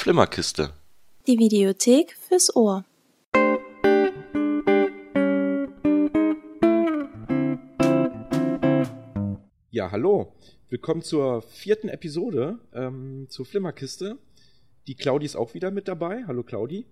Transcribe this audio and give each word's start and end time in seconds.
Flimmerkiste. 0.00 0.72
Die 1.26 1.38
Videothek 1.38 2.16
fürs 2.26 2.56
Ohr. 2.56 2.86
Ja, 9.70 9.90
hallo. 9.90 10.32
Willkommen 10.70 11.02
zur 11.02 11.42
vierten 11.42 11.90
Episode 11.90 12.58
ähm, 12.72 13.26
zur 13.28 13.44
Flimmerkiste. 13.44 14.16
Die 14.86 14.94
Claudi 14.94 15.26
ist 15.26 15.36
auch 15.36 15.52
wieder 15.52 15.70
mit 15.70 15.86
dabei. 15.86 16.24
Hallo 16.26 16.44
Claudi. 16.44 16.86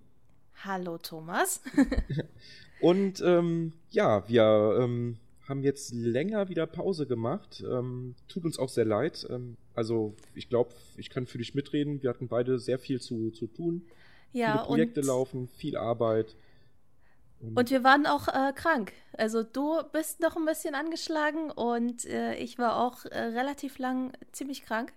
Hallo 0.63 0.99
Thomas. 0.99 1.63
Und 2.79 3.21
ähm, 3.21 3.73
ja, 3.89 4.29
wir 4.29 4.77
ähm, 4.81 5.17
haben 5.49 5.63
jetzt 5.63 5.93
länger 5.93 6.47
wieder 6.47 6.67
Pause 6.67 7.07
gemacht. 7.07 7.63
Ähm, 7.67 8.15
tut 8.27 8.45
uns 8.45 8.59
auch 8.59 8.69
sehr 8.69 8.85
leid. 8.85 9.27
Ähm, 9.29 9.57
also 9.73 10.15
ich 10.35 10.47
glaube, 10.47 10.75
ich 10.95 11.09
kann 11.09 11.25
für 11.25 11.39
dich 11.39 11.55
mitreden. 11.55 12.01
Wir 12.03 12.11
hatten 12.11 12.27
beide 12.27 12.59
sehr 12.59 12.79
viel 12.79 13.01
zu, 13.01 13.31
zu 13.31 13.47
tun. 13.47 13.81
Ja, 14.31 14.53
Viele 14.53 14.65
Projekte 14.65 15.01
laufen, 15.01 15.47
viel 15.47 15.75
Arbeit. 15.75 16.35
Und 17.55 17.71
wir 17.71 17.83
waren 17.83 18.05
auch 18.05 18.27
äh, 18.27 18.53
krank. 18.53 18.93
Also 19.13 19.43
du 19.43 19.81
bist 19.91 20.19
noch 20.19 20.35
ein 20.35 20.45
bisschen 20.45 20.75
angeschlagen 20.75 21.51
und 21.51 22.05
äh, 22.05 22.35
ich 22.35 22.57
war 22.59 22.77
auch 22.83 23.05
äh, 23.05 23.17
relativ 23.17 23.79
lang 23.79 24.11
ziemlich 24.31 24.63
krank. 24.63 24.93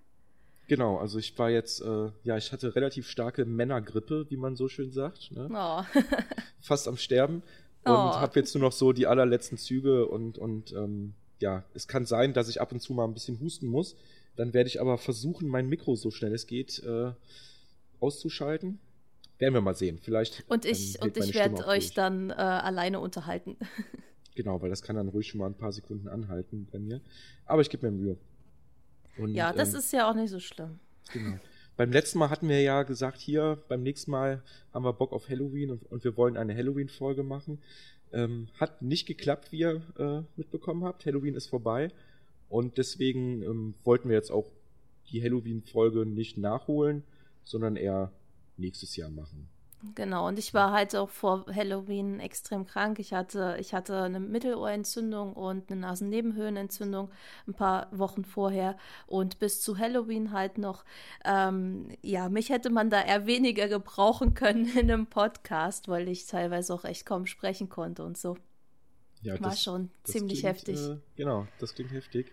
Genau, 0.67 0.99
also 0.99 1.19
ich 1.19 1.39
war 1.39 1.51
jetzt, 1.51 1.83
äh, 1.83 2.11
ja, 2.25 2.37
ich 2.37 2.53
hatte 2.53 2.75
relativ 2.75 3.09
starke 3.09 3.45
Männergrippe, 3.45 4.27
wie 4.29 4.37
man 4.37 4.57
so 4.57 4.69
schön 4.69 4.91
sagt. 4.91 5.31
Ne? 5.33 5.49
Oh. 5.53 6.01
Fast 6.61 6.89
am 6.89 6.97
Sterben 6.97 7.43
und 7.85 7.93
Oh. 7.93 8.15
habe 8.15 8.39
jetzt 8.39 8.55
nur 8.55 8.63
noch 8.63 8.73
so 8.73 8.93
die 8.93 9.07
allerletzten 9.07 9.59
Züge 9.59 10.07
und, 10.07 10.39
und 10.39 10.73
ähm, 10.73 11.15
ja, 11.41 11.65
es 11.75 11.89
kann 11.89 12.07
sein, 12.07 12.33
dass 12.33 12.49
ich 12.49 12.61
ab 12.61 12.73
und 12.73 12.81
zu 12.81 12.93
mal 12.95 13.05
ein 13.05 13.15
bisschen 13.15 13.41
husten 13.41 13.67
muss. 13.67 13.97
Dann 14.37 14.55
werde 14.55 14.69
ich 14.69 14.81
aber 14.81 14.99
versuchen, 14.99 15.49
mein 15.49 15.69
Mikro 15.69 15.97
so 15.97 16.11
schnell 16.11 16.33
es 16.35 16.47
geht 16.47 16.83
äh, 16.85 17.13
auszuschalten. 18.01 18.79
Werden 19.39 19.55
wir 19.55 19.61
mal 19.61 19.75
sehen. 19.75 19.99
Vielleicht. 20.01 20.45
Und 20.49 20.65
ich, 20.65 20.97
ähm, 20.97 21.07
und 21.09 21.17
ich 21.17 21.35
werde 21.35 21.67
euch 21.67 21.95
dann 21.95 22.31
äh, 22.31 22.35
alleine 22.35 23.01
unterhalten. 23.01 23.57
Genau, 24.35 24.63
weil 24.63 24.71
das 24.71 24.81
kann 24.81 24.97
dann 24.97 25.09
ruhig 25.09 25.29
schon 25.29 25.41
mal 25.41 25.47
ein 25.47 25.59
paar 25.59 25.73
Sekunden 25.73 26.09
anhalten 26.09 26.67
bei 26.73 26.79
mir. 26.79 27.03
Aber 27.45 27.61
ich 27.61 27.69
gebe 27.69 27.91
mir 27.91 27.93
Mühe. 27.95 28.17
Und, 29.19 29.35
ja, 29.35 29.53
das 29.53 29.75
ähm, 29.75 29.79
ist 29.81 29.93
ja 29.93 30.11
auch 30.11 30.15
nicht 30.15 30.31
so 30.31 30.41
schlimm. 30.41 30.79
Genau. 31.13 31.37
Beim 31.77 31.91
letzten 31.91 32.19
Mal 32.19 32.31
hatten 32.31 32.49
wir 32.49 32.61
ja 32.61 32.83
gesagt, 32.83 33.21
hier, 33.21 33.59
beim 33.69 33.83
nächsten 33.83 34.11
Mal 34.11 34.43
haben 34.73 34.85
wir 34.85 34.93
Bock 34.93 35.13
auf 35.13 35.29
Halloween 35.29 35.71
und, 35.71 35.91
und 35.91 36.05
wir 36.05 36.17
wollen 36.17 36.37
eine 36.37 36.55
Halloween-Folge 36.55 37.23
machen. 37.23 37.59
Ähm, 38.13 38.49
hat 38.61 38.83
nicht 38.83 39.07
geklappt, 39.07 39.53
wie 39.53 39.61
ihr 39.61 39.83
äh, 39.99 40.23
mitbekommen 40.37 40.85
habt. 40.85 41.07
Halloween 41.07 41.35
ist 41.35 41.47
vorbei. 41.47 41.89
Und 42.51 42.77
deswegen 42.77 43.43
ähm, 43.43 43.75
wollten 43.85 44.11
wir 44.11 44.17
jetzt 44.17 44.31
auch 44.31 44.51
die 45.11 45.23
Halloween-Folge 45.23 46.05
nicht 46.05 46.37
nachholen, 46.37 47.05
sondern 47.45 47.77
eher 47.77 48.13
nächstes 48.59 48.97
Jahr 48.97 49.11
machen. 49.11 49.49
Genau, 49.97 50.29
und 50.29 50.39
ich 50.39 50.55
war 50.55 50.71
halt 50.73 50.95
auch 50.95 51.09
vor 51.09 51.45
Halloween 51.53 52.21
extrem 52.21 52.67
krank. 52.67 53.01
Ich 53.01 53.13
hatte, 53.13 53.57
ich 53.59 53.75
hatte 53.75 54.03
eine 54.03 54.21
Mittelohrentzündung 54.21 55.33
und 55.33 55.71
eine 55.71 55.81
Nasennebenhöhlenentzündung 55.81 57.11
ein 57.49 57.55
paar 57.55 57.89
Wochen 57.91 58.25
vorher 58.25 58.77
und 59.07 59.41
bis 59.41 59.61
zu 59.61 59.79
Halloween 59.79 60.31
halt 60.31 60.57
noch. 60.57 60.85
Ähm, 61.25 61.89
ja, 62.01 62.29
mich 62.29 62.51
hätte 62.51 62.71
man 62.71 62.91
da 62.91 63.03
eher 63.03 63.27
weniger 63.27 63.67
gebrauchen 63.67 64.35
können 64.35 64.67
in 64.79 64.91
einem 64.91 65.07
Podcast, 65.07 65.89
weil 65.89 66.09
ich 66.09 66.27
teilweise 66.27 66.73
auch 66.73 66.85
echt 66.85 67.05
kaum 67.05 67.27
sprechen 67.27 67.69
konnte 67.69 68.05
und 68.05 68.17
so. 68.17 68.37
Ja, 69.23 69.41
War 69.41 69.57
schon 69.57 69.91
ziemlich 70.05 70.41
klingt, 70.41 70.57
heftig. 70.57 70.81
Äh, 70.81 70.99
genau, 71.17 71.47
das 71.59 71.75
klingt 71.75 71.93
heftig. 71.93 72.33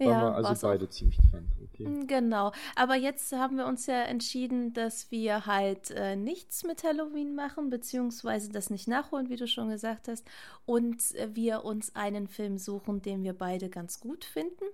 Waren 0.00 0.08
Ja, 0.10 0.20
wir 0.22 0.34
also 0.34 0.48
war's 0.48 0.64
auch. 0.64 0.68
beide 0.70 0.88
ziemlich 0.88 1.18
krank. 1.30 1.46
Okay. 1.72 2.04
Genau, 2.06 2.52
aber 2.76 2.94
jetzt 2.96 3.32
haben 3.32 3.56
wir 3.56 3.66
uns 3.66 3.86
ja 3.86 4.02
entschieden, 4.02 4.72
dass 4.74 5.10
wir 5.10 5.46
halt 5.46 5.90
äh, 5.92 6.14
nichts 6.16 6.64
mit 6.64 6.84
Halloween 6.84 7.34
machen, 7.34 7.70
beziehungsweise 7.70 8.50
das 8.50 8.68
nicht 8.70 8.86
nachholen, 8.88 9.30
wie 9.30 9.36
du 9.36 9.46
schon 9.46 9.70
gesagt 9.70 10.08
hast, 10.08 10.26
und 10.66 11.14
äh, 11.14 11.34
wir 11.34 11.64
uns 11.64 11.94
einen 11.94 12.28
Film 12.28 12.58
suchen, 12.58 13.00
den 13.02 13.22
wir 13.22 13.32
beide 13.32 13.68
ganz 13.70 14.00
gut 14.00 14.24
finden. 14.24 14.64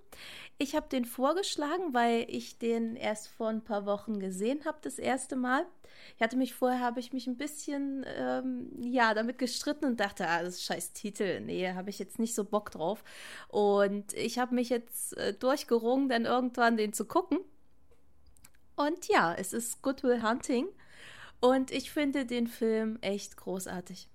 Ich 0.57 0.75
habe 0.75 0.87
den 0.89 1.05
vorgeschlagen, 1.05 1.93
weil 1.93 2.25
ich 2.29 2.57
den 2.57 2.95
erst 2.95 3.27
vor 3.29 3.49
ein 3.49 3.63
paar 3.63 3.85
Wochen 3.85 4.19
gesehen 4.19 4.65
habe, 4.65 4.77
das 4.81 4.99
erste 4.99 5.35
Mal. 5.35 5.65
Ich 6.15 6.21
hatte 6.21 6.37
mich 6.37 6.53
vorher, 6.53 6.79
habe 6.81 6.99
ich 6.99 7.11
mich 7.11 7.27
ein 7.27 7.37
bisschen, 7.37 8.05
ähm, 8.17 8.69
ja, 8.79 9.13
damit 9.13 9.37
gestritten 9.39 9.85
und 9.85 9.99
dachte, 9.99 10.27
ah, 10.27 10.43
das 10.43 10.55
ist 10.55 10.63
scheiß 10.63 10.93
Titel, 10.93 11.41
nee, 11.41 11.71
habe 11.73 11.89
ich 11.89 11.99
jetzt 11.99 12.19
nicht 12.19 12.35
so 12.35 12.43
Bock 12.43 12.71
drauf. 12.71 13.03
Und 13.47 14.13
ich 14.13 14.37
habe 14.39 14.55
mich 14.55 14.69
jetzt 14.69 15.16
äh, 15.17 15.33
durchgerungen, 15.33 16.09
dann 16.09 16.25
irgendwann 16.25 16.77
den 16.77 16.93
zu 16.93 17.05
gucken. 17.05 17.39
Und 18.75 19.07
ja, 19.07 19.33
es 19.33 19.53
ist 19.53 19.81
Good 19.81 20.03
Will 20.03 20.23
Hunting. 20.23 20.67
Und 21.39 21.71
ich 21.71 21.91
finde 21.91 22.25
den 22.25 22.47
Film 22.47 22.97
echt 23.01 23.37
großartig. 23.37 24.09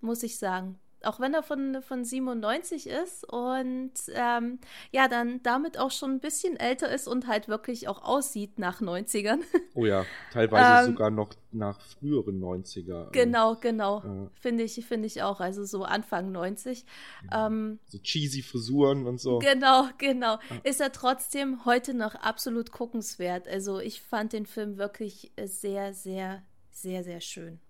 Muss 0.00 0.22
ich 0.22 0.38
sagen. 0.38 0.78
Auch 1.06 1.20
wenn 1.20 1.32
er 1.34 1.42
von, 1.42 1.80
von 1.82 2.04
97 2.04 2.86
ist 2.88 3.24
und 3.32 3.92
ähm, 4.14 4.58
ja, 4.90 5.08
dann 5.08 5.42
damit 5.42 5.78
auch 5.78 5.90
schon 5.90 6.12
ein 6.12 6.20
bisschen 6.20 6.56
älter 6.56 6.90
ist 6.90 7.06
und 7.08 7.26
halt 7.26 7.48
wirklich 7.48 7.88
auch 7.88 8.02
aussieht 8.02 8.58
nach 8.58 8.80
90ern. 8.80 9.38
Oh 9.74 9.84
ja, 9.84 10.06
teilweise 10.32 10.86
Ähm, 10.86 10.92
sogar 10.94 11.10
noch 11.10 11.30
nach 11.52 11.78
früheren 11.80 12.40
90er. 12.40 13.10
genau, 13.10 13.56
genau. 13.56 14.02
Ja. 14.02 14.30
Finde 14.40 14.62
ich, 14.64 14.86
finde 14.86 15.06
ich 15.06 15.22
auch. 15.22 15.40
Also 15.40 15.64
so 15.64 15.84
Anfang 15.84 16.32
90. 16.32 16.86
Ähm, 17.30 17.78
So 17.86 17.98
cheesy 17.98 18.42
Frisuren 18.42 19.06
und 19.06 19.20
so. 19.20 19.38
Genau, 19.38 19.86
genau. 19.98 20.38
Ist 20.64 20.80
er 20.80 20.92
trotzdem 20.92 21.64
heute 21.66 21.92
noch 21.92 22.14
absolut 22.14 22.72
guckenswert. 22.72 23.46
Also 23.48 23.78
ich 23.80 24.00
fand 24.00 24.32
den 24.32 24.46
Film 24.46 24.78
wirklich 24.78 25.32
sehr, 25.44 25.92
sehr, 25.92 26.42
sehr, 26.70 27.04
sehr 27.04 27.20
schön. 27.20 27.60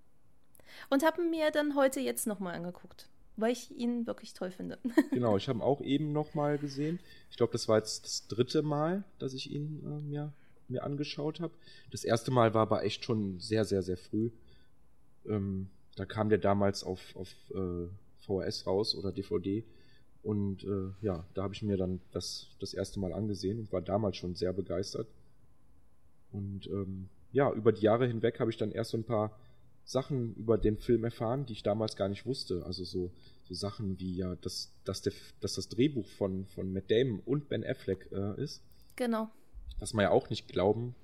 Und 0.90 1.04
habe 1.04 1.22
mir 1.22 1.50
dann 1.50 1.74
heute 1.74 1.98
jetzt 2.00 2.26
nochmal 2.26 2.54
angeguckt, 2.54 3.08
weil 3.36 3.52
ich 3.52 3.70
ihn 3.76 4.06
wirklich 4.06 4.34
toll 4.34 4.50
finde. 4.50 4.78
Genau, 5.10 5.36
ich 5.36 5.48
habe 5.48 5.58
ihn 5.58 5.62
auch 5.62 5.80
eben 5.80 6.12
nochmal 6.12 6.58
gesehen. 6.58 6.98
Ich 7.30 7.36
glaube, 7.36 7.52
das 7.52 7.68
war 7.68 7.78
jetzt 7.78 8.04
das 8.04 8.26
dritte 8.26 8.62
Mal, 8.62 9.04
dass 9.18 9.34
ich 9.34 9.50
ihn 9.50 9.82
äh, 9.84 10.00
mir, 10.02 10.32
mir 10.68 10.84
angeschaut 10.84 11.40
habe. 11.40 11.52
Das 11.90 12.04
erste 12.04 12.30
Mal 12.30 12.54
war 12.54 12.62
aber 12.62 12.84
echt 12.84 13.04
schon 13.04 13.38
sehr, 13.40 13.64
sehr, 13.64 13.82
sehr 13.82 13.96
früh. 13.96 14.30
Ähm, 15.26 15.68
da 15.96 16.04
kam 16.04 16.28
der 16.28 16.38
damals 16.38 16.84
auf, 16.84 17.00
auf 17.16 17.28
äh, 17.50 17.88
VHS 18.20 18.66
raus 18.66 18.94
oder 18.94 19.12
DVD. 19.12 19.64
Und 20.22 20.64
äh, 20.64 20.90
ja, 21.02 21.24
da 21.34 21.44
habe 21.44 21.54
ich 21.54 21.62
mir 21.62 21.76
dann 21.76 22.00
das, 22.12 22.48
das 22.58 22.74
erste 22.74 22.98
Mal 23.00 23.12
angesehen 23.12 23.60
und 23.60 23.72
war 23.72 23.80
damals 23.80 24.16
schon 24.16 24.34
sehr 24.34 24.52
begeistert. 24.52 25.06
Und 26.32 26.66
ähm, 26.66 27.08
ja, 27.32 27.52
über 27.52 27.72
die 27.72 27.82
Jahre 27.82 28.06
hinweg 28.06 28.40
habe 28.40 28.50
ich 28.50 28.56
dann 28.56 28.72
erst 28.72 28.90
so 28.90 28.98
ein 28.98 29.04
paar 29.04 29.38
Sachen 29.86 30.34
über 30.34 30.58
den 30.58 30.76
Film 30.76 31.04
erfahren, 31.04 31.46
die 31.46 31.52
ich 31.54 31.62
damals 31.62 31.96
gar 31.96 32.08
nicht 32.08 32.26
wusste. 32.26 32.64
Also 32.66 32.84
so, 32.84 33.12
so 33.44 33.54
Sachen 33.54 33.98
wie 34.00 34.16
ja, 34.16 34.34
dass, 34.36 34.72
dass, 34.84 35.00
der, 35.00 35.12
dass 35.40 35.54
das 35.54 35.68
Drehbuch 35.68 36.08
von, 36.08 36.44
von 36.46 36.72
Matt 36.72 36.90
Damon 36.90 37.20
und 37.24 37.48
Ben 37.48 37.64
Affleck 37.64 38.10
äh, 38.12 38.42
ist, 38.42 38.62
genau, 38.96 39.30
was 39.78 39.94
man 39.94 40.02
ja 40.02 40.10
auch 40.10 40.28
nicht 40.28 40.48
glauben 40.48 40.96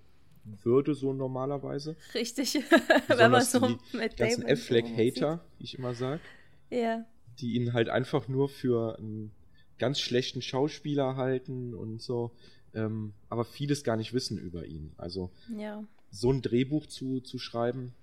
würde, 0.45 0.97
so 0.97 1.13
normalerweise. 1.13 1.95
richtig. 2.13 2.55
Wenn 3.07 3.31
man 3.31 3.45
so 3.45 3.61
die 3.61 3.97
mit 3.97 4.17
ganzen 4.17 4.45
Affleck-Hater, 4.45 5.45
wie 5.59 5.65
ich 5.65 5.79
immer 5.79 5.95
sage. 5.95 6.21
Ja, 6.69 7.07
die 7.39 7.55
ihn 7.55 7.73
halt 7.73 7.89
einfach 7.89 8.27
nur 8.27 8.49
für 8.49 8.99
einen 8.99 9.31
ganz 9.79 10.01
schlechten 10.01 10.43
Schauspieler 10.43 11.17
halten 11.17 11.73
und 11.75 12.03
so, 12.03 12.33
ähm, 12.75 13.13
aber 13.29 13.45
vieles 13.45 13.85
gar 13.85 13.97
nicht 13.97 14.13
wissen 14.13 14.39
über 14.39 14.67
ihn. 14.67 14.93
Also 14.97 15.31
ja. 15.57 15.85
so 16.11 16.33
ein 16.33 16.43
Drehbuch 16.43 16.87
zu, 16.87 17.21
zu 17.21 17.39
schreiben, 17.39 17.95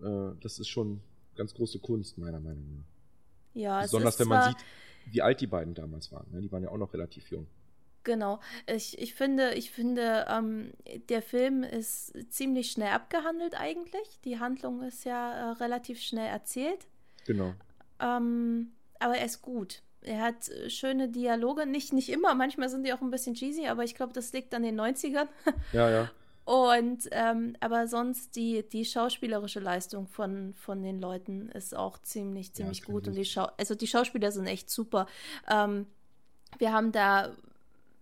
äh, 0.00 0.34
das 0.40 0.58
ist 0.58 0.68
schon 0.68 1.00
ganz 1.36 1.54
große 1.54 1.78
Kunst, 1.78 2.18
meiner 2.18 2.40
Meinung 2.40 2.76
nach. 2.76 2.84
Ja, 3.54 3.80
es 3.80 3.86
Besonders 3.86 4.18
wenn 4.18 4.28
man 4.28 4.50
sieht, 4.50 4.64
wie 5.06 5.22
alt 5.22 5.40
die 5.40 5.46
beiden 5.46 5.74
damals 5.74 6.12
waren. 6.12 6.30
Ne? 6.30 6.40
Die 6.40 6.52
waren 6.52 6.62
ja 6.62 6.70
auch 6.70 6.78
noch 6.78 6.92
relativ 6.92 7.30
jung. 7.30 7.46
Genau. 8.02 8.40
Ich, 8.66 8.98
ich 8.98 9.14
finde, 9.14 9.54
ich 9.54 9.70
finde, 9.70 10.26
ähm, 10.28 10.72
der 11.08 11.20
Film 11.20 11.62
ist 11.62 12.14
ziemlich 12.32 12.70
schnell 12.70 12.92
abgehandelt 12.92 13.54
eigentlich. 13.58 14.20
Die 14.24 14.38
Handlung 14.38 14.82
ist 14.82 15.04
ja 15.04 15.32
äh, 15.32 15.52
relativ 15.54 16.00
schnell 16.00 16.28
erzählt. 16.28 16.86
Genau. 17.26 17.52
Ähm, 17.98 18.72
aber 18.98 19.16
er 19.16 19.26
ist 19.26 19.42
gut. 19.42 19.82
Er 20.00 20.22
hat 20.22 20.48
äh, 20.48 20.70
schöne 20.70 21.10
Dialoge. 21.10 21.66
Nicht, 21.66 21.92
nicht 21.92 22.08
immer, 22.08 22.34
manchmal 22.34 22.70
sind 22.70 22.86
die 22.86 22.92
auch 22.92 23.02
ein 23.02 23.10
bisschen 23.10 23.34
cheesy, 23.34 23.66
aber 23.66 23.84
ich 23.84 23.94
glaube, 23.94 24.14
das 24.14 24.32
liegt 24.32 24.54
an 24.54 24.62
den 24.62 24.80
90ern. 24.80 25.28
Ja, 25.72 25.90
ja. 25.90 26.10
Und 26.50 27.08
ähm, 27.12 27.54
aber 27.60 27.86
sonst 27.86 28.34
die, 28.34 28.68
die 28.68 28.84
schauspielerische 28.84 29.60
Leistung 29.60 30.08
von, 30.08 30.52
von 30.54 30.82
den 30.82 30.98
Leuten 31.00 31.48
ist 31.50 31.76
auch 31.76 31.98
ziemlich, 31.98 32.52
ziemlich 32.54 32.82
kann 32.82 32.92
gut. 32.92 33.06
Und 33.06 33.14
die 33.14 33.24
Schau 33.24 33.48
also 33.56 33.76
die 33.76 33.86
Schauspieler 33.86 34.32
sind 34.32 34.48
echt 34.48 34.68
super. 34.68 35.06
Ähm, 35.48 35.86
wir 36.58 36.72
haben 36.72 36.90
da, 36.90 37.36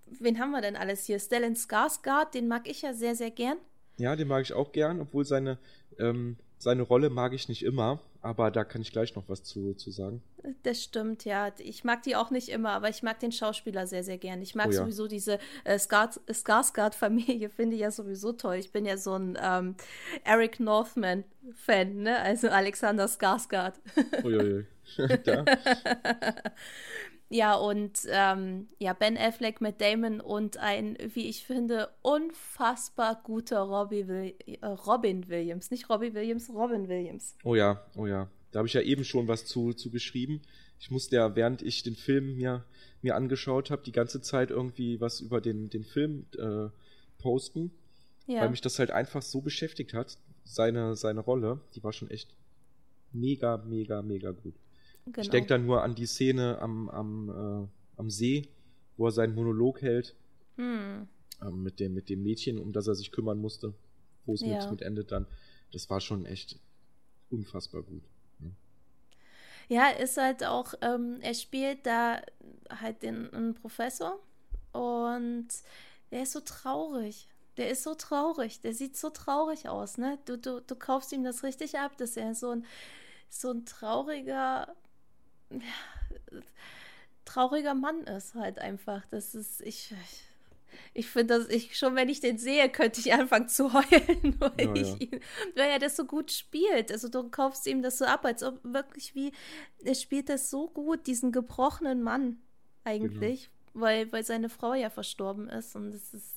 wen 0.07 0.39
haben 0.39 0.53
wir 0.53 0.63
denn 0.63 0.77
alles 0.77 1.05
hier? 1.05 1.19
Stellan 1.19 1.57
Skarsgård, 1.57 2.33
den 2.33 2.49
mag 2.49 2.67
ich 2.67 2.81
ja 2.81 2.95
sehr, 2.95 3.15
sehr 3.15 3.31
gern. 3.31 3.59
Ja, 3.99 4.17
den 4.17 4.29
mag 4.29 4.41
ich 4.41 4.55
auch 4.55 4.73
gern, 4.73 5.03
obwohl 5.03 5.27
seine, 5.27 5.59
ähm, 5.99 6.39
seine 6.59 6.83
Rolle 6.83 7.09
mag 7.11 7.33
ich 7.33 7.49
nicht 7.49 7.63
immer, 7.65 8.01
aber 8.21 8.51
da 8.51 8.65
kann 8.65 8.83
ich 8.83 8.91
gleich 8.93 9.15
noch 9.15 9.25
was 9.29 9.43
zu, 9.45 9.75
zu 9.75 9.91
sagen. 9.91 10.23
Das 10.65 10.83
stimmt, 10.83 11.25
ja. 11.25 11.53
Ich 11.59 11.85
mag 11.85 12.03
die 12.03 12.17
auch 12.17 12.31
nicht 12.31 12.49
immer, 12.49 12.71
aber 12.71 12.89
ich 12.89 13.03
mag 13.03 13.21
den 13.21 13.33
Schauspieler 13.33 13.87
sehr, 13.87 14.03
sehr 14.03 14.19
gern. 14.19 14.43
Ich 14.43 14.55
mag 14.55 14.69
Oh 14.69 14.73
ja. 14.73 14.79
sowieso 14.81 15.07
diese 15.07 15.39
äh, 15.65 15.77
Skars- 15.79 16.21
Skarsgård-Familie, 16.29 17.49
finde 17.57 17.77
ich 17.77 17.83
ja 17.83 17.91
sowieso 17.91 18.33
toll. 18.33 18.57
Ich 18.57 18.73
bin 18.73 18.85
ja 18.85 18.97
so 18.97 19.15
ein 19.15 19.39
ähm, 19.41 19.77
Eric 20.25 20.59
Northman-Fan, 20.61 21.95
ne? 22.03 22.19
Also 22.21 22.49
Alexander 22.49 23.07
Skarsgård. 23.07 23.75
Uiuiui. 24.25 24.67
da. 25.25 25.45
Ja, 27.31 27.57
und 27.57 28.01
ähm, 28.09 28.69
ja, 28.79 28.95
Ben 28.95 29.19
Affleck 29.19 29.61
mit 29.61 29.81
Damon 29.81 30.21
und 30.21 30.57
ein, 30.57 30.97
wie 31.15 31.29
ich 31.29 31.45
finde, 31.45 31.91
unfassbar 32.01 33.21
guter 33.23 33.61
Robbie 33.61 34.09
Will 34.09 34.35
äh, 34.47 34.67
Robin 34.67 35.29
Williams. 35.29 35.71
Nicht 35.71 35.91
Robbie 35.91 36.15
Williams, 36.15 36.49
Robin 36.49 36.89
Williams. 36.89 37.37
Oh 37.45 37.55
ja, 37.55 37.85
oh 37.97 38.07
ja. 38.07 38.31
Da 38.51 38.59
habe 38.59 38.69
ich 38.69 38.73
ja 38.73 38.81
eben 38.81 39.05
schon 39.05 39.29
was 39.29 39.45
zu, 39.45 39.75
zu 39.75 39.91
geschrieben. 39.91 40.41
Ich 40.81 40.91
musste 40.91 41.17
ja, 41.17 41.37
während 41.37 41.61
ich 41.61 41.83
den 41.83 41.97
Film 41.97 42.37
mir, 42.37 42.65
mir 43.03 43.15
angeschaut 43.15 43.71
habe, 43.71 43.83
die 43.83 43.93
ganze 43.93 44.23
Zeit 44.23 44.51
irgendwie 44.51 45.01
was 45.01 45.21
über 45.21 45.43
den, 45.43 45.69
den 45.69 45.85
Film 45.85 46.27
äh, 46.39 46.69
posten, 47.19 47.73
Ja, 48.27 48.41
weil 48.41 48.51
mich 48.51 48.63
das 48.63 48.79
halt 48.79 48.91
einfach 48.91 49.21
so 49.21 49.43
beschäftigt 49.43 49.93
hat. 49.93 50.17
Seine, 50.45 50.97
seine 50.97 51.21
Rolle, 51.21 51.61
die 51.75 51.85
war 51.85 51.93
schon 51.93 52.11
echt 52.11 52.35
mega, 53.13 53.59
mega, 53.59 54.01
mega 54.01 54.31
gut. 54.31 54.55
Genau. 55.13 55.25
Ich 55.25 55.31
denke 55.31 55.49
da 55.49 55.59
nur 55.59 55.83
an 55.83 55.95
die 55.95 56.07
Szene 56.07 56.59
am, 56.61 56.89
am, 56.89 57.29
äh, 57.29 57.99
am 57.99 58.11
See, 58.11 58.49
wo 58.97 59.07
er 59.07 59.13
seinen 59.13 59.35
Monolog 59.35 59.83
hält 59.83 60.15
hm. 60.57 61.09
ähm, 61.43 61.63
mit, 61.63 61.81
dem, 61.81 61.95
mit 61.95 62.09
dem 62.09 62.23
Mädchen, 62.23 62.59
um 62.59 62.73
das 62.73 62.87
er 62.87 62.95
sich 62.95 63.13
kümmern 63.13 63.39
musste, 63.39 63.75
wo 64.27 64.35
es 64.35 64.41
Ja. 64.41 64.59
mit, 64.61 64.71
mit 64.71 64.83
endet 64.83 65.13
dann. 65.13 65.27
Das 65.73 65.91
war 65.91 66.01
schon 66.01 66.25
echt 66.27 66.59
unfassbar 67.31 67.83
gut. 67.83 68.03
Ja, 69.69 69.91
ist 69.91 70.17
halt 70.17 70.45
auch, 70.45 70.75
ähm, 70.81 71.19
er 71.21 71.35
spielt 71.35 71.85
da 71.85 72.23
halt 72.71 73.03
den 73.03 73.31
einen 73.33 73.55
Professor 73.55 74.19
und 74.73 75.49
der 76.11 76.23
ist 76.23 76.33
so 76.33 76.41
traurig. 76.41 77.29
Der 77.59 77.71
ist 77.71 77.83
so 77.83 77.95
traurig. 77.95 78.61
Der 78.63 78.73
sieht 78.73 78.97
so 78.97 79.11
traurig 79.11 79.69
aus, 79.69 79.99
ne? 79.99 80.19
Du, 80.25 80.39
du, 80.39 80.61
du 80.61 80.75
kaufst 80.75 81.13
ihm 81.13 81.23
das 81.23 81.43
richtig 81.43 81.79
ab, 81.79 81.97
dass 81.99 82.17
er 82.17 82.35
so 82.35 82.51
ein, 82.51 82.65
so 83.29 83.51
ein 83.51 83.67
trauriger, 83.67 84.75
trauriger 87.25 87.75
Mann 87.75 88.03
ist 88.05 88.35
halt 88.35 88.59
einfach. 88.59 89.05
Das 89.11 89.35
ist, 89.35 89.61
ich, 89.61 89.95
ich, 90.95 91.09
finde 91.09 91.39
das, 91.39 91.49
ich, 91.49 91.77
schon 91.79 91.95
wenn 91.95 92.09
ich 92.09 92.21
den 92.21 92.39
sehe, 92.39 92.69
könnte 92.71 93.01
ich 93.01 93.13
anfangen 93.13 93.49
zu 93.49 93.73
heulen, 93.73 94.37
weil, 94.41 94.53
Ja, 94.61 94.75
ich 94.75 94.89
ja. 94.93 94.97
ihn, 94.99 95.21
weil 95.55 95.71
er 95.71 95.79
das 95.79 95.97
so 95.97 96.05
gut 96.05 96.31
spielt. 96.33 96.91
Also 96.93 97.09
du 97.09 97.29
kaufst 97.31 97.67
ihm 97.67 97.83
das 97.83 97.99
so 97.99 98.05
ab, 98.05 98.25
als 98.25 98.43
ob 98.43 98.61
wirklich 98.65 99.15
wie, 99.15 99.33
er 99.85 99.95
spielt 99.95 100.29
das 100.29 100.51
so 100.51 100.69
gut, 100.69 101.07
diesen 101.07 101.33
gebrochenen 101.33 102.03
Mann 102.03 102.39
eigentlich, 102.85 103.51
weil, 103.75 104.11
weil 104.13 104.25
seine 104.25 104.49
Frau 104.49 104.75
ja 104.75 104.89
verstorben 104.91 105.49
ist 105.49 105.77
und 105.77 105.95
es 105.95 106.15
ist, 106.15 106.35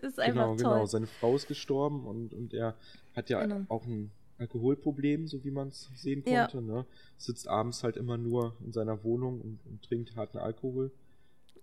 das 0.00 0.12
ist 0.12 0.20
einfach 0.20 0.42
genau, 0.42 0.56
toll. 0.56 0.56
genau. 0.56 0.86
Seine 0.86 1.06
Frau 1.06 1.34
ist 1.34 1.48
gestorben 1.48 2.06
und, 2.06 2.32
und 2.34 2.54
er 2.54 2.76
hat 3.16 3.30
ja 3.30 3.40
Genau. 3.42 3.64
auch 3.68 3.84
ein 3.86 4.10
Alkoholproblem, 4.44 5.26
so 5.26 5.42
wie 5.44 5.50
man 5.50 5.68
es 5.68 5.90
sehen 5.96 6.22
Ja. 6.26 6.46
konnte. 6.46 6.62
Ne? 6.64 6.84
Sitzt 7.18 7.48
abends 7.48 7.82
halt 7.82 7.96
immer 7.96 8.16
nur 8.18 8.54
in 8.64 8.72
seiner 8.72 9.02
Wohnung 9.04 9.40
und, 9.40 9.58
und 9.66 9.82
trinkt 9.82 10.14
harten 10.16 10.38
Alkohol. 10.38 10.90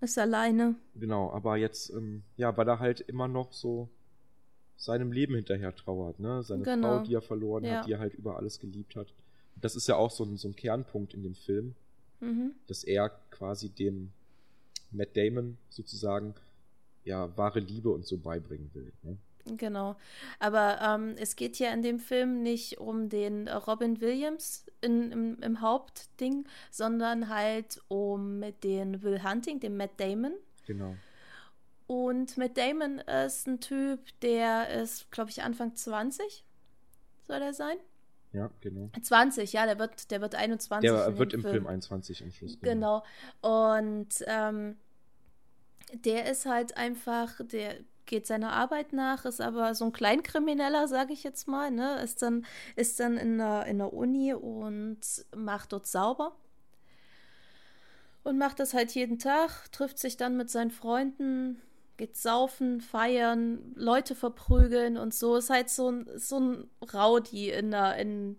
Ist 0.01 0.17
alleine. 0.17 0.75
Genau, 0.95 1.31
aber 1.31 1.57
jetzt, 1.57 1.91
ähm, 1.91 2.23
ja, 2.37 2.55
weil 2.57 2.67
er 2.67 2.79
halt 2.79 3.01
immer 3.01 3.27
noch 3.27 3.53
so 3.53 3.87
seinem 4.77 5.11
Leben 5.11 5.35
hinterher 5.35 5.75
trauert, 5.75 6.19
ne? 6.19 6.41
Seine 6.41 6.63
Genau. 6.63 6.97
Frau, 6.99 7.05
die 7.05 7.13
er 7.13 7.21
verloren 7.21 7.63
Ja. 7.65 7.77
hat, 7.79 7.85
die 7.87 7.91
er 7.91 7.99
halt 7.99 8.15
über 8.15 8.37
alles 8.37 8.59
geliebt 8.59 8.95
hat. 8.95 9.07
Und 9.55 9.63
das 9.63 9.75
ist 9.75 9.87
ja 9.87 9.95
auch 9.95 10.09
so 10.09 10.23
ein, 10.23 10.37
so 10.37 10.47
ein 10.47 10.55
Kernpunkt 10.55 11.13
in 11.13 11.21
dem 11.21 11.35
Film, 11.35 11.75
Mhm. 12.19 12.51
dass 12.67 12.83
er 12.83 13.09
quasi 13.29 13.69
dem 13.69 14.11
Matt 14.91 15.15
Damon 15.15 15.57
sozusagen 15.69 16.33
ja 17.05 17.35
wahre 17.37 17.59
Liebe 17.59 17.89
und 17.91 18.05
so 18.05 18.17
beibringen 18.17 18.69
will. 18.73 18.91
Ne? 19.03 19.17
Genau. 19.45 19.95
Aber 20.39 20.79
ähm, 20.81 21.15
es 21.17 21.35
geht 21.35 21.55
hier 21.55 21.71
in 21.71 21.81
dem 21.81 21.99
Film 21.99 22.41
nicht 22.43 22.79
um 22.79 23.09
den 23.09 23.47
Robin 23.47 24.01
Williams 24.01 24.65
in, 24.81 25.11
im, 25.11 25.39
im 25.41 25.61
Hauptding, 25.61 26.45
sondern 26.69 27.29
halt 27.29 27.81
um 27.87 28.43
den 28.63 29.03
Will 29.03 29.23
Hunting, 29.23 29.59
den 29.59 29.77
Matt 29.77 29.99
Damon. 29.99 30.33
Genau. 30.65 30.95
Und 31.87 32.37
Matt 32.37 32.57
Damon 32.57 32.99
ist 32.99 33.47
ein 33.47 33.59
Typ, 33.59 33.99
der 34.21 34.69
ist, 34.69 35.11
glaube 35.11 35.29
ich, 35.29 35.43
Anfang 35.43 35.75
20. 35.75 36.45
Soll 37.27 37.41
er 37.41 37.53
sein? 37.53 37.77
Ja, 38.33 38.49
genau. 38.61 38.89
20, 39.01 39.51
ja, 39.51 39.65
der 39.65 39.77
wird, 39.77 40.09
der 40.09 40.21
wird 40.21 40.35
21. 40.35 40.89
Der 40.89 41.17
wird 41.17 41.33
im 41.33 41.41
Film 41.41 41.67
21 41.67 42.23
am 42.23 42.31
Schluss. 42.31 42.57
Genau. 42.61 43.03
Und 43.41 44.23
ähm, 44.25 44.77
der 45.93 46.31
ist 46.31 46.45
halt 46.45 46.77
einfach, 46.77 47.41
der 47.43 47.75
geht 48.05 48.27
seiner 48.27 48.53
Arbeit 48.53 48.93
nach, 48.93 49.25
ist 49.25 49.41
aber 49.41 49.75
so 49.75 49.85
ein 49.85 49.93
Kleinkrimineller, 49.93 50.87
sage 50.87 51.13
ich 51.13 51.23
jetzt 51.23 51.47
mal, 51.47 51.71
ne? 51.71 52.01
Ist 52.01 52.21
dann, 52.21 52.45
ist 52.75 52.99
dann 52.99 53.17
in 53.17 53.37
der, 53.37 53.65
in 53.65 53.77
der 53.77 53.93
Uni 53.93 54.33
und 54.33 54.99
macht 55.35 55.73
dort 55.73 55.87
sauber. 55.87 56.35
Und 58.23 58.37
macht 58.37 58.59
das 58.59 58.73
halt 58.73 58.91
jeden 58.91 59.17
Tag, 59.17 59.71
trifft 59.71 59.97
sich 59.97 60.15
dann 60.15 60.37
mit 60.37 60.49
seinen 60.49 60.69
Freunden, 60.69 61.61
geht 61.97 62.17
saufen, 62.17 62.81
feiern, 62.81 63.73
Leute 63.75 64.15
verprügeln 64.15 64.97
und 64.97 65.13
so. 65.13 65.35
Ist 65.35 65.49
halt 65.49 65.69
so 65.69 65.91
ein, 65.91 66.07
so 66.15 66.39
ein 66.39 66.69
Rowdy 66.93 67.49
in, 67.49 67.73
einer, 67.73 67.95
in, 67.97 68.37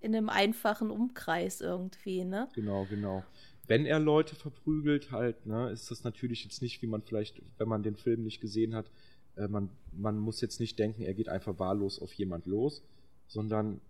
in 0.00 0.14
einem 0.14 0.28
einfachen 0.28 0.90
Umkreis 0.90 1.60
irgendwie, 1.60 2.24
ne? 2.24 2.48
Genau, 2.54 2.86
genau. 2.88 3.24
Wenn 3.70 3.86
er 3.86 4.00
Leute 4.00 4.34
verprügelt, 4.34 5.12
halt, 5.12 5.46
ne, 5.46 5.70
ist 5.70 5.92
das 5.92 6.02
natürlich 6.02 6.42
jetzt 6.42 6.60
nicht, 6.60 6.82
wie 6.82 6.88
man 6.88 7.02
vielleicht, 7.02 7.40
wenn 7.56 7.68
man 7.68 7.84
den 7.84 7.94
Film 7.94 8.24
nicht 8.24 8.40
gesehen 8.40 8.74
hat, 8.74 8.90
äh, 9.36 9.46
man, 9.46 9.70
man 9.92 10.18
muss 10.18 10.40
jetzt 10.40 10.58
nicht 10.58 10.76
denken, 10.76 11.02
er 11.02 11.14
geht 11.14 11.28
einfach 11.28 11.60
wahllos 11.60 12.02
auf 12.02 12.12
jemand 12.14 12.46
los, 12.46 12.82
sondern 13.28 13.80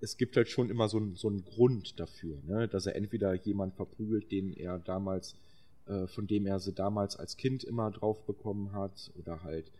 es 0.00 0.18
gibt 0.18 0.36
halt 0.36 0.50
schon 0.50 0.68
immer 0.68 0.90
so, 0.90 1.14
so 1.14 1.28
einen 1.28 1.46
Grund 1.46 1.98
dafür, 1.98 2.42
ne, 2.46 2.68
dass 2.68 2.84
er 2.84 2.94
entweder 2.94 3.32
jemand 3.32 3.72
verprügelt, 3.72 4.30
den 4.30 4.52
er 4.52 4.78
damals, 4.80 5.34
äh, 5.86 6.06
von 6.08 6.26
dem 6.26 6.44
er 6.44 6.60
sie 6.60 6.74
damals 6.74 7.16
als 7.16 7.38
Kind 7.38 7.64
immer 7.64 7.90
drauf 7.92 8.26
bekommen 8.26 8.72
hat, 8.72 9.10
oder 9.18 9.42
halt 9.42 9.72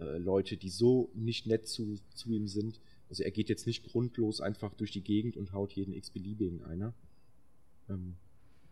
äh, 0.00 0.18
Leute, 0.18 0.56
die 0.56 0.70
so 0.70 1.08
nicht 1.14 1.46
nett 1.46 1.68
zu, 1.68 2.00
zu 2.16 2.32
ihm 2.32 2.48
sind. 2.48 2.80
Also 3.08 3.22
er 3.22 3.30
geht 3.30 3.48
jetzt 3.48 3.68
nicht 3.68 3.84
grundlos 3.84 4.40
einfach 4.40 4.74
durch 4.74 4.90
die 4.90 5.04
Gegend 5.04 5.36
und 5.36 5.52
haut 5.52 5.72
jeden 5.74 5.94
x-beliebigen 5.94 6.64
einer. 6.64 6.94
Ähm, 7.88 8.16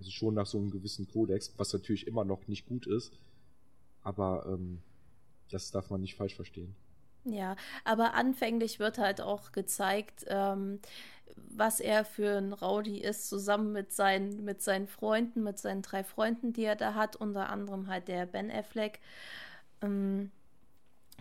also 0.00 0.10
schon 0.10 0.34
nach 0.34 0.46
so 0.46 0.58
einem 0.58 0.70
gewissen 0.70 1.06
Kodex, 1.06 1.52
was 1.58 1.72
natürlich 1.74 2.06
immer 2.06 2.24
noch 2.24 2.48
nicht 2.48 2.66
gut 2.66 2.86
ist. 2.86 3.12
Aber 4.02 4.46
ähm, 4.48 4.80
das 5.50 5.70
darf 5.70 5.90
man 5.90 6.00
nicht 6.00 6.16
falsch 6.16 6.34
verstehen. 6.34 6.74
Ja, 7.24 7.54
aber 7.84 8.14
anfänglich 8.14 8.78
wird 8.78 8.96
halt 8.96 9.20
auch 9.20 9.52
gezeigt, 9.52 10.24
ähm, 10.28 10.80
was 11.50 11.80
er 11.80 12.06
für 12.06 12.38
ein 12.38 12.54
Rowdy 12.54 12.98
ist, 12.98 13.28
zusammen 13.28 13.72
mit 13.72 13.92
seinen, 13.92 14.42
mit 14.42 14.62
seinen 14.62 14.86
Freunden, 14.86 15.42
mit 15.42 15.58
seinen 15.58 15.82
drei 15.82 16.02
Freunden, 16.02 16.54
die 16.54 16.64
er 16.64 16.76
da 16.76 16.94
hat, 16.94 17.16
unter 17.16 17.50
anderem 17.50 17.88
halt 17.88 18.08
der 18.08 18.24
Ben 18.24 18.50
Affleck. 18.50 19.00
Ähm, 19.82 20.30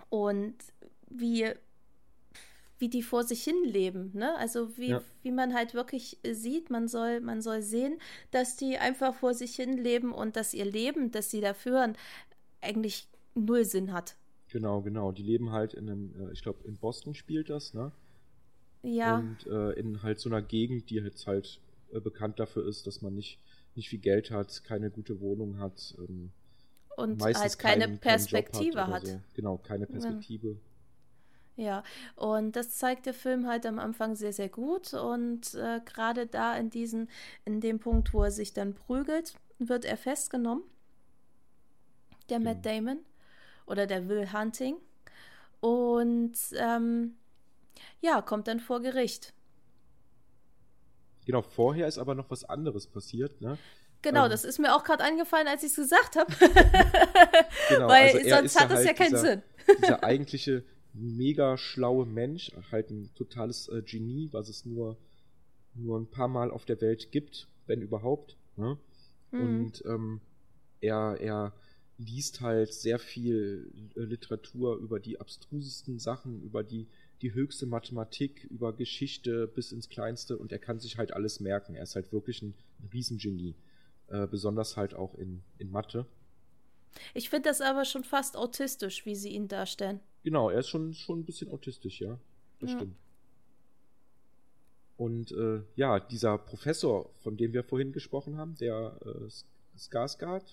und 0.07 0.55
wie, 1.09 1.51
wie 2.79 2.89
die 2.89 3.03
vor 3.03 3.24
sich 3.24 3.43
hin 3.43 3.63
leben, 3.63 4.12
ne? 4.13 4.36
Also 4.38 4.75
wie, 4.77 4.89
Ja. 4.89 5.01
wie 5.21 5.31
man 5.31 5.53
halt 5.53 5.74
wirklich 5.74 6.17
sieht, 6.31 6.69
man 6.69 6.88
soll, 6.88 7.19
man 7.19 7.41
soll 7.41 7.62
sehen, 7.62 8.00
dass 8.31 8.55
die 8.55 8.77
einfach 8.77 9.13
vor 9.13 9.33
sich 9.33 9.55
hin 9.55 9.77
leben 9.77 10.13
und 10.13 10.36
dass 10.36 10.53
ihr 10.53 10.65
Leben, 10.65 11.12
das 11.12 11.29
sie 11.29 11.41
da 11.41 11.53
führen, 11.53 11.95
eigentlich 12.62 13.07
null 13.36 13.65
Sinn 13.65 13.91
hat. 13.93 14.15
Genau, 14.50 14.81
genau. 14.81 15.12
Die 15.12 15.24
leben 15.24 15.51
halt 15.51 15.74
in 15.74 15.89
einem, 15.89 16.29
äh, 16.29 16.33
ich 16.33 16.41
glaube, 16.41 16.59
in 16.67 16.77
Boston 16.77 17.13
spielt 17.13 17.50
das, 17.50 17.74
ne? 17.74 17.91
Ja. 18.81 19.17
Und 19.19 19.45
äh, 19.48 19.71
in 19.74 20.01
halt 20.01 20.19
so 20.19 20.29
einer 20.29 20.41
Gegend, 20.41 20.89
die 20.89 20.95
jetzt 20.95 21.27
halt 21.27 21.59
äh, 21.91 22.00
bekannt 22.00 22.39
dafür 22.39 22.65
ist, 22.67 22.88
dass 22.88 23.01
man 23.01 23.13
nicht, 23.13 23.39
nicht 23.75 23.89
viel 23.89 24.00
Geld 24.00 24.31
hat, 24.31 24.63
keine 24.63 24.89
gute 24.89 25.19
Wohnung 25.19 25.59
hat, 25.59 25.95
ähm, 26.00 26.31
und 26.95 27.19
meistens 27.19 27.41
halt 27.43 27.59
keine 27.59 27.74
keinen- 27.86 27.88
keinen 27.91 28.00
Perspektive 28.00 28.71
oder 28.74 28.88
hat. 28.88 29.07
So. 29.07 29.19
Genau, 29.36 29.57
keine 29.57 29.86
Perspektive. 29.86 30.48
Ja, 30.51 30.55
und 32.15 32.55
das 32.55 32.77
zeigt 32.77 33.05
der 33.05 33.13
Film 33.13 33.47
halt 33.47 33.65
am 33.65 33.79
Anfang 33.79 34.15
sehr, 34.15 34.33
sehr 34.33 34.49
gut. 34.49 34.93
Und 34.93 35.53
äh, 35.55 35.81
gerade 35.85 36.25
da 36.27 36.55
in 36.55 36.69
diesen, 36.69 37.09
in 37.45 37.59
dem 37.61 37.79
Punkt, 37.79 38.13
wo 38.13 38.23
er 38.23 38.31
sich 38.31 38.53
dann 38.53 38.73
prügelt, 38.73 39.33
wird 39.57 39.85
er 39.85 39.97
festgenommen. 39.97 40.63
Der 42.29 42.39
Matt 42.39 42.63
Genau. 42.63 42.75
Damon 42.75 42.99
oder 43.65 43.87
der 43.87 44.07
Will 44.07 44.31
Hunting. 44.31 44.77
Und 45.59 46.37
ähm, 46.55 47.15
ja, 48.01 48.21
kommt 48.21 48.47
dann 48.47 48.59
vor 48.59 48.81
Gericht. 48.81 49.33
Genau, 51.25 51.41
vorher 51.41 51.87
ist 51.87 51.97
aber 51.97 52.15
noch 52.15 52.29
was 52.31 52.43
anderes 52.45 52.87
passiert, 52.87 53.41
ne? 53.41 53.57
Genau, 54.01 54.25
Ähm. 54.25 54.31
das 54.31 54.45
ist 54.45 54.59
mir 54.59 54.73
auch 54.73 54.83
gerade 54.83 55.03
eingefallen, 55.03 55.47
als 55.47 55.63
ich 55.63 55.71
es 55.71 55.75
gesagt 55.75 56.15
habe. 56.15 56.33
Genau, 57.69 57.87
Weil 57.87 58.15
also 58.17 58.29
sonst 58.29 58.59
hat 58.59 58.71
ja 58.71 58.77
es 58.77 58.81
ja 58.83 58.87
halt 58.87 58.97
keinen 58.97 59.09
dieser, 59.09 59.19
Sinn. 59.19 59.41
dieser 59.81 60.03
eigentliche 60.03 60.63
mega 60.93 61.58
schlaue 61.58 62.05
Mensch, 62.05 62.51
halt 62.72 62.89
ein 62.89 63.10
totales 63.15 63.67
äh, 63.69 63.81
Genie, 63.81 64.29
was 64.31 64.50
es 64.50 64.65
nur, 64.65 64.98
nur 65.75 66.00
ein 66.00 66.08
paar 66.08 66.27
Mal 66.27 66.51
auf 66.51 66.65
der 66.65 66.81
Welt 66.81 67.12
gibt, 67.12 67.48
wenn 67.67 67.81
überhaupt. 67.81 68.38
Ne? 68.58 68.77
Mhm. 69.31 69.41
Und 69.41 69.86
ähm, 69.86 70.22
er, 70.81 71.17
er 71.19 71.53
liest 71.98 72.41
halt 72.41 72.74
sehr 72.74 73.00
viel 73.00 73.72
äh, 73.96 74.01
Literatur 74.01 74.77
über 74.77 75.00
die 75.00 75.19
abstrusesten 75.19 76.00
Sachen, 76.00 76.41
über 76.41 76.63
die, 76.63 76.88
die 77.22 77.34
höchste 77.34 77.65
Mathematik, 77.65 78.46
über 78.46 78.74
Geschichte 78.74 79.48
bis 79.48 79.72
ins 79.72 79.89
Kleinste 79.89 80.38
und 80.38 80.51
er 80.51 80.60
kann 80.60 80.79
sich 80.79 80.98
halt 80.98 81.13
alles 81.13 81.39
merken. 81.39 81.75
Er 81.75 81.84
ist 81.84 81.96
halt 81.96 82.12
wirklich 82.12 82.41
ein, 82.41 82.53
ein 82.79 82.89
Riesengenie. 82.93 83.55
Äh, 84.10 84.25
besonders 84.25 84.75
halt 84.75 84.96
auch 84.96 85.13
in, 85.15 85.43
in 85.60 85.69
Mathe. 85.69 86.08
Ich 87.13 87.29
finde 87.29 87.50
das 87.50 87.62
aber 87.62 87.86
schon 87.86 88.03
fast 88.03 88.36
autistisch, 88.36 89.05
wie 89.05 89.15
sie 89.15 89.29
ihn 89.29 89.48
darstellen. 89.48 90.00
Genau, 90.23 90.49
er 90.49 90.59
ist 90.59 90.69
schon, 90.69 90.93
schon 90.93 91.19
ein 91.19 91.25
bisschen 91.25 91.49
autistisch, 91.51 92.01
ja. 92.01 92.17
Das 92.59 92.71
ja. 92.71 92.77
stimmt. 92.77 92.95
Und 94.97 95.31
äh, 95.31 95.61
ja, 95.75 95.99
dieser 95.99 96.38
Professor, 96.38 97.09
von 97.21 97.38
dem 97.38 97.53
wir 97.53 97.63
vorhin 97.63 97.93
gesprochen 97.93 98.38
haben, 98.38 98.55
der 98.55 98.99
äh, 99.05 99.77
Skarsgård. 99.77 100.43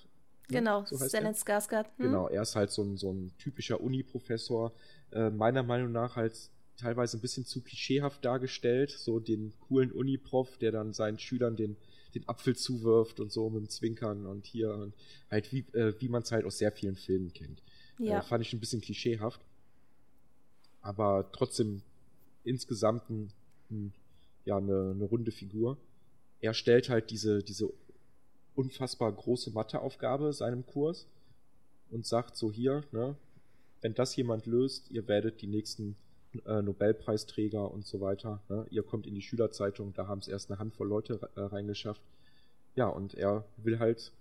Ne? 0.49 0.59
Genau, 0.59 0.85
so 0.85 0.97
Stellan 0.97 1.35
Skarsgård. 1.35 1.87
Hm? 1.97 2.05
Genau, 2.05 2.29
er 2.29 2.43
ist 2.43 2.55
halt 2.55 2.71
so 2.71 2.83
ein, 2.83 2.97
so 2.97 3.13
ein 3.13 3.33
typischer 3.39 3.81
Uni-Professor. 3.81 4.73
Äh, 5.11 5.31
meiner 5.31 5.65
Meinung 5.65 5.91
nach 5.91 6.15
halt 6.15 6.39
teilweise 6.77 7.17
ein 7.17 7.21
bisschen 7.21 7.45
zu 7.45 7.61
klischeehaft 7.61 8.25
dargestellt. 8.25 8.91
So 8.91 9.19
den 9.19 9.53
coolen 9.59 9.91
Uni-Prof, 9.91 10.59
der 10.59 10.71
dann 10.71 10.93
seinen 10.93 11.19
Schülern 11.19 11.57
den 11.57 11.77
den 12.17 12.29
Apfel 12.29 12.57
zuwirft 12.57 13.21
und 13.21 13.31
so 13.31 13.51
mit 13.51 13.63
dem 13.63 13.69
Zwinkern 13.69 14.27
und 14.27 14.47
hier 14.47 14.75
und 14.75 14.95
halt 15.31 15.53
wie, 15.53 15.61
äh, 15.75 15.95
wie 16.01 16.09
man 16.09 16.23
es 16.23 16.33
halt 16.33 16.45
aus 16.45 16.59
sehr 16.59 16.73
vielen 16.73 16.97
Filmen 16.97 17.33
kennt. 17.33 17.63
Ja. 17.99 18.19
Äh, 18.19 18.23
fand 18.23 18.45
ich 18.45 18.53
ein 18.53 18.61
bisschen 18.61 18.81
klischeehaft. 18.81 19.41
Aber 20.87 21.29
trotzdem 21.33 21.83
insgesamt 22.45 23.11
ein, 23.11 23.33
ein, 23.71 23.93
ja, 24.45 24.57
eine, 24.57 24.93
eine 24.95 25.05
runde 25.05 25.33
Figur. 25.33 25.77
Er 26.41 26.55
stellt 26.55 26.89
halt 26.89 27.11
diese, 27.11 27.43
diese 27.43 27.73
unfassbar 28.55 29.11
große 29.11 29.51
Matheaufgabe 29.51 30.33
seinem 30.33 30.65
Kurs 30.65 31.09
und 31.91 32.07
sagt 32.07 32.37
so 32.37 32.53
hier, 32.53 32.85
ne, 32.93 33.17
wenn 33.81 33.95
das 33.95 34.15
jemand 34.15 34.47
löst, 34.47 34.89
ihr 34.93 35.09
werdet 35.09 35.43
die 35.43 35.49
nächsten 35.49 35.97
äh, 36.47 36.63
Nobelpreisträger 36.63 37.69
und 37.69 37.85
so 37.85 38.01
weiter. 38.01 38.41
Ne? 38.49 38.65
Ihr 38.71 38.85
kommt 38.85 39.09
in 39.09 39.15
die 39.17 39.23
Schülerzeitung, 39.23 39.93
da 39.93 40.07
haben 40.07 40.21
es 40.21 40.29
erst 40.29 40.51
eine 40.51 40.61
Handvoll 40.61 40.87
Leute 40.87 41.19
äh, 41.35 41.41
reingeschafft. 41.41 42.03
Ja, 42.77 42.87
und 42.87 43.15
er 43.15 43.45
will 43.57 43.81
halt 43.81 44.13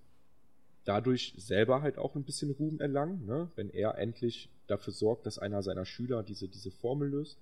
dadurch 0.83 1.35
selber 1.37 1.83
halt 1.83 1.99
auch 1.99 2.15
ein 2.15 2.23
bisschen 2.23 2.49
Ruhm 2.51 2.79
erlangen, 2.79 3.23
ne? 3.27 3.49
wenn 3.55 3.69
er 3.69 3.99
endlich 3.99 4.49
dafür 4.67 4.93
sorgt, 4.93 5.25
dass 5.25 5.39
einer 5.39 5.63
seiner 5.63 5.85
Schüler 5.85 6.23
diese, 6.23 6.47
diese 6.47 6.71
Formel 6.71 7.09
löst. 7.09 7.37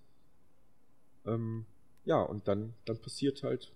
Ähm, 1.26 1.66
ja, 2.06 2.22
und 2.22 2.48
dann, 2.48 2.74
dann 2.86 2.98
passiert 2.98 3.44
halt 3.44 3.72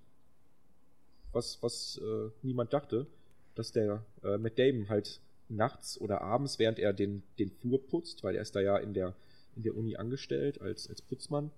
was, 1.32 1.62
was 1.62 2.00
äh, 2.04 2.30
niemand 2.42 2.74
dachte, 2.74 3.08
dass 3.56 3.72
der 3.72 4.04
äh, 4.24 4.38
Matt 4.38 4.60
Damon 4.60 4.89
halt 4.89 5.22
nachts 5.50 6.00
oder 6.00 6.22
abends, 6.22 6.60
während 6.60 6.80
er 6.80 6.94
den, 6.94 7.24
den 7.39 7.51
Flur 7.51 7.86
putzt, 7.86 8.24
weil 8.24 8.36
er 8.36 8.42
ist 8.42 8.56
da 8.56 8.60
ja 8.60 8.77
in 8.77 8.94
der 8.94 9.16
in 9.58 9.63
der 9.63 9.75
Uni 9.75 9.98
angestellt 9.98 10.62
als, 10.62 10.88
als 10.88 11.01
Putzmann, 11.01 11.51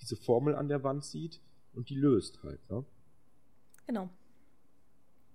diese 0.00 0.14
Formel 0.14 0.54
an 0.54 0.68
der 0.68 0.84
Wand 0.84 1.04
sieht 1.04 1.40
und 1.74 1.88
die 1.88 1.94
löst 1.94 2.42
halt, 2.42 2.60
ne? 2.70 2.84
Genau. 3.86 4.10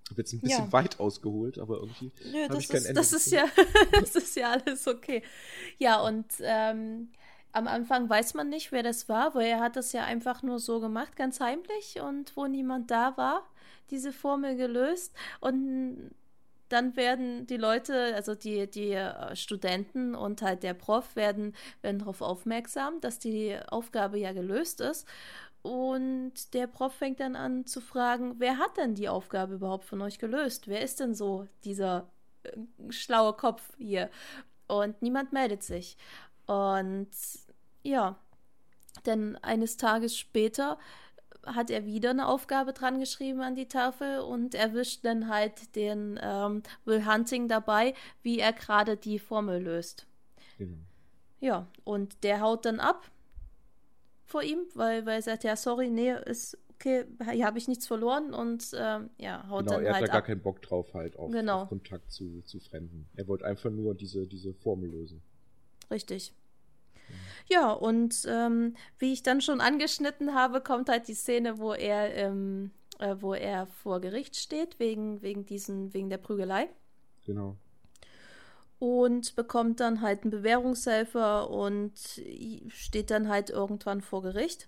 Ich 0.05 0.11
habe 0.11 0.21
jetzt 0.21 0.33
ein 0.33 0.39
bisschen 0.39 0.65
ja. 0.65 0.71
weit 0.71 0.99
ausgeholt, 0.99 1.57
aber 1.57 1.77
irgendwie. 1.77 2.11
Nö, 2.31 2.47
das, 2.47 2.59
ich 2.59 2.67
kein 2.67 2.77
ist, 2.77 2.85
Ende 2.85 3.01
das 3.01 3.11
ist 3.11 3.31
ja, 3.31 3.45
das 3.91 4.15
ist 4.15 4.35
ja 4.35 4.51
alles 4.51 4.87
okay. 4.87 5.23
Ja, 5.79 5.99
und 6.01 6.25
ähm, 6.41 7.09
am 7.51 7.67
Anfang 7.67 8.07
weiß 8.07 8.35
man 8.35 8.49
nicht, 8.49 8.71
wer 8.71 8.83
das 8.83 9.09
war, 9.09 9.33
weil 9.33 9.47
er 9.47 9.61
hat 9.61 9.77
das 9.77 9.93
ja 9.93 10.03
einfach 10.03 10.43
nur 10.43 10.59
so 10.59 10.79
gemacht, 10.79 11.15
ganz 11.15 11.39
heimlich 11.39 12.01
und 12.01 12.35
wo 12.37 12.45
niemand 12.45 12.91
da 12.91 13.17
war, 13.17 13.47
diese 13.89 14.13
Formel 14.13 14.55
gelöst. 14.57 15.15
Und 15.39 16.11
dann 16.69 16.95
werden 16.95 17.47
die 17.47 17.57
Leute, 17.57 18.13
also 18.15 18.35
die, 18.35 18.69
die 18.69 18.91
äh, 18.91 19.35
Studenten 19.35 20.15
und 20.15 20.41
halt 20.41 20.63
der 20.63 20.73
Prof 20.73 21.15
werden, 21.15 21.55
werden 21.81 21.99
darauf 21.99 22.21
aufmerksam, 22.21 22.99
dass 23.01 23.19
die 23.19 23.57
Aufgabe 23.69 24.19
ja 24.19 24.33
gelöst 24.33 24.81
ist. 24.81 25.07
Und 25.65 26.53
der 26.53 26.67
Prof 26.67 26.93
fängt 26.93 27.19
dann 27.19 27.35
an 27.35 27.65
zu 27.65 27.81
fragen, 27.81 28.35
wer 28.37 28.59
hat 28.59 28.77
denn 28.77 28.93
die 28.93 29.09
Aufgabe 29.09 29.55
überhaupt 29.55 29.85
von 29.85 29.99
euch 30.03 30.19
gelöst? 30.19 30.67
Wer 30.67 30.81
ist 30.81 30.99
denn 30.99 31.15
so 31.15 31.47
dieser 31.63 32.07
äh, 32.43 32.51
schlaue 32.91 33.33
Kopf 33.33 33.73
hier? 33.79 34.11
Und 34.67 35.01
niemand 35.01 35.33
meldet 35.33 35.63
sich. 35.63 35.97
Und 36.45 37.09
ja, 37.81 38.15
denn 39.07 39.37
eines 39.37 39.77
Tages 39.77 40.15
später 40.15 40.77
hat 41.47 41.71
er 41.71 41.87
wieder 41.87 42.11
eine 42.11 42.27
Aufgabe 42.27 42.71
dran 42.71 42.99
geschrieben 42.99 43.41
an 43.41 43.55
die 43.55 43.67
Tafel 43.67 44.19
und 44.19 44.53
erwischt 44.53 45.03
dann 45.03 45.29
halt 45.29 45.75
den 45.75 46.19
ähm, 46.21 46.61
Will 46.83 47.07
Hunting 47.07 47.47
dabei, 47.47 47.95
wie 48.21 48.37
er 48.37 48.53
gerade 48.53 48.97
die 48.97 49.17
Formel 49.17 49.63
löst. 49.63 50.05
Genau. 50.59 50.77
Ja, 51.39 51.65
und 51.83 52.23
der 52.23 52.41
haut 52.41 52.65
dann 52.65 52.79
ab 52.79 53.09
vor 54.25 54.43
ihm, 54.43 54.59
weil, 54.73 55.05
weil 55.05 55.15
er 55.15 55.21
sagt, 55.21 55.43
ja, 55.43 55.55
sorry, 55.55 55.89
nee, 55.89 56.13
ist 56.25 56.57
okay, 56.75 57.05
hier 57.31 57.45
habe 57.45 57.57
ich 57.57 57.67
nichts 57.67 57.87
verloren 57.87 58.33
und 58.33 58.71
ähm, 58.77 59.09
ja, 59.17 59.47
haut 59.49 59.65
genau, 59.65 59.77
dann 59.77 59.85
er 59.85 59.93
halt 59.93 60.03
hat 60.03 60.09
da 60.09 60.13
gar 60.13 60.21
keinen 60.21 60.41
Bock 60.41 60.61
drauf 60.61 60.93
halt 60.93 61.17
auf, 61.17 61.31
genau. 61.31 61.63
auf 61.63 61.69
Kontakt 61.69 62.11
zu, 62.11 62.41
zu 62.41 62.59
Fremden. 62.59 63.07
Er 63.15 63.27
wollte 63.27 63.45
einfach 63.45 63.69
nur 63.71 63.95
diese, 63.95 64.27
diese 64.27 64.53
Formel 64.53 64.89
lösen. 64.89 65.21
Richtig. 65.89 66.33
Ja, 67.47 67.71
und 67.71 68.25
ähm, 68.27 68.75
wie 68.97 69.13
ich 69.13 69.21
dann 69.21 69.39
schon 69.39 69.61
angeschnitten 69.61 70.33
habe, 70.33 70.61
kommt 70.61 70.89
halt 70.89 71.07
die 71.07 71.13
Szene, 71.13 71.59
wo 71.59 71.73
er, 71.73 72.15
ähm, 72.15 72.71
äh, 72.99 73.15
wo 73.19 73.33
er 73.33 73.67
vor 73.67 74.01
Gericht 74.01 74.35
steht, 74.35 74.79
wegen, 74.79 75.21
wegen, 75.21 75.45
diesen, 75.45 75.93
wegen 75.93 76.09
der 76.09 76.17
Prügelei. 76.17 76.67
Genau. 77.25 77.57
Und 78.77 79.35
bekommt 79.35 79.79
dann 79.79 80.01
halt 80.01 80.23
einen 80.23 80.31
Bewährungshelfer 80.31 81.49
und 81.49 81.93
steht 82.67 83.09
dann 83.09 83.29
halt 83.29 83.49
irgendwann 83.49 84.01
vor 84.01 84.21
Gericht. 84.21 84.67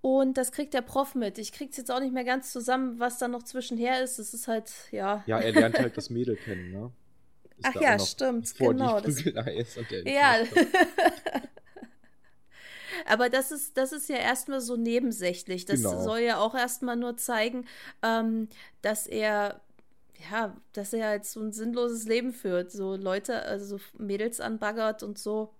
Und 0.00 0.36
das 0.36 0.50
kriegt 0.50 0.74
der 0.74 0.82
Prof 0.82 1.14
mit. 1.14 1.38
Ich 1.38 1.52
krieg's 1.52 1.76
jetzt 1.76 1.90
auch 1.90 2.00
nicht 2.00 2.12
mehr 2.12 2.24
ganz 2.24 2.52
zusammen, 2.52 2.98
was 2.98 3.18
da 3.18 3.28
noch 3.28 3.44
zwischenher 3.44 4.02
ist. 4.02 4.18
Es 4.18 4.34
ist 4.34 4.48
halt, 4.48 4.72
ja. 4.90 5.22
Ja, 5.26 5.38
er 5.38 5.52
lernt 5.52 5.78
halt 5.78 5.96
das 5.96 6.10
Mädel 6.10 6.36
kennen, 6.36 6.72
ne? 6.72 6.90
Ach 7.62 7.80
ja, 7.80 7.98
stimmt, 7.98 8.52
genau. 8.56 9.00
Das, 9.00 9.22
ja. 9.24 10.38
Aber 13.06 13.28
das 13.28 13.52
ist, 13.52 13.76
das 13.76 13.92
ist 13.92 14.08
ja 14.08 14.16
erstmal 14.16 14.60
so 14.60 14.76
nebensächlich. 14.76 15.64
Das 15.64 15.82
genau. 15.82 16.02
soll 16.02 16.20
ja 16.20 16.38
auch 16.38 16.54
erstmal 16.54 16.96
nur 16.96 17.16
zeigen, 17.16 17.66
ähm, 18.02 18.48
dass 18.80 19.06
er, 19.06 19.60
ja, 20.30 20.56
dass 20.72 20.92
er 20.92 21.08
halt 21.08 21.24
so 21.24 21.40
ein 21.40 21.52
sinnloses 21.52 22.06
Leben 22.06 22.32
führt. 22.32 22.70
So 22.70 22.96
Leute, 22.96 23.42
also 23.42 23.78
so 23.78 23.84
Mädels 23.98 24.40
anbaggert 24.40 25.02
und 25.02 25.18
so. 25.18 25.54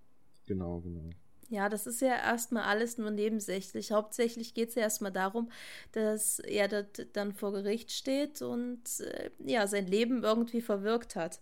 Genau, 0.45 0.79
genau. 0.79 1.09
Ja, 1.49 1.69
das 1.69 1.85
ist 1.85 2.01
ja 2.01 2.15
erstmal 2.15 2.63
alles 2.63 2.97
nur 2.97 3.11
nebensächlich. 3.11 3.91
Hauptsächlich 3.91 4.53
geht 4.53 4.69
es 4.69 4.75
ja 4.75 4.81
erstmal 4.81 5.11
darum, 5.11 5.51
dass 5.91 6.39
er 6.39 6.67
dann 6.67 7.33
vor 7.33 7.51
Gericht 7.51 7.91
steht 7.91 8.41
und 8.41 8.81
äh, 9.01 9.29
ja, 9.45 9.67
sein 9.67 9.85
Leben 9.85 10.23
irgendwie 10.23 10.61
verwirkt 10.61 11.15
hat. 11.15 11.41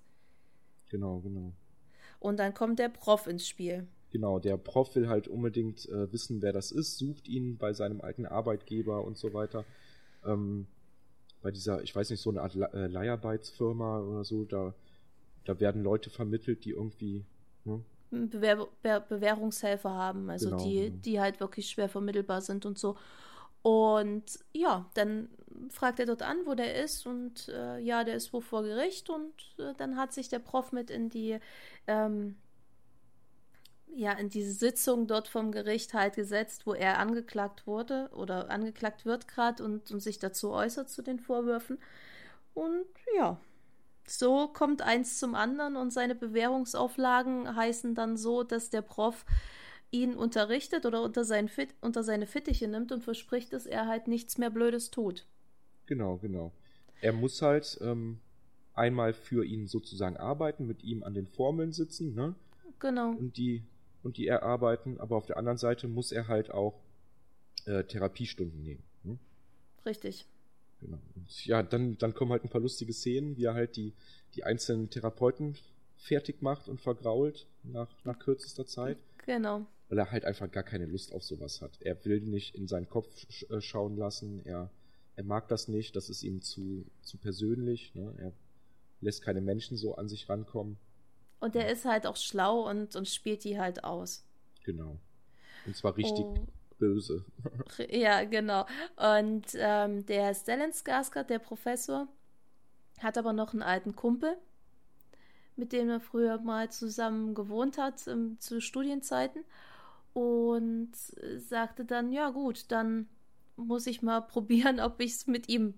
Genau, 0.89 1.19
genau. 1.19 1.53
Und 2.19 2.39
dann 2.39 2.53
kommt 2.53 2.79
der 2.79 2.89
Prof 2.89 3.27
ins 3.27 3.47
Spiel. 3.47 3.87
Genau, 4.11 4.39
der 4.39 4.57
Prof 4.57 4.93
will 4.95 5.07
halt 5.07 5.29
unbedingt 5.29 5.87
äh, 5.87 6.11
wissen, 6.11 6.41
wer 6.41 6.51
das 6.51 6.71
ist, 6.71 6.97
sucht 6.97 7.29
ihn 7.29 7.57
bei 7.57 7.71
seinem 7.71 8.01
alten 8.01 8.25
Arbeitgeber 8.25 9.05
und 9.05 9.17
so 9.17 9.33
weiter. 9.33 9.63
Ähm, 10.25 10.67
bei 11.41 11.51
dieser, 11.51 11.81
ich 11.81 11.95
weiß 11.95 12.09
nicht, 12.09 12.21
so 12.21 12.29
eine 12.29 12.41
Art 12.41 12.55
äh, 12.55 12.87
Leiharbeitsfirma 12.87 13.99
oder 13.99 14.23
so, 14.23 14.45
da, 14.45 14.73
da 15.45 15.59
werden 15.59 15.83
Leute 15.83 16.09
vermittelt, 16.09 16.65
die 16.65 16.71
irgendwie 16.71 17.23
ne? 17.65 17.81
Bewehr 18.11 18.67
Be 18.81 19.03
Bewährungshelfer 19.07 19.89
haben, 19.89 20.29
also 20.29 20.49
genau, 20.49 20.63
die, 20.63 20.81
genau. 20.81 20.97
die 21.05 21.19
halt 21.21 21.39
wirklich 21.39 21.67
schwer 21.67 21.87
vermittelbar 21.87 22.41
sind 22.41 22.65
und 22.65 22.77
so. 22.77 22.97
Und 23.61 24.39
ja, 24.53 24.89
dann 24.95 25.29
fragt 25.69 25.99
er 25.99 26.07
dort 26.07 26.23
an, 26.23 26.37
wo 26.45 26.55
der 26.55 26.83
ist 26.83 27.05
und 27.05 27.47
äh, 27.47 27.79
ja, 27.79 28.03
der 28.03 28.15
ist 28.15 28.33
wo 28.33 28.41
vor 28.41 28.63
Gericht 28.63 29.09
und 29.09 29.33
äh, 29.59 29.73
dann 29.77 29.97
hat 29.97 30.13
sich 30.13 30.29
der 30.29 30.39
Prof 30.39 30.71
mit 30.71 30.89
in 30.89 31.09
die 31.09 31.39
ähm, 31.87 32.35
ja, 33.95 34.13
in 34.13 34.29
diese 34.29 34.53
Sitzung 34.53 35.07
dort 35.07 35.27
vom 35.27 35.51
Gericht 35.51 35.93
halt 35.93 36.15
gesetzt, 36.15 36.65
wo 36.65 36.73
er 36.73 36.99
angeklagt 36.99 37.67
wurde 37.67 38.09
oder 38.13 38.49
angeklagt 38.49 39.05
wird 39.05 39.27
gerade 39.27 39.63
und, 39.63 39.91
und 39.91 39.99
sich 39.99 40.19
dazu 40.19 40.51
äußert 40.51 40.89
zu 40.89 41.01
den 41.01 41.19
Vorwürfen. 41.19 41.77
Und 42.53 42.85
ja, 43.15 43.39
so 44.07 44.47
kommt 44.47 44.81
eins 44.81 45.19
zum 45.19 45.35
anderen 45.35 45.75
und 45.75 45.91
seine 45.91 46.15
Bewährungsauflagen 46.15 47.55
heißen 47.55 47.95
dann 47.95 48.17
so, 48.17 48.43
dass 48.43 48.69
der 48.69 48.81
Prof 48.81 49.25
ihn 49.91 50.15
unterrichtet 50.15 50.85
oder 50.85 51.03
unter, 51.03 51.25
sein 51.25 51.49
Fit, 51.49 51.75
unter 51.81 52.03
seine 52.03 52.27
Fittiche 52.27 52.67
nimmt 52.67 52.91
und 52.91 53.03
verspricht, 53.03 53.51
dass 53.53 53.65
er 53.65 53.87
halt 53.87 54.07
nichts 54.07 54.37
mehr 54.37 54.49
Blödes 54.49 54.89
tut. 54.89 55.25
Genau, 55.85 56.17
genau. 56.17 56.51
Er 57.01 57.13
muss 57.13 57.41
halt 57.41 57.77
ähm, 57.81 58.19
einmal 58.73 59.13
für 59.13 59.43
ihn 59.45 59.67
sozusagen 59.67 60.17
arbeiten, 60.17 60.65
mit 60.65 60.83
ihm 60.83 61.03
an 61.03 61.13
den 61.13 61.27
Formeln 61.27 61.73
sitzen, 61.73 62.15
ne? 62.15 62.35
Genau. 62.79 63.11
Und 63.11 63.37
die, 63.37 63.63
und 64.03 64.17
die 64.17 64.27
erarbeiten, 64.27 64.99
aber 64.99 65.15
auf 65.15 65.25
der 65.25 65.37
anderen 65.37 65.57
Seite 65.57 65.87
muss 65.87 66.11
er 66.11 66.27
halt 66.27 66.51
auch 66.51 66.79
äh, 67.65 67.83
Therapiestunden 67.83 68.61
nehmen. 68.63 68.83
Ne? 69.03 69.17
Richtig. 69.85 70.25
Genau. 70.79 70.99
Und 71.15 71.45
ja, 71.45 71.61
dann, 71.63 71.97
dann 71.97 72.13
kommen 72.13 72.31
halt 72.31 72.43
ein 72.43 72.49
paar 72.49 72.61
lustige 72.61 72.93
Szenen, 72.93 73.37
wie 73.37 73.45
er 73.45 73.53
halt 73.53 73.75
die, 73.75 73.93
die 74.35 74.43
einzelnen 74.43 74.89
Therapeuten 74.89 75.55
fertig 75.97 76.41
macht 76.41 76.67
und 76.67 76.81
vergrault 76.81 77.45
nach, 77.63 77.89
nach 78.03 78.17
kürzester 78.17 78.65
Zeit. 78.65 78.97
Genau. 79.25 79.65
Weil 79.89 79.99
er 79.99 80.11
halt 80.11 80.25
einfach 80.25 80.51
gar 80.51 80.63
keine 80.63 80.85
Lust 80.85 81.13
auf 81.13 81.23
sowas 81.23 81.61
hat. 81.61 81.77
Er 81.81 82.03
will 82.05 82.21
nicht 82.21 82.55
in 82.55 82.67
seinen 82.67 82.89
Kopf 82.89 83.07
sch 83.29 83.43
äh, 83.51 83.61
schauen 83.61 83.97
lassen. 83.97 84.41
Er, 84.45 84.71
er 85.15 85.23
mag 85.23 85.47
das 85.47 85.67
nicht. 85.67 85.95
Das 85.95 86.09
ist 86.09 86.23
ihm 86.23 86.41
zu, 86.41 86.85
zu 87.03 87.17
persönlich. 87.17 87.93
Ne? 87.93 88.13
Er 88.17 88.33
lässt 89.01 89.21
keine 89.21 89.41
Menschen 89.41 89.77
so 89.77 89.95
an 89.95 90.09
sich 90.09 90.27
rankommen. 90.29 90.77
Und 91.41 91.57
er 91.57 91.69
ist 91.69 91.85
halt 91.85 92.07
auch 92.07 92.17
schlau 92.17 92.69
und, 92.69 92.95
und 92.95 93.09
spielt 93.09 93.43
die 93.45 93.59
halt 93.59 93.83
aus. 93.83 94.25
Genau. 94.63 94.99
Und 95.65 95.75
zwar 95.75 95.97
richtig 95.97 96.25
Oh. 96.25 96.47
böse. 96.79 97.25
Ja, 97.89 98.23
genau. 98.25 98.65
Und 98.95 99.47
ähm, 99.55 100.05
der 100.05 100.33
Stellan 100.33 100.71
Skarsgård, 100.73 101.29
der 101.29 101.39
Professor, 101.39 102.07
hat 102.99 103.17
aber 103.17 103.33
noch 103.33 103.53
einen 103.53 103.63
alten 103.63 103.95
Kumpel, 103.95 104.37
mit 105.55 105.71
dem 105.73 105.89
er 105.89 105.99
früher 105.99 106.39
mal 106.39 106.71
zusammen 106.71 107.35
gewohnt 107.35 107.77
hat 107.77 108.07
ähm, 108.07 108.37
zu 108.39 108.61
Studienzeiten. 108.61 109.43
Und 110.13 110.91
äh, 111.21 111.39
sagte 111.39 111.85
dann, 111.85 112.11
ja 112.13 112.31
gut, 112.31 112.65
dann 112.71 113.09
muss 113.57 113.87
ich 113.87 114.01
mal 114.01 114.21
probieren, 114.23 114.79
ob 114.79 115.01
ich 115.01 115.13
es 115.13 115.27
mit 115.27 115.49
ihm 115.49 115.75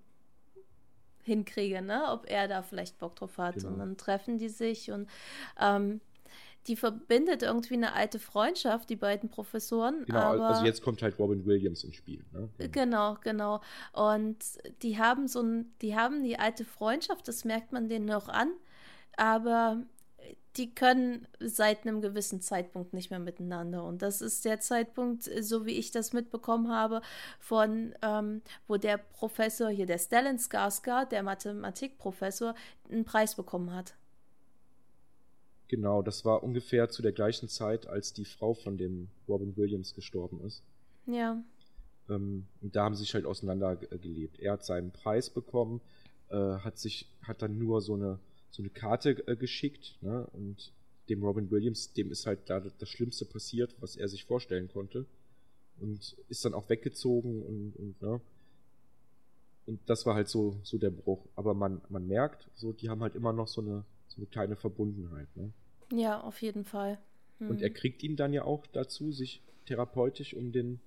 hinkriege, 1.23 1.81
ne? 1.81 2.03
Ob 2.09 2.29
er 2.29 2.47
da 2.47 2.61
vielleicht 2.61 2.99
Bock 2.99 3.15
drauf 3.15 3.37
hat. 3.37 3.55
Genau. 3.55 3.69
Und 3.69 3.79
dann 3.79 3.97
treffen 3.97 4.37
die 4.37 4.49
sich 4.49 4.91
und 4.91 5.09
ähm, 5.59 6.01
die 6.67 6.75
verbindet 6.75 7.43
irgendwie 7.43 7.73
eine 7.73 7.93
alte 7.93 8.19
Freundschaft, 8.19 8.89
die 8.89 8.95
beiden 8.95 9.29
Professoren. 9.29 10.05
Genau, 10.05 10.19
aber 10.19 10.47
also 10.47 10.65
jetzt 10.65 10.81
kommt 10.81 11.01
halt 11.01 11.19
Robin 11.19 11.45
Williams 11.45 11.83
ins 11.83 11.95
Spiel. 11.95 12.23
Ne? 12.31 12.49
Genau, 12.71 13.17
genau. 13.21 13.61
Und 13.91 14.37
die 14.81 14.97
haben 14.97 15.27
so 15.27 15.41
ein, 15.41 15.73
die 15.81 15.95
haben 15.95 16.23
die 16.23 16.39
alte 16.39 16.63
Freundschaft, 16.63 17.27
das 17.27 17.43
merkt 17.43 17.73
man 17.73 17.89
denen 17.89 18.05
noch 18.05 18.29
an, 18.29 18.51
aber 19.17 19.83
die 20.57 20.73
können 20.73 21.27
seit 21.39 21.85
einem 21.85 22.01
gewissen 22.01 22.41
Zeitpunkt 22.41 22.93
nicht 22.93 23.09
mehr 23.09 23.19
miteinander. 23.19 23.83
Und 23.83 24.01
das 24.01 24.21
ist 24.21 24.45
der 24.45 24.59
Zeitpunkt, 24.59 25.23
so 25.41 25.65
wie 25.65 25.77
ich 25.77 25.91
das 25.91 26.13
mitbekommen 26.13 26.69
habe, 26.69 27.01
von 27.39 27.93
ähm, 28.01 28.41
wo 28.67 28.77
der 28.77 28.97
Professor 28.97 29.69
hier, 29.69 29.85
der 29.85 29.97
Stellan 29.99 30.37
Skarsgård, 30.37 31.11
der 31.11 31.23
Mathematikprofessor, 31.23 32.55
einen 32.89 33.05
Preis 33.05 33.35
bekommen 33.35 33.73
hat. 33.73 33.95
Genau, 35.67 36.01
das 36.03 36.23
war 36.25 36.43
ungefähr 36.43 36.89
zu 36.89 37.01
der 37.01 37.13
gleichen 37.13 37.49
Zeit, 37.49 37.87
als 37.87 38.13
die 38.13 38.25
Frau 38.25 38.53
von 38.53 38.77
dem 38.77 39.09
Robin 39.27 39.57
Williams 39.57 39.95
gestorben 39.95 40.39
ist. 40.45 40.63
Ja, 41.05 41.43
Ähm, 42.09 42.47
und 42.61 42.75
da 42.75 42.83
haben 42.85 42.95
sie 42.95 43.03
sich 43.03 43.13
halt 43.13 43.25
auseinandergelebt. 43.25 44.39
Er 44.39 44.53
hat 44.53 44.65
seinen 44.65 44.91
Preis 44.91 45.29
bekommen, 45.29 45.81
äh, 46.29 46.35
hat 46.35 46.77
sich, 46.77 47.07
hat 47.23 47.41
dann 47.41 47.57
nur 47.57 47.81
so 47.81 47.95
eine, 47.95 48.19
so 48.53 48.61
eine 48.61 48.69
Karte 48.69 49.27
äh, 49.27 49.35
geschickt, 49.35 49.97
ne? 50.01 50.27
Und 50.31 50.71
dem 51.09 51.23
Robin 51.23 51.49
Williams, 51.51 51.91
dem 51.93 52.11
ist 52.11 52.27
halt 52.27 52.49
da 52.49 52.59
das 52.59 52.87
Schlimmste 52.87 53.25
passiert, 53.25 53.75
was 53.81 53.97
er 53.97 54.07
sich 54.07 54.23
vorstellen 54.25 54.69
konnte. 54.69 55.05
Und 55.79 56.15
ist 56.29 56.45
dann 56.45 56.53
auch 56.53 56.69
weggezogen 56.69 57.41
und, 57.41 57.75
und 57.75 58.01
ne? 58.01 58.21
Und 59.65 59.79
das 59.87 60.05
war 60.05 60.13
halt 60.13 60.27
so, 60.27 60.59
so 60.63 60.77
der 60.77 60.91
Bruch. 60.91 61.25
Aber 61.35 61.53
man, 61.53 61.81
man 61.89 62.07
merkt, 62.07 62.47
so, 62.53 62.73
die 62.73 62.89
haben 62.89 63.01
halt 63.01 63.15
immer 63.15 63.33
noch 63.33 63.47
so 63.47 63.61
eine, 63.61 63.83
so 64.07 64.17
eine 64.17 64.27
kleine 64.27 64.55
Verbundenheit, 64.55 65.27
ne? 65.35 65.51
ja, 65.91 66.21
auf 66.21 66.41
jeden 66.41 66.63
Fall. 66.63 66.99
Hm. 67.39 67.49
Und 67.49 67.61
er 67.61 67.69
kriegt 67.71 68.03
ihn 68.03 68.15
dann 68.15 68.33
ja 68.33 68.43
auch 68.43 68.67
dazu, 68.67 69.11
sich 69.11 69.41
therapeutisch 69.65 70.35
um 70.35 70.51
den 70.51 70.79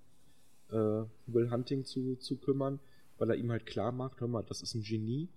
äh, 0.70 1.02
Will 1.26 1.50
Hunting 1.50 1.84
zu, 1.84 2.16
zu 2.16 2.36
kümmern, 2.36 2.78
weil 3.18 3.30
er 3.30 3.36
ihm 3.36 3.50
halt 3.50 3.66
klar 3.66 3.92
macht, 3.92 4.20
hör 4.20 4.28
mal, 4.28 4.42
das 4.42 4.62
ist 4.62 4.74
ein 4.74 4.82
Genie 4.82 5.28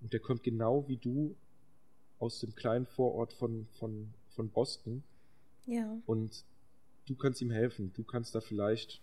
und 0.00 0.12
der 0.12 0.20
kommt 0.20 0.42
genau 0.42 0.88
wie 0.88 0.96
du 0.96 1.36
aus 2.18 2.40
dem 2.40 2.54
kleinen 2.54 2.86
Vorort 2.86 3.32
von, 3.32 3.66
von, 3.78 4.12
von 4.30 4.50
Boston 4.50 5.02
ja. 5.66 5.98
und 6.06 6.44
du 7.06 7.14
kannst 7.14 7.40
ihm 7.40 7.50
helfen, 7.50 7.92
du 7.94 8.02
kannst 8.02 8.34
da 8.34 8.40
vielleicht 8.40 9.00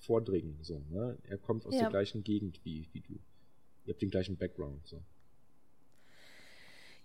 vordringen, 0.00 0.58
so, 0.62 0.82
ne? 0.90 1.16
Er 1.24 1.38
kommt 1.38 1.66
aus 1.66 1.74
Ja. 1.74 1.82
der 1.82 1.90
gleichen 1.90 2.24
Gegend 2.24 2.60
wie, 2.64 2.88
wie 2.92 3.00
du. 3.00 3.14
Ihr 3.86 3.92
habt 3.94 4.02
den 4.02 4.10
gleichen 4.10 4.36
Background, 4.36 4.86
so. 4.86 5.00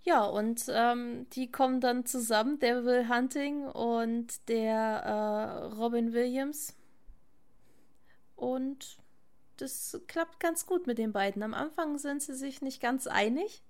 Ja, 0.02 0.24
und 0.24 0.64
ähm, 0.70 1.26
die 1.30 1.50
kommen 1.50 1.80
dann 1.80 2.06
zusammen, 2.06 2.58
der 2.58 2.84
Will 2.84 3.08
Hunting 3.08 3.64
und 3.66 4.48
der 4.48 4.76
äh, 5.04 5.74
Robin 5.74 6.12
Williams. 6.14 6.74
Und 8.34 8.98
das 9.58 10.00
klappt 10.06 10.40
ganz 10.40 10.64
gut 10.64 10.86
mit 10.86 10.96
den 10.96 11.12
beiden. 11.12 11.42
Am 11.42 11.52
Anfang 11.52 11.98
sind 11.98 12.22
sie 12.22 12.34
sich 12.34 12.62
nicht 12.62 12.80
ganz 12.80 13.06
einig. 13.06 13.62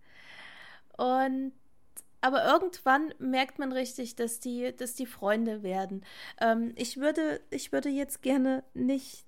Und 0.97 1.53
aber 2.21 2.45
irgendwann 2.45 3.15
merkt 3.19 3.59
man 3.59 3.73
richtig, 3.73 4.17
dass 4.17 4.41
die, 4.41 4.75
dass 4.77 4.95
die 4.95 5.07
Freunde 5.07 5.63
werden. 5.63 6.05
Ähm, 6.41 6.73
ich 6.77 6.97
würde, 6.99 7.41
ich 7.51 7.73
würde 7.73 7.89
jetzt 7.89 8.23
gerne 8.23 8.63
nicht, 8.75 9.25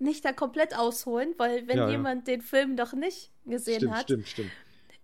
nicht 0.00 0.24
da 0.24 0.32
komplett 0.32 0.76
ausholen, 0.76 1.34
weil 1.38 1.68
wenn 1.68 1.78
Ja, 1.78 1.84
ja. 1.86 1.90
jemand 1.92 2.26
den 2.28 2.40
Film 2.42 2.74
noch 2.74 2.92
nicht 2.92 3.30
gesehen 3.46 3.76
Stimmt, 3.78 3.96
hat, 3.96 4.04
stimmt, 4.04 4.28
stimmt. 4.28 4.52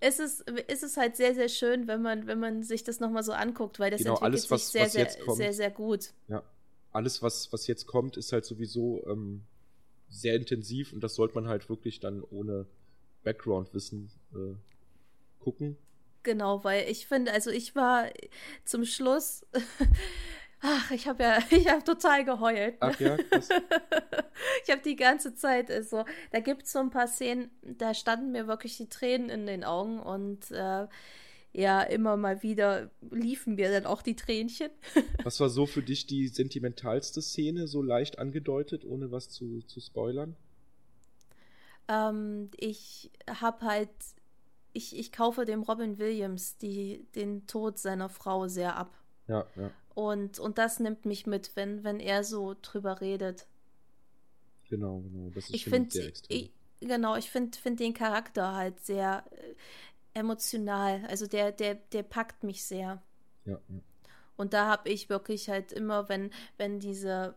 es 0.01 0.19
ist, 0.19 0.45
es 0.69 0.83
ist 0.83 0.97
halt 0.97 1.17
sehr, 1.17 1.35
sehr 1.35 1.49
schön, 1.49 1.87
wenn 1.89 2.03
man, 2.03 2.27
wenn 2.27 2.39
man 2.39 2.63
sich 2.63 2.85
das 2.85 3.01
nochmal 3.01 3.23
so 3.23 3.33
anguckt, 3.33 3.79
weil 3.81 3.91
das 3.91 4.01
Genau, 4.03 4.15
entwickelt 4.15 4.33
alles, 4.33 4.51
was- 4.51 4.61
sich 4.63 4.73
sehr, 4.73 4.85
was 4.85 4.93
sehr, 4.93 5.07
kommt. 5.25 5.39
sehr, 5.39 5.53
sehr 5.53 5.71
gut. 5.71 6.11
Ja, 6.29 6.43
alles, 6.93 7.23
was, 7.23 7.53
was 7.53 7.67
jetzt 7.67 7.87
kommt, 7.87 8.17
ist 8.17 8.33
halt 8.33 8.45
sowieso 8.45 9.05
ähm, 9.07 9.43
sehr 10.09 10.35
intensiv 10.37 10.93
und 10.93 11.01
das 11.03 11.15
sollte 11.15 11.35
man 11.35 11.49
halt 11.49 11.69
wirklich 11.69 12.01
dann 12.01 12.23
ohne 12.23 12.67
Background-Wissen 13.25 14.11
äh, 14.35 14.55
gucken. 15.43 15.77
Genau, 16.29 16.63
weil 16.63 16.91
ich 16.91 17.07
finde, 17.07 17.33
also 17.33 17.51
ich 17.51 17.75
war 17.75 18.05
zum 18.67 18.85
Schluss, 18.85 19.47
ach, 20.61 20.91
ich 20.91 21.09
habe 21.09 21.23
ja, 21.23 21.39
ich 21.51 21.67
habe 21.67 21.83
total 21.83 22.23
geheult. 22.27 22.77
Ach 22.81 23.01
ja, 23.01 23.17
krass. 23.17 23.49
Ich 24.63 24.71
habe 24.71 24.83
die 24.83 24.95
ganze 24.95 25.35
Zeit, 25.35 25.71
also, 25.71 26.05
da 26.31 26.41
gibt 26.41 26.65
es 26.65 26.73
so 26.73 26.81
ein 26.81 26.91
paar 26.91 27.09
Szenen, 27.09 27.51
da 27.63 27.95
standen 27.95 28.31
mir 28.31 28.47
wirklich 28.47 28.77
die 28.77 28.91
Tränen 28.91 29.31
in 29.31 29.47
den 29.47 29.65
Augen 29.65 30.01
und 30.01 30.51
äh, 30.51 30.87
ja, 31.55 31.83
immer 31.83 32.19
mal 32.19 32.43
wieder 32.43 32.91
liefen 33.11 33.55
mir 33.55 33.73
dann 33.73 33.87
auch 33.87 34.03
die 34.03 34.17
Tränchen. 34.17 34.71
Was 35.25 35.41
war 35.41 35.49
so 35.49 35.65
für 35.65 35.83
dich 35.83 36.07
die 36.07 36.29
sentimentalste 36.29 37.23
Szene, 37.23 37.69
so 37.69 37.81
leicht 37.81 38.19
angedeutet, 38.19 38.85
ohne 38.85 39.11
was 39.11 39.31
zu, 39.31 39.63
zu 39.63 39.81
spoilern? 39.81 40.37
Ähm, 41.89 42.51
ich 42.59 43.11
habe 43.27 43.65
halt, 43.65 43.89
ich, 44.79 44.99
ich 44.99 45.13
kaufe 45.13 45.45
dem 45.47 45.63
Robin 45.65 45.99
Williams 45.99 46.57
die, 46.59 47.07
den 47.17 47.47
Tod 47.49 47.79
seiner 47.79 48.09
Frau 48.09 48.49
sehr 48.49 48.77
ab. 48.77 48.97
Ja, 49.27 49.47
ja, 49.57 49.71
Und, 49.95 50.39
und 50.39 50.59
das 50.59 50.81
nimmt 50.81 51.05
mich 51.07 51.27
mit, 51.27 51.57
wenn, 51.57 51.85
wenn 51.85 52.01
er 52.01 52.25
so 52.25 52.57
drüber 52.63 53.01
redet. 53.03 53.47
genau, 54.69 55.01
genau. 55.01 55.31
Das 55.31 55.51
ist 55.51 55.51
Ich 55.55 55.65
finde, 55.67 55.91
sehr 55.91 56.07
extrem. 56.07 56.37
ich, 56.39 56.53
genau, 56.81 57.17
ich 57.17 57.31
finde 57.31 57.59
find 57.59 57.81
den 57.81 57.93
Charakter 57.95 58.55
halt 58.55 58.81
sehr 58.85 59.25
äh, 59.33 59.55
emotional. 60.15 61.05
Also 61.09 61.27
der, 61.27 61.53
der, 61.53 61.75
der 61.77 62.03
packt 62.03 62.45
mich 62.45 62.65
sehr. 62.65 63.03
ja, 63.45 63.61
ja. 63.69 63.81
Und 64.37 64.53
da 64.53 64.67
habe 64.69 64.89
ich 64.89 65.09
wirklich 65.09 65.49
halt 65.49 65.73
immer, 65.73 66.09
wenn, 66.09 66.31
wenn 66.57 66.79
diese 66.81 67.37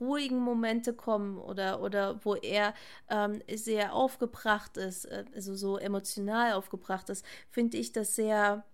ruhigen 0.00 0.38
Momente 0.38 0.92
kommen 0.94 1.38
oder, 1.38 1.80
oder 1.82 2.24
wo 2.24 2.34
er 2.34 2.74
ähm, 3.10 3.42
sehr 3.54 3.94
aufgebracht 3.94 4.76
ist, 4.76 5.04
äh, 5.06 5.24
also 5.34 5.54
so 5.54 5.76
emotional 5.78 6.52
aufgebracht 6.52 7.08
ist, 7.10 7.24
finde 7.50 7.76
ich 7.76 7.92
das 7.92 8.14
sehr 8.16 8.64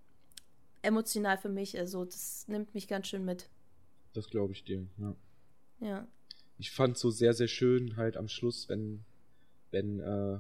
emotional 0.83 1.37
für 1.39 1.49
mich. 1.49 1.79
Also 1.79 2.05
das 2.05 2.47
nimmt 2.49 2.75
mich 2.75 2.89
ganz 2.89 3.09
schön 3.09 3.25
mit. 3.25 3.49
Das 4.13 4.29
glaube 4.29 4.53
ich 4.53 4.65
dir, 4.65 4.87
ja. 4.99 5.15
Ja. 5.81 6.07
Ich 6.59 6.71
fand 6.71 6.99
so 6.99 7.11
sehr, 7.11 7.33
sehr 7.33 7.49
schön 7.49 7.97
halt 7.97 8.17
am 8.17 8.29
Schluss, 8.29 8.69
wenn, 8.69 9.05
wenn 9.71 10.01
äh, 10.01 10.39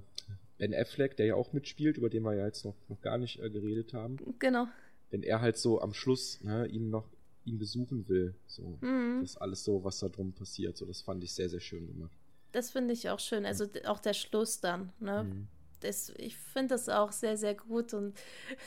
Ben 0.58 0.74
Affleck, 0.74 1.16
der 1.16 1.26
ja 1.26 1.34
auch 1.34 1.52
mitspielt, 1.54 1.96
über 1.96 2.10
den 2.10 2.22
wir 2.22 2.34
ja 2.34 2.44
jetzt 2.44 2.64
noch, 2.64 2.74
noch 2.88 3.00
gar 3.00 3.16
nicht 3.16 3.40
äh, 3.40 3.48
geredet 3.48 3.94
haben, 3.94 4.18
Genau. 4.38 4.66
wenn 5.10 5.22
er 5.22 5.40
halt 5.40 5.56
so 5.56 5.80
am 5.80 5.94
Schluss 5.94 6.40
ne, 6.42 6.66
ihn 6.66 6.90
noch 6.90 7.08
ihn 7.50 7.58
besuchen 7.58 8.08
will. 8.08 8.34
So, 8.46 8.78
Mhm. 8.80 9.20
das 9.22 9.36
alles 9.36 9.62
so, 9.64 9.82
was 9.84 9.98
da 9.98 10.08
drum 10.08 10.32
passiert. 10.32 10.76
So, 10.76 10.86
das 10.86 11.02
fand 11.02 11.22
ich 11.24 11.32
sehr, 11.34 11.48
sehr 11.48 11.60
schön 11.60 11.86
gemacht. 11.86 12.12
Das 12.52 12.70
finde 12.70 12.94
ich 12.94 13.08
auch 13.10 13.20
schön. 13.20 13.44
Also 13.46 13.66
d- 13.66 13.84
auch 13.86 14.00
der 14.00 14.14
Schluss 14.14 14.60
dann, 14.60 14.92
ne? 14.98 15.24
Mhm. 15.24 15.46
Das, 15.80 16.10
ich 16.18 16.36
finde 16.36 16.74
das 16.74 16.88
auch 16.90 17.10
sehr, 17.12 17.36
sehr 17.38 17.54
gut 17.54 17.94
und 17.94 18.14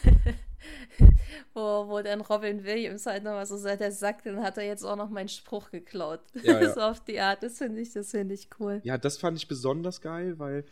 wo, 1.54 1.60
wo 1.88 2.02
dann 2.02 2.22
Robin 2.22 2.64
Williams 2.64 3.06
halt 3.06 3.24
nochmal 3.24 3.46
so 3.46 3.58
seit 3.58 3.82
er 3.82 3.92
sagt, 3.92 4.26
dann 4.26 4.42
hat 4.42 4.58
er 4.58 4.64
jetzt 4.66 4.84
auch 4.84 4.96
noch 4.96 5.10
meinen 5.10 5.30
Spruch 5.30 5.70
geklaut. 5.72 6.22
Ja, 6.42 6.60
ja. 6.62 6.74
so 6.74 6.82
auf 6.82 7.04
die 7.04 7.20
Art. 7.20 7.44
Das 7.44 7.58
finde 7.58 7.82
ich, 7.82 7.94
das 7.94 8.12
finde 8.12 8.34
ich 8.34 8.48
cool. 8.60 8.82
Ja, 8.84 8.98
das 8.98 9.18
fand 9.18 9.38
ich 9.38 9.48
besonders 9.48 10.02
geil, 10.02 10.40
weil 10.40 10.66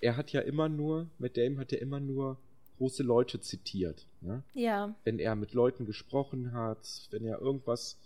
er 0.00 0.16
hat 0.16 0.30
ja 0.32 0.40
immer 0.42 0.68
nur, 0.68 1.08
mit 1.18 1.36
Dame 1.36 1.58
hat 1.58 1.72
er 1.72 1.80
immer 1.80 2.00
nur 2.00 2.36
große 2.78 3.02
Leute 3.02 3.40
zitiert. 3.40 4.06
Ne? 4.20 4.42
Ja. 4.54 4.94
Wenn 5.04 5.18
er 5.18 5.36
mit 5.36 5.52
Leuten 5.52 5.84
gesprochen 5.84 6.52
hat, 6.52 7.08
wenn 7.10 7.24
er 7.24 7.40
irgendwas 7.40 7.98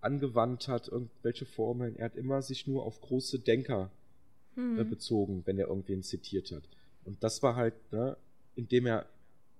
angewandt 0.00 0.68
hat, 0.68 0.88
irgendwelche 0.88 1.46
Formeln, 1.46 1.96
er 1.96 2.06
hat 2.06 2.16
immer 2.16 2.42
sich 2.42 2.66
nur 2.66 2.84
auf 2.84 3.00
große 3.00 3.38
Denker 3.38 3.90
hm. 4.54 4.78
äh, 4.78 4.84
bezogen, 4.84 5.42
wenn 5.46 5.58
er 5.58 5.68
irgendwen 5.68 6.02
zitiert 6.02 6.50
hat. 6.50 6.64
Und 7.04 7.22
das 7.22 7.42
war 7.42 7.56
halt, 7.56 7.74
ne, 7.92 8.16
indem 8.56 8.86
er 8.86 9.06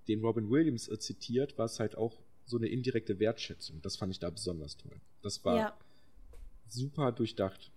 den 0.09 0.21
Robin 0.21 0.51
Williams 0.51 0.89
äh, 0.89 0.99
zitiert, 0.99 1.57
war 1.59 1.67
es 1.67 1.79
halt 1.79 1.97
auch 1.97 2.17
so 2.45 2.57
eine 2.57 2.69
indirekte 2.69 3.19
Wertschätzung. 3.19 3.81
Das 3.83 3.97
fand 3.97 4.13
ich 4.13 4.21
da 4.21 4.31
besonders 4.31 4.77
toll. 4.77 4.97
Das 5.23 5.45
war 5.45 5.57
ja. 5.57 5.77
super 6.69 7.13
durchdacht. 7.13 7.71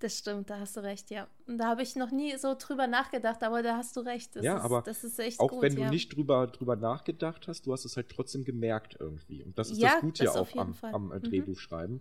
Das 0.00 0.16
stimmt, 0.16 0.48
da 0.48 0.60
hast 0.60 0.76
du 0.76 0.80
recht, 0.80 1.10
ja. 1.10 1.26
Und 1.46 1.58
da 1.58 1.66
habe 1.66 1.82
ich 1.82 1.96
noch 1.96 2.12
nie 2.12 2.36
so 2.36 2.54
drüber 2.56 2.86
nachgedacht, 2.86 3.42
aber 3.42 3.64
da 3.64 3.76
hast 3.76 3.96
du 3.96 4.00
recht. 4.00 4.36
Das 4.36 4.44
ja, 4.44 4.56
ist, 4.56 4.62
aber 4.62 4.82
das 4.82 5.02
ist 5.02 5.18
echt 5.18 5.40
auch 5.40 5.50
gut, 5.50 5.62
wenn 5.62 5.76
ja. 5.76 5.86
du 5.86 5.92
nicht 5.92 6.14
drüber, 6.14 6.46
drüber 6.46 6.76
nachgedacht 6.76 7.48
hast, 7.48 7.66
du 7.66 7.72
hast 7.72 7.84
es 7.84 7.96
halt 7.96 8.08
trotzdem 8.08 8.44
gemerkt 8.44 8.96
irgendwie. 9.00 9.42
Und 9.42 9.58
das 9.58 9.70
ist 9.70 9.78
ja, 9.78 9.94
das 9.94 10.00
Gute 10.00 10.24
ja 10.24 10.32
auch 10.32 10.54
am, 10.56 10.76
am 10.82 11.10
äh, 11.10 11.16
mhm. 11.16 11.22
Drehbuchschreiben. 11.22 12.00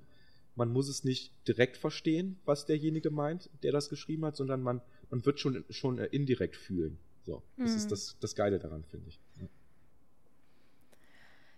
Man 0.56 0.72
muss 0.72 0.90
es 0.90 1.04
nicht 1.04 1.34
direkt 1.48 1.78
verstehen, 1.78 2.40
was 2.46 2.66
derjenige 2.66 3.10
meint, 3.10 3.50
der 3.64 3.72
das 3.72 3.90
geschrieben 3.90 4.26
hat, 4.26 4.36
sondern 4.36 4.62
man, 4.62 4.82
man 5.10 5.26
wird 5.26 5.40
schon, 5.40 5.66
schon 5.70 5.98
äh, 5.98 6.06
indirekt 6.06 6.56
fühlen. 6.56 7.00
So, 7.24 7.42
das 7.58 7.72
mhm. 7.72 7.78
ist 7.78 7.92
das, 7.92 8.18
das 8.20 8.36
Geile 8.36 8.60
daran, 8.60 8.84
finde 8.84 9.10
ich. 9.10 9.20
Ja. 9.40 9.48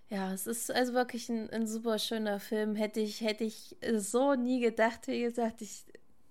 Ja, 0.10 0.34
es 0.34 0.48
ist 0.48 0.72
also 0.72 0.94
wirklich 0.94 1.30
ein, 1.30 1.52
ein, 1.52 1.68
super 1.68 2.00
schöner 2.00 2.40
Film. 2.40 2.76
Hätte 2.76 3.00
ich, 3.00 3.22
hätte 3.22 3.44
ich 3.44 3.76
so 3.98 4.34
nie 4.34 4.60
gedacht, 4.60 5.08
wie 5.08 5.22
gesagt, 5.22 5.62
ich, 5.62 5.84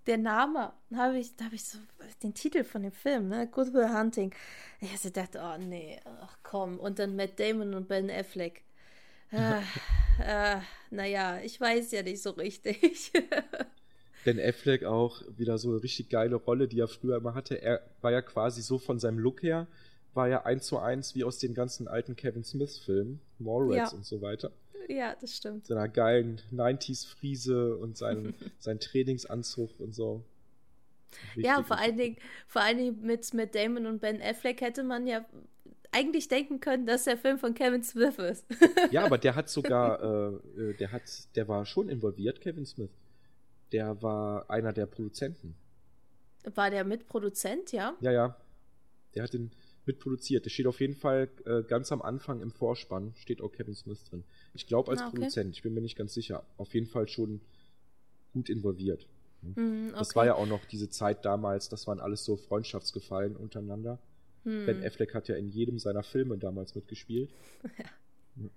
der 0.09 0.19
Name, 0.19 0.73
habe 0.95 1.19
ich, 1.19 1.37
da 1.37 1.45
habe 1.45 1.55
ich 1.55 1.65
so 1.65 1.79
den 2.23 2.35
Titel 2.35 2.65
von 2.65 2.83
dem 2.83 2.93
Film, 2.93 3.29
ne? 3.29 3.47
Good 3.47 3.75
Will 3.75 3.91
Hunting. 3.95 4.35
Ich 4.81 4.89
habe 4.89 5.03
gedacht, 5.03 5.37
oh 5.37 5.63
nee, 5.63 6.01
ach 6.23 6.39
komm. 6.43 6.81
Und 6.81 6.99
dann 6.99 7.15
Matt 7.15 7.39
Damon 7.39 7.75
und 7.75 7.89
Ben 7.89 8.11
Affleck. 8.11 8.63
Ah, 9.31 9.61
ah, 10.27 10.63
naja, 10.91 11.39
ich 11.45 11.61
weiß 11.61 11.91
ja 11.91 12.03
nicht 12.03 12.23
so 12.23 12.31
richtig. 12.31 13.13
Ben 14.25 14.41
Affleck 14.41 14.85
auch 14.85 15.23
wieder 15.37 15.59
so 15.59 15.69
eine 15.69 15.83
richtig 15.83 16.09
geile 16.09 16.37
Rolle, 16.37 16.67
die 16.67 16.81
er 16.81 16.89
früher 16.89 17.19
immer 17.19 17.35
hatte. 17.35 17.61
Er 17.61 17.83
war 18.01 18.11
ja 18.11 18.23
quasi 18.23 18.63
so 18.63 18.79
von 18.79 18.99
seinem 18.99 19.19
Look 19.19 19.43
her, 19.43 19.67
war 20.15 20.29
ja 20.29 20.47
eins 20.47 20.67
zu 20.67 20.79
eins 20.79 21.15
wie 21.15 21.25
aus 21.25 21.39
den 21.39 21.53
ganzen 21.53 21.89
alten 21.89 22.17
Kevin 22.17 22.43
Smith-Filmen, 22.43 23.21
Mallrats 23.39 23.93
ja. 23.93 23.99
und 23.99 24.07
so 24.07 24.23
weiter. 24.23 24.51
Ja, 24.89 25.15
das 25.21 25.37
stimmt. 25.37 25.67
Seiner 25.67 25.89
geilen 25.89 26.41
90s-Friese 26.53 27.77
und 27.77 27.97
seinem, 27.97 28.35
sein 28.59 28.81
Trainingsanzug 28.81 29.79
und 29.81 29.95
so. 29.95 30.25
Richtig, 31.29 31.45
ja, 31.45 31.63
vor 31.63 31.79
allen 31.79 31.97
Dingen, 31.97 32.17
vor 32.47 32.63
allen 32.63 32.79
Dingen 32.79 33.01
mit, 33.01 33.33
mit 33.35 33.55
Damon 33.55 33.87
und 33.87 34.01
Ben 34.01 34.21
Affleck 34.23 34.61
hätte 34.61 34.83
man 34.83 35.07
ja 35.07 35.25
eigentlich 35.91 36.29
denken 36.29 36.61
können, 36.61 36.87
dass 36.87 37.05
der 37.05 37.17
Film 37.17 37.39
von 37.39 37.55
Kevin 37.55 37.83
Smith 37.83 38.19
ist. 38.19 38.47
ja, 38.91 39.05
aber 39.05 39.19
der 39.19 39.35
hat 39.35 39.49
sogar, 39.49 40.03
äh, 40.57 40.61
äh, 40.61 40.75
der 40.75 40.93
hat, 40.93 41.03
der 41.35 41.49
war 41.49 41.65
schon 41.67 41.89
involviert, 41.89 42.41
Kevin 42.41 42.67
Smith. 42.67 42.91
Der 43.73 44.03
war 44.03 44.51
einer 44.51 44.73
der 44.73 44.87
Produzenten. 44.87 45.55
War 46.55 46.71
der 46.71 46.85
Mitproduzent, 46.85 47.73
ja? 47.73 47.97
Ja, 48.01 48.13
ja. 48.13 48.37
Der 49.15 49.25
hat 49.25 49.33
den 49.33 49.51
mitproduziert. 49.89 50.45
Der 50.45 50.51
steht 50.51 50.69
auf 50.69 50.81
jeden 50.81 50.95
Fall 50.95 51.29
äh, 51.45 51.63
ganz 51.65 51.91
am 51.91 52.01
Anfang 52.01 52.41
im 52.41 52.53
Vorspann, 52.53 53.13
steht 53.17 53.41
auch 53.41 53.51
Kevin 53.51 53.75
Smith 53.75 54.05
drin. 54.05 54.23
Ich 54.55 54.69
glaube 54.69 54.93
als 54.93 55.01
ah, 55.01 55.09
okay. 55.09 55.17
Produzent, 55.17 55.57
ich 55.57 55.63
bin 55.63 55.75
mir 55.75 55.81
nicht 55.81 55.97
ganz 55.97 56.15
sicher. 56.15 56.45
Auf 56.57 56.73
jeden 56.75 56.87
Fall 56.87 57.09
schon 57.09 57.41
gut 58.33 58.49
involviert. 58.49 59.09
Mm, 59.43 59.89
okay. 59.89 59.99
Das 59.99 60.15
war 60.15 60.27
ja 60.27 60.35
auch 60.35 60.47
noch 60.47 60.65
diese 60.67 60.89
Zeit 60.91 61.25
damals, 61.25 61.69
das 61.69 61.87
waren 61.89 61.99
alles 61.99 62.25
so 62.25 62.37
Freundschaftsgefallen 62.37 63.35
untereinander. 63.35 63.99
Mm. 64.45 64.67
Ben 64.67 64.85
Affleck 64.85 65.15
hat 65.15 65.27
ja 65.27 65.35
in 65.35 65.51
jedem 65.51 65.79
seiner 65.79 66.05
Filme 66.05 66.39
damals 66.39 66.77
mitgespielt. 66.77 67.31
ja. 67.79 67.85
ja. 68.37 68.51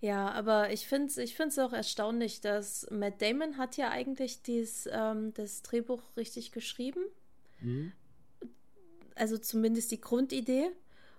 Ja, 0.00 0.30
aber 0.30 0.72
ich 0.72 0.86
finde 0.86 1.08
es 1.08 1.18
ich 1.18 1.34
find's 1.34 1.58
auch 1.58 1.72
erstaunlich, 1.72 2.40
dass 2.40 2.88
Matt 2.90 3.20
Damon 3.20 3.58
hat 3.58 3.76
ja 3.76 3.90
eigentlich 3.90 4.42
dies, 4.42 4.88
ähm, 4.92 5.34
das 5.34 5.62
Drehbuch 5.62 6.16
richtig 6.16 6.52
geschrieben. 6.52 7.00
Mhm. 7.60 7.92
Also 9.18 9.38
zumindest 9.38 9.90
die 9.90 10.00
Grundidee 10.00 10.70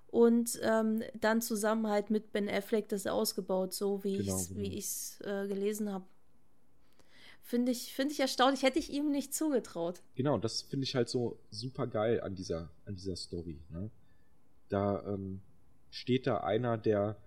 und 0.07 0.59
ähm, 0.63 1.03
dann 1.19 1.41
zusammen 1.41 1.87
halt 1.87 2.09
mit 2.09 2.31
Ben 2.31 2.49
Affleck 2.49 2.89
das 2.89 3.05
ausgebaut, 3.05 3.73
so 3.73 4.03
wie 4.03 4.17
genau, 4.17 4.37
ich 4.57 4.77
es 4.77 5.19
genau. 5.19 5.43
äh, 5.43 5.47
gelesen 5.47 5.91
habe. 5.91 6.05
Finde 7.41 7.71
ich, 7.71 7.93
find 7.93 8.11
ich 8.11 8.19
erstaunlich, 8.19 8.63
hätte 8.63 8.79
ich 8.79 8.91
ihm 8.91 9.11
nicht 9.11 9.33
zugetraut. 9.33 10.01
Genau, 10.15 10.37
das 10.37 10.61
finde 10.61 10.83
ich 10.83 10.95
halt 10.95 11.09
so 11.09 11.39
super 11.49 11.87
geil 11.87 12.21
an 12.21 12.35
dieser, 12.35 12.69
an 12.85 12.95
dieser 12.95 13.15
Story. 13.15 13.59
Ne? 13.69 13.89
Da 14.67 15.03
ähm, 15.07 15.41
steht 15.89 16.27
da 16.27 16.37
einer 16.37 16.77
der 16.77 17.17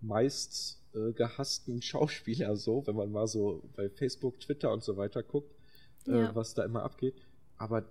meist 0.00 0.82
äh, 0.94 1.12
gehassten 1.12 1.80
Schauspieler 1.82 2.56
so, 2.56 2.86
wenn 2.86 2.96
man 2.96 3.10
mal 3.10 3.26
so 3.26 3.62
bei 3.74 3.88
Facebook, 3.88 4.40
Twitter 4.40 4.72
und 4.72 4.82
so 4.82 4.96
weiter 4.96 5.22
guckt, 5.22 5.54
äh, 6.06 6.18
ja. 6.18 6.34
was 6.34 6.54
da 6.54 6.64
immer 6.64 6.82
abgeht. 6.82 7.14
Aber 7.56 7.84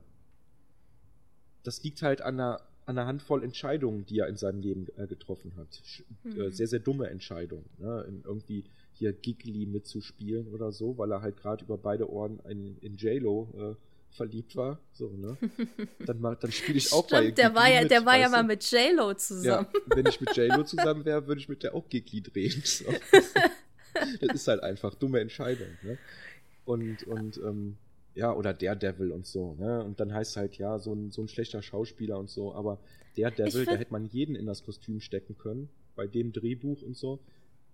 das 1.64 1.84
liegt 1.84 2.02
halt 2.02 2.22
an 2.22 2.40
einer 2.40 2.62
an 2.86 2.98
einer 2.98 3.08
Handvoll 3.08 3.44
Entscheidungen, 3.44 4.06
die 4.06 4.20
er 4.20 4.28
in 4.28 4.38
seinem 4.38 4.62
Leben 4.62 4.88
äh, 4.98 5.08
getroffen 5.08 5.54
hat. 5.56 5.82
Äh, 6.26 6.28
mhm. 6.28 6.52
sehr, 6.52 6.68
sehr 6.68 6.80
dumme 6.80 7.10
Entscheidungen. 7.10 7.70
Ne? 7.78 8.06
Irgendwie 8.24 8.66
hier 8.94 9.14
Giggly 9.14 9.66
mitzuspielen 9.66 10.48
oder 10.48 10.72
so, 10.72 10.98
weil 10.98 11.12
er 11.12 11.22
halt 11.22 11.38
gerade 11.38 11.64
über 11.64 11.78
beide 11.78 12.10
Ohren 12.10 12.40
in, 12.50 12.78
in 12.80 12.96
J-Lo 12.96 13.76
äh, 13.78 14.16
verliebt 14.16 14.56
war. 14.56 14.80
So, 14.94 15.10
ne? 15.10 15.38
Dann, 16.06 16.22
dann 16.22 16.52
spiele 16.52 16.78
ich 16.78 16.92
auch 16.92 17.06
Stimmt, 17.06 17.22
bei 17.22 17.32
der 17.32 17.56
war 17.56 17.70
ja, 17.70 17.86
der 17.86 18.06
war 18.06 18.18
ja 18.18 18.30
mal 18.30 18.44
mit 18.44 18.70
J-Lo 18.70 19.14
zusammen. 19.14 19.68
Ja, 19.74 19.96
wenn 19.96 20.06
ich 20.06 20.20
mit 20.20 20.36
J-Lo 20.36 20.64
zusammen 20.64 21.06
wäre, 21.06 21.26
würde 21.28 21.40
ich 21.40 21.48
mit 21.48 21.64
der 21.64 21.74
auch 21.74 21.88
Giggly 21.88 22.22
drehen. 22.22 22.62
So. 22.66 22.86
das 24.22 24.36
ist 24.36 24.48
halt 24.48 24.62
einfach 24.64 24.96
dumme 24.96 25.20
Entscheidung. 25.20 25.68
Ne? 25.84 25.98
Und, 26.66 27.04
und 27.04 27.38
ähm, 27.38 27.78
ja, 28.14 28.34
oder 28.34 28.54
der 28.54 28.76
Devil 28.76 29.12
und 29.12 29.26
so, 29.26 29.56
ne? 29.56 29.84
Und 29.84 30.00
dann 30.00 30.14
heißt 30.14 30.32
es 30.32 30.38
halt, 30.38 30.58
ja, 30.58 30.80
so 30.80 30.94
ein, 30.94 31.12
so 31.12 31.22
ein 31.22 31.28
schlechter 31.28 31.62
Schauspieler 31.62 32.18
und 32.18 32.30
so, 32.30 32.54
aber 32.54 32.80
der 33.18 33.32
Devil, 33.32 33.66
da 33.66 33.76
hätte 33.76 33.92
man 33.92 34.06
jeden 34.06 34.36
in 34.36 34.46
das 34.46 34.64
Kostüm 34.64 35.00
stecken 35.00 35.38
können, 35.38 35.70
bei 35.96 36.08
dem 36.08 36.32
Drehbuch 36.32 36.82
und 36.82 36.96
so. 36.96 37.20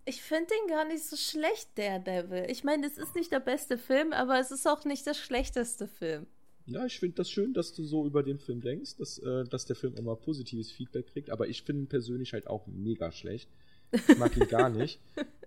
Ich 0.05 0.21
finde 0.21 0.47
den 0.47 0.69
gar 0.69 0.87
nicht 0.87 1.03
so 1.03 1.17
schlecht, 1.17 1.77
der 1.77 1.99
Devil. 1.99 2.45
Ich 2.49 2.63
meine, 2.63 2.87
es 2.87 2.97
ist 2.97 3.15
nicht 3.15 3.31
der 3.31 3.39
beste 3.39 3.77
Film, 3.77 4.13
aber 4.13 4.39
es 4.39 4.51
ist 4.51 4.67
auch 4.67 4.85
nicht 4.85 5.05
der 5.05 5.13
schlechteste 5.13 5.87
Film. 5.87 6.27
Ja, 6.65 6.85
ich 6.85 6.99
finde 6.99 7.15
das 7.15 7.29
schön, 7.29 7.53
dass 7.53 7.73
du 7.73 7.83
so 7.83 8.05
über 8.05 8.23
den 8.23 8.39
Film 8.39 8.61
denkst, 8.61 8.97
dass, 8.97 9.19
äh, 9.19 9.45
dass 9.45 9.65
der 9.65 9.75
Film 9.75 9.95
immer 9.95 10.15
positives 10.15 10.71
Feedback 10.71 11.07
kriegt, 11.07 11.29
aber 11.29 11.47
ich 11.47 11.63
finde 11.63 11.83
ihn 11.83 11.87
persönlich 11.87 12.33
halt 12.33 12.47
auch 12.47 12.67
mega 12.67 13.11
schlecht. 13.11 13.49
Ich 13.91 14.17
mag 14.17 14.35
ihn 14.35 14.47
gar 14.47 14.69
nicht. 14.69 14.99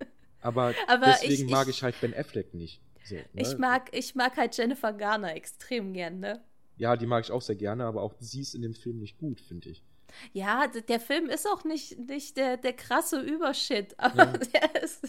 Aber, 0.43 0.73
aber 0.87 1.05
deswegen 1.05 1.45
ich, 1.45 1.51
mag 1.51 1.67
ich 1.67 1.83
halt 1.83 2.01
Ben 2.01 2.15
Affleck 2.15 2.55
nicht. 2.55 2.81
So, 3.03 3.15
ne? 3.15 3.25
ich, 3.35 3.57
mag, 3.57 3.95
ich 3.95 4.15
mag 4.15 4.37
halt 4.37 4.55
Jennifer 4.57 4.93
Garner 4.93 5.35
extrem 5.35 5.93
gern, 5.93 6.19
ne? 6.19 6.43
Ja, 6.77 6.97
die 6.97 7.05
mag 7.05 7.23
ich 7.23 7.31
auch 7.31 7.41
sehr 7.41 7.55
gerne, 7.55 7.85
aber 7.85 8.01
auch 8.01 8.15
sie 8.19 8.41
ist 8.41 8.55
in 8.55 8.61
dem 8.61 8.73
Film 8.73 8.99
nicht 8.99 9.17
gut, 9.17 9.39
finde 9.39 9.69
ich. 9.69 9.83
Ja, 10.33 10.67
der 10.67 10.99
Film 10.99 11.29
ist 11.29 11.47
auch 11.47 11.63
nicht, 11.63 11.97
nicht 11.97 12.37
der, 12.37 12.57
der 12.57 12.73
krasse 12.73 13.21
Übershit, 13.21 13.93
aber 13.97 14.25
ja. 14.25 14.37
der 14.37 14.83
ist, 14.83 15.07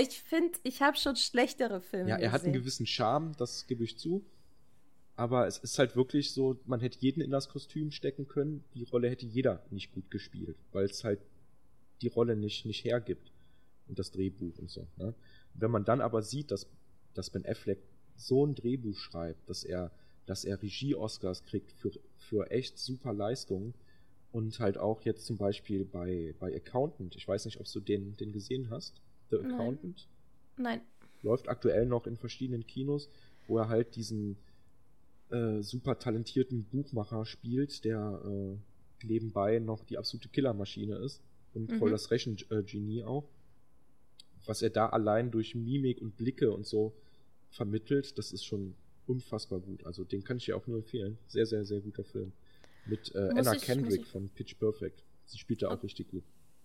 ich 0.00 0.20
finde, 0.20 0.58
ich 0.62 0.82
habe 0.82 0.96
schon 0.96 1.16
schlechtere 1.16 1.80
Filme. 1.80 2.10
Ja, 2.10 2.16
er 2.16 2.18
gesehen. 2.18 2.32
hat 2.32 2.44
einen 2.44 2.52
gewissen 2.52 2.86
Charme, 2.86 3.32
das 3.36 3.66
gebe 3.66 3.84
ich 3.84 3.98
zu. 3.98 4.24
Aber 5.18 5.46
es 5.46 5.56
ist 5.56 5.78
halt 5.78 5.96
wirklich 5.96 6.32
so, 6.32 6.60
man 6.66 6.80
hätte 6.80 6.98
jeden 7.00 7.22
in 7.22 7.30
das 7.30 7.48
Kostüm 7.48 7.90
stecken 7.90 8.28
können. 8.28 8.64
Die 8.74 8.84
Rolle 8.84 9.08
hätte 9.08 9.24
jeder 9.24 9.64
nicht 9.70 9.92
gut 9.92 10.10
gespielt, 10.10 10.58
weil 10.72 10.84
es 10.84 11.04
halt 11.04 11.20
die 12.02 12.08
Rolle 12.08 12.36
nicht, 12.36 12.66
nicht 12.66 12.84
hergibt. 12.84 13.32
Und 13.88 13.98
das 13.98 14.10
Drehbuch 14.10 14.58
und 14.58 14.68
so. 14.68 14.86
Ne? 14.96 15.14
Wenn 15.54 15.70
man 15.70 15.84
dann 15.84 16.02
aber 16.02 16.20
sieht, 16.20 16.50
dass 16.50 16.68
dass 17.16 17.30
Ben 17.30 17.46
Affleck 17.46 17.78
so 18.16 18.46
ein 18.46 18.54
Drehbuch 18.54 18.96
schreibt, 18.96 19.48
dass 19.48 19.64
er, 19.64 19.90
dass 20.26 20.44
er 20.44 20.62
Regie-Oscars 20.62 21.44
kriegt 21.44 21.72
für, 21.72 21.90
für 22.18 22.50
echt 22.50 22.78
super 22.78 23.12
Leistungen 23.12 23.74
und 24.32 24.58
halt 24.58 24.78
auch 24.78 25.02
jetzt 25.02 25.26
zum 25.26 25.36
Beispiel 25.36 25.84
bei, 25.84 26.34
bei 26.38 26.54
Accountant. 26.54 27.16
Ich 27.16 27.26
weiß 27.26 27.44
nicht, 27.46 27.60
ob 27.60 27.66
du 27.70 27.80
den, 27.80 28.16
den 28.16 28.32
gesehen 28.32 28.70
hast. 28.70 29.00
The 29.30 29.38
Accountant. 29.38 30.08
Nein. 30.56 30.78
Nein. 30.78 30.80
Läuft 31.22 31.48
aktuell 31.48 31.86
noch 31.86 32.06
in 32.06 32.16
verschiedenen 32.16 32.66
Kinos, 32.66 33.08
wo 33.46 33.58
er 33.58 33.68
halt 33.68 33.96
diesen 33.96 34.36
äh, 35.30 35.62
super 35.62 35.98
talentierten 35.98 36.64
Buchmacher 36.64 37.24
spielt, 37.26 37.84
der 37.84 38.22
äh, 38.24 39.06
nebenbei 39.06 39.58
noch 39.58 39.84
die 39.84 39.98
absolute 39.98 40.28
Killermaschine 40.28 40.96
ist 40.96 41.22
und 41.54 41.70
mhm. 41.70 41.78
voll 41.78 41.90
das 41.90 42.10
Rechengenie 42.10 43.04
auch. 43.04 43.28
Was 44.44 44.62
er 44.62 44.70
da 44.70 44.88
allein 44.88 45.30
durch 45.30 45.54
Mimik 45.54 46.00
und 46.00 46.16
Blicke 46.16 46.52
und 46.52 46.66
so 46.66 46.94
vermittelt, 47.56 48.18
das 48.18 48.32
ist 48.32 48.44
schon 48.44 48.74
unfassbar 49.06 49.60
gut. 49.60 49.84
Also 49.84 50.04
den 50.04 50.22
kann 50.24 50.36
ich 50.36 50.44
dir 50.44 50.56
auch 50.56 50.66
nur 50.66 50.78
empfehlen. 50.78 51.18
Sehr, 51.26 51.46
sehr, 51.46 51.64
sehr 51.64 51.80
guter 51.80 52.04
Film. 52.04 52.32
Mit 52.86 53.14
äh, 53.14 53.30
Anna 53.30 53.54
ich, 53.54 53.62
Kendrick 53.62 54.06
von 54.06 54.28
Pitch 54.28 54.58
Perfect. 54.58 55.02
Sie 55.24 55.38
spielt 55.38 55.62
da 55.62 55.70
auch 55.70 55.82
richtig 55.82 56.08
gut. 56.10 56.24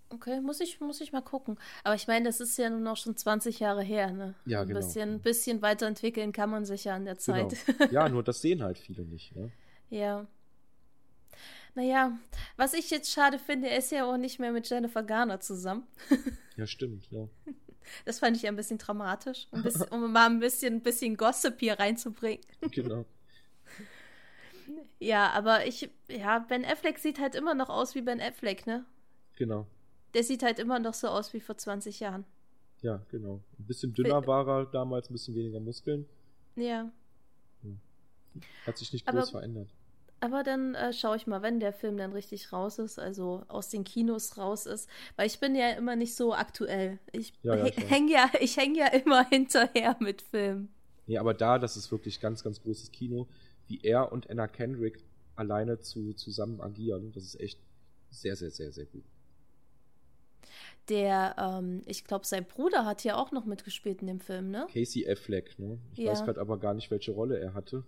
Okay, 0.10 0.42
muss 0.42 0.60
ich, 0.60 0.80
muss 0.82 1.00
ich 1.00 1.14
mal 1.14 1.22
gucken. 1.22 1.58
Aber 1.84 1.96
ich 1.96 2.08
meine, 2.08 2.26
das 2.26 2.42
ist 2.42 2.58
ja 2.58 2.70
nun 2.70 2.86
auch 2.88 2.98
schon 2.98 3.16
20 3.16 3.60
Jahre 3.60 3.82
her, 3.82 4.12
ne? 4.12 4.36
Ja, 4.46 4.64
genau. 4.64 4.80
Ein 4.80 4.86
bisschen, 4.86 5.20
bisschen 5.22 5.62
weiterentwickeln 5.62 6.34
kann 6.34 6.50
man 6.50 6.66
sich 6.66 6.84
ja 6.84 6.98
in 6.98 7.06
der 7.06 7.18
Zeit. 7.18 7.56
Genau. 7.66 7.92
Ja, 7.92 8.10
nur 8.10 8.22
das 8.22 8.42
sehen 8.42 8.62
halt 8.62 8.78
viele 8.78 9.04
nicht, 9.04 9.36
ne? 9.36 9.52
Ja. 9.90 10.28
Naja, 11.76 12.20
was 12.58 12.74
ich 12.74 12.90
jetzt 12.90 13.12
schade 13.12 13.40
finde, 13.40 13.70
ist 13.70 13.92
ja 13.92 14.06
auch 14.06 14.18
nicht 14.18 14.40
mehr 14.40 14.52
mit 14.52 14.70
Jennifer 14.70 15.04
Garner 15.04 15.40
zusammen. 15.40 15.88
ja, 16.58 16.68
stimmt, 16.68 17.10
ja. 17.12 17.30
Das 18.06 18.20
fand 18.20 18.38
ich 18.38 18.48
ein 18.48 18.56
bisschen 18.56 18.78
dramatisch, 18.78 19.48
ein 19.52 19.64
bisschen, 19.64 19.88
um 19.92 20.12
mal 20.12 20.28
ein 20.28 20.40
bisschen, 20.40 20.76
ein 20.76 20.82
bisschen 20.82 21.18
Gossip 21.18 21.60
hier 21.60 21.80
reinzubringen. 21.80 22.44
Genau. 22.72 23.06
Ja, 25.00 25.32
aber 25.32 25.66
ich, 25.66 25.90
ja, 26.08 26.40
Ben 26.40 26.64
Affleck 26.64 27.00
sieht 27.00 27.20
halt 27.20 27.36
immer 27.36 27.56
noch 27.56 27.70
aus 27.70 27.96
wie 27.96 28.02
Ben 28.02 28.22
Affleck, 28.22 28.68
ne? 28.68 28.86
Genau. 29.36 29.66
Der 30.14 30.24
sieht 30.24 30.44
halt 30.44 30.60
immer 30.60 30.80
noch 30.80 30.94
so 30.94 31.08
aus 31.08 31.34
wie 31.34 31.40
vor 31.40 31.58
20 31.58 32.00
Jahren. 32.00 32.26
Ja, 32.82 33.02
genau. 33.10 33.42
Ein 33.60 33.66
bisschen 33.66 33.94
dünner 33.94 34.26
war 34.28 34.48
er 34.48 34.66
damals, 34.66 35.10
ein 35.10 35.14
bisschen 35.14 35.36
weniger 35.36 35.60
Muskeln. 35.60 36.08
Ja. 36.56 36.92
Hm. 37.64 37.80
Hat 38.66 38.78
sich 38.78 38.92
nicht 38.94 39.06
groß 39.06 39.16
aber, 39.16 39.28
verändert. 39.28 39.70
Aber 40.24 40.44
dann 40.44 40.76
äh, 40.76 40.94
schaue 40.94 41.18
ich 41.18 41.26
mal, 41.26 41.42
wenn 41.42 41.60
der 41.60 41.74
Film 41.74 41.98
dann 41.98 42.14
richtig 42.14 42.54
raus 42.54 42.78
ist, 42.78 43.00
also 43.00 43.44
aus 43.48 43.70
den 43.70 43.84
Kinos 43.84 44.38
raus 44.38 44.68
ist, 44.68 44.88
weil 45.16 45.26
ich 45.26 45.40
bin 45.40 45.56
ja 45.56 45.72
immer 45.72 45.96
nicht 45.96 46.16
so 46.16 46.36
aktuell. 46.36 47.00
Ich 47.12 47.34
ja, 47.42 47.56
ja, 47.56 47.66
hänge 47.66 48.12
ja, 48.12 48.32
ich 48.40 48.56
häng 48.56 48.76
ja 48.76 48.86
immer 48.88 49.26
hinterher 49.30 49.98
mit 50.00 50.22
Filmen. 50.22 50.70
Nee, 51.08 51.18
aber 51.18 51.34
da, 51.34 51.58
das 51.58 51.76
ist 51.76 51.92
wirklich 51.92 52.20
ganz, 52.22 52.44
ganz 52.44 52.62
großes 52.62 52.92
Kino, 52.92 53.28
wie 53.68 53.82
er 53.82 54.12
und 54.12 54.30
Anna 54.30 54.48
Kendrick 54.48 55.04
alleine 55.36 55.80
zu, 55.80 56.14
zusammen 56.14 56.62
agieren. 56.62 57.12
Das 57.14 57.24
ist 57.24 57.40
echt 57.40 57.60
sehr, 58.12 58.36
sehr, 58.36 58.52
sehr, 58.52 58.72
sehr 58.72 58.86
gut. 58.86 59.04
Der, 60.88 61.36
ähm, 61.40 61.82
ich 61.88 62.06
glaube, 62.06 62.28
sein 62.28 62.46
Bruder 62.46 62.86
hat 62.86 63.04
ja 63.04 63.16
auch 63.16 63.32
noch 63.32 63.46
mitgespielt 63.46 64.02
in 64.02 64.08
dem 64.08 64.20
Film, 64.20 64.52
ne? 64.52 64.68
Casey 64.72 65.10
Affleck, 65.10 65.58
ne? 65.58 65.80
Ich 65.94 66.00
ja. 66.00 66.12
weiß 66.12 66.26
gerade 66.26 66.40
aber 66.40 66.60
gar 66.60 66.76
nicht, 66.76 66.92
welche 66.92 67.12
Rolle 67.12 67.40
er 67.40 67.56
hatte. 67.56 67.84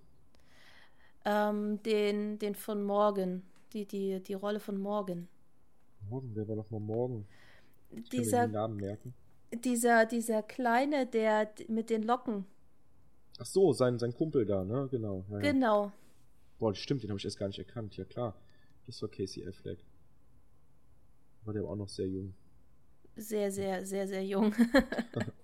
Ähm, 1.26 1.82
den, 1.84 2.40
den 2.40 2.56
von 2.56 2.84
Morgan. 2.84 3.44
Die, 3.74 3.86
die, 3.86 4.22
die 4.22 4.34
Rolle 4.34 4.60
von 4.60 4.78
Morgan. 4.78 5.28
Morgan, 6.10 6.32
wer 6.36 6.48
war 6.48 6.56
nochmal 6.56 6.82
Morgan? 6.82 7.26
Ich 7.92 8.10
dieser, 8.10 8.40
kann 8.40 8.42
mir 8.42 8.48
den 8.48 8.54
Namen 8.54 8.76
merken. 8.78 9.14
Dieser, 9.64 10.06
dieser 10.06 10.44
Kleine, 10.44 11.06
der 11.06 11.52
mit 11.68 11.90
den 11.90 12.04
Locken. 12.04 12.46
Ach 13.40 13.46
so, 13.46 13.74
sein, 13.74 13.98
sein 13.98 14.14
Kumpel 14.14 14.46
da, 14.46 14.64
ne? 14.64 14.88
Genau. 14.92 15.26
Ja, 15.30 15.40
genau. 15.40 15.92
Boah, 16.60 16.76
stimmt, 16.76 17.04
den 17.04 17.10
habe 17.10 17.20
ich 17.20 17.26
erst 17.26 17.40
gar 17.40 17.48
nicht 17.48 17.60
erkannt. 17.60 17.98
Ja, 17.98 18.06
klar. 18.06 18.36
Das 18.86 19.02
war 19.02 19.10
Casey 19.10 19.48
Affleck. 19.48 19.80
War 21.46 21.54
der 21.54 21.64
auch 21.64 21.76
noch 21.76 21.90
sehr 21.90 22.08
jung. 22.08 22.34
Sehr, 23.16 23.52
sehr, 23.52 23.86
sehr, 23.86 24.08
sehr 24.08 24.26
jung. 24.26 24.54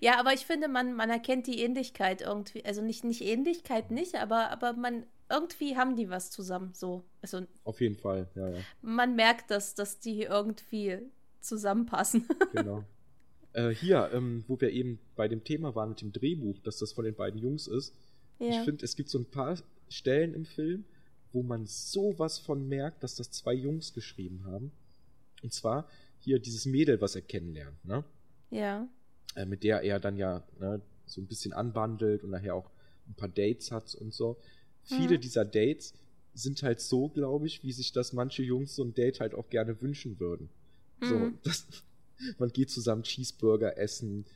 ja, 0.00 0.18
aber 0.18 0.32
ich 0.32 0.46
finde, 0.46 0.68
man, 0.68 0.94
man 0.94 1.10
erkennt 1.10 1.46
die 1.46 1.60
Ähnlichkeit 1.60 2.22
irgendwie. 2.22 2.64
Also 2.64 2.82
nicht, 2.82 3.04
nicht 3.04 3.22
Ähnlichkeit 3.22 3.90
nicht, 3.90 4.16
aber, 4.16 4.50
aber 4.50 4.72
man 4.74 5.04
irgendwie 5.30 5.76
haben 5.76 5.96
die 5.96 6.08
was 6.08 6.30
zusammen. 6.30 6.72
So. 6.74 7.04
Also, 7.22 7.42
Auf 7.64 7.80
jeden 7.80 7.96
Fall, 7.96 8.28
ja, 8.34 8.48
ja. 8.48 8.58
Man 8.82 9.16
merkt, 9.16 9.50
dass, 9.50 9.74
dass 9.74 10.00
die 10.00 10.22
irgendwie 10.22 10.98
zusammenpassen. 11.40 12.26
genau. 12.52 12.84
Äh, 13.52 13.70
hier, 13.70 14.10
ähm, 14.12 14.44
wo 14.46 14.60
wir 14.60 14.70
eben 14.70 14.98
bei 15.16 15.28
dem 15.28 15.44
Thema 15.44 15.74
waren 15.74 15.90
mit 15.90 16.00
dem 16.00 16.12
Drehbuch, 16.12 16.58
dass 16.60 16.78
das 16.78 16.92
von 16.92 17.04
den 17.04 17.14
beiden 17.14 17.40
Jungs 17.40 17.66
ist. 17.66 17.94
Ja. 18.38 18.50
Ich 18.50 18.60
finde, 18.60 18.84
es 18.84 18.96
gibt 18.96 19.08
so 19.08 19.18
ein 19.18 19.30
paar 19.30 19.56
Stellen 19.88 20.34
im 20.34 20.44
Film, 20.44 20.84
wo 21.32 21.42
man 21.42 21.66
sowas 21.66 22.38
von 22.38 22.68
merkt, 22.68 23.02
dass 23.02 23.16
das 23.16 23.30
zwei 23.30 23.54
Jungs 23.54 23.92
geschrieben 23.92 24.44
haben. 24.44 24.72
Und 25.42 25.52
zwar 25.52 25.88
hier 26.20 26.38
dieses 26.38 26.66
Mädel, 26.66 27.00
was 27.00 27.14
er 27.14 27.22
kennenlernt, 27.22 27.84
ne? 27.84 28.04
Ja. 28.50 28.88
Äh, 29.38 29.46
mit 29.46 29.62
der 29.62 29.82
er 29.82 30.00
dann 30.00 30.16
ja 30.16 30.42
ne, 30.58 30.80
so 31.06 31.20
ein 31.20 31.26
bisschen 31.26 31.52
anbandelt 31.52 32.24
und 32.24 32.30
nachher 32.30 32.56
auch 32.56 32.70
ein 33.06 33.14
paar 33.14 33.28
Dates 33.28 33.70
hat 33.70 33.94
und 33.94 34.12
so. 34.12 34.36
Mhm. 34.90 34.96
Viele 34.96 35.18
dieser 35.18 35.44
Dates 35.44 35.94
sind 36.34 36.62
halt 36.62 36.80
so, 36.80 37.08
glaube 37.08 37.46
ich, 37.46 37.62
wie 37.62 37.72
sich 37.72 37.92
das 37.92 38.12
manche 38.12 38.42
Jungs 38.42 38.74
so 38.74 38.82
ein 38.82 38.94
Date 38.94 39.20
halt 39.20 39.34
auch 39.34 39.48
gerne 39.48 39.80
wünschen 39.80 40.18
würden. 40.18 40.48
Mhm. 41.00 41.06
So, 41.06 41.32
das, 41.44 41.66
man 42.38 42.50
geht 42.50 42.70
zusammen 42.70 43.04
Cheeseburger 43.04 43.78
essen, 43.78 44.26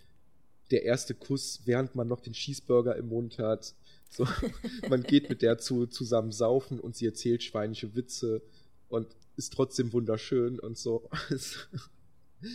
der 0.71 0.85
erste 0.85 1.15
Kuss, 1.15 1.63
während 1.65 1.97
man 1.97 2.07
noch 2.07 2.21
den 2.21 2.33
Cheeseburger 2.33 2.95
im 2.95 3.09
Mund 3.09 3.39
hat. 3.39 3.75
So, 4.09 4.25
man 4.89 5.03
geht 5.03 5.29
mit 5.29 5.43
der 5.43 5.59
zu, 5.59 5.87
zusammen 5.87 6.31
saufen 6.31 6.79
und 6.79 6.95
sie 6.95 7.07
erzählt 7.07 7.43
schweinische 7.43 7.97
Witze 7.97 8.41
und 8.89 9.09
ist 9.37 9.53
trotzdem 9.53 9.93
wunderschön 9.93 10.61
und 10.61 10.79
so. 10.79 11.11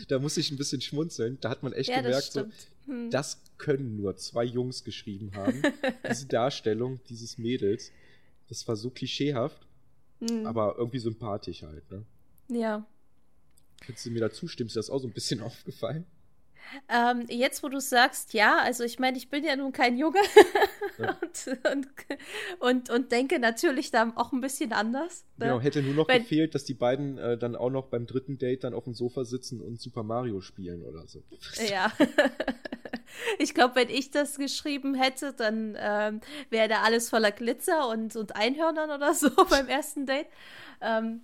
da 0.07 0.19
muss 0.19 0.37
ich 0.37 0.51
ein 0.51 0.57
bisschen 0.57 0.81
schmunzeln. 0.81 1.37
Da 1.41 1.49
hat 1.49 1.63
man 1.63 1.73
echt 1.73 1.89
ja, 1.89 2.01
gemerkt, 2.01 2.17
das, 2.17 2.33
so, 2.33 2.45
hm. 2.85 3.09
das 3.11 3.41
können 3.57 3.97
nur 3.97 4.15
zwei 4.17 4.43
Jungs 4.43 4.83
geschrieben 4.83 5.31
haben. 5.35 5.61
Diese 6.09 6.27
Darstellung 6.27 6.99
dieses 7.09 7.37
Mädels. 7.37 7.91
Das 8.49 8.67
war 8.67 8.75
so 8.75 8.89
klischeehaft, 8.89 9.67
hm. 10.19 10.45
aber 10.45 10.75
irgendwie 10.77 10.99
sympathisch 10.99 11.63
halt, 11.63 11.89
ne? 11.91 12.05
Ja. 12.49 12.85
Könntest 13.81 14.05
du 14.05 14.11
mir 14.11 14.21
da 14.21 14.31
zustimmen? 14.31 14.67
Ist 14.67 14.77
das 14.77 14.89
auch 14.89 14.99
so 14.99 15.07
ein 15.07 15.13
bisschen 15.13 15.41
aufgefallen? 15.41 16.05
Ähm, 16.89 17.25
jetzt, 17.29 17.63
wo 17.63 17.69
du 17.69 17.79
sagst, 17.79 18.33
ja, 18.33 18.57
also 18.59 18.83
ich 18.83 18.99
meine, 18.99 19.17
ich 19.17 19.29
bin 19.29 19.43
ja 19.43 19.55
nun 19.55 19.71
kein 19.71 19.97
Junge 19.97 20.19
ja. 20.97 21.17
und, 21.21 21.47
und, 21.71 21.87
und, 22.59 22.89
und, 22.89 23.11
denke 23.11 23.39
natürlich 23.39 23.91
da 23.91 24.11
auch 24.15 24.31
ein 24.31 24.41
bisschen 24.41 24.73
anders. 24.73 25.25
Ne? 25.37 25.45
Genau, 25.45 25.59
hätte 25.59 25.81
nur 25.81 25.93
noch 25.93 26.07
Weil, 26.07 26.19
gefehlt, 26.19 26.55
dass 26.55 26.65
die 26.65 26.73
beiden 26.73 27.17
äh, 27.17 27.37
dann 27.37 27.55
auch 27.55 27.69
noch 27.69 27.87
beim 27.87 28.05
dritten 28.05 28.37
Date 28.37 28.63
dann 28.63 28.73
auf 28.73 28.85
dem 28.85 28.93
Sofa 28.93 29.25
sitzen 29.25 29.61
und 29.61 29.79
Super 29.79 30.03
Mario 30.03 30.41
spielen 30.41 30.83
oder 30.83 31.07
so. 31.07 31.23
Ja. 31.69 31.91
ich 33.39 33.53
glaube, 33.53 33.75
wenn 33.75 33.89
ich 33.89 34.11
das 34.11 34.37
geschrieben 34.37 34.95
hätte, 34.95 35.33
dann 35.33 35.75
ähm, 35.79 36.21
wäre 36.49 36.67
da 36.67 36.83
alles 36.83 37.09
voller 37.09 37.31
Glitzer 37.31 37.89
und, 37.89 38.15
und 38.15 38.35
Einhörnern 38.35 38.91
oder 38.91 39.13
so 39.13 39.29
beim 39.49 39.67
ersten 39.67 40.05
Date. 40.05 40.27
Ähm, 40.81 41.21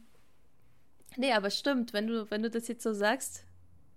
nee, 1.17 1.31
aber 1.31 1.49
stimmt, 1.49 1.93
wenn 1.93 2.07
du, 2.07 2.29
wenn 2.29 2.43
du 2.43 2.49
das 2.49 2.67
jetzt 2.67 2.83
so 2.83 2.93
sagst, 2.93 3.45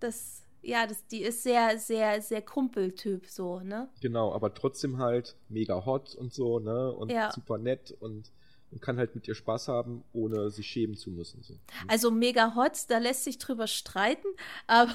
das 0.01 0.46
ja, 0.66 0.87
das, 0.87 1.07
die 1.07 1.22
ist 1.22 1.42
sehr, 1.42 1.79
sehr, 1.79 2.20
sehr 2.20 2.42
Kumpeltyp 2.42 3.26
so, 3.26 3.61
ne? 3.61 3.88
Genau, 4.00 4.33
aber 4.33 4.52
trotzdem 4.55 4.98
halt 4.98 5.37
mega 5.48 5.85
hot 5.85 6.14
und 6.14 6.33
so, 6.33 6.59
ne? 6.59 6.92
Und 6.92 7.11
ja. 7.11 7.31
super 7.33 7.59
nett 7.59 7.94
und 8.00 8.33
und 8.72 8.83
kann 8.83 8.98
halt 8.98 9.14
mit 9.14 9.29
ihr 9.29 9.35
Spaß 9.35 9.68
haben, 9.68 10.05
ohne 10.12 10.50
sich 10.50 10.66
schämen 10.66 10.96
zu 10.96 11.11
müssen. 11.11 11.42
So. 11.42 11.55
Also 11.87 12.11
mega 12.11 12.55
hot, 12.57 12.72
da 12.88 12.98
lässt 12.98 13.24
sich 13.24 13.38
drüber 13.38 13.66
streiten, 13.68 14.26
aber 14.66 14.94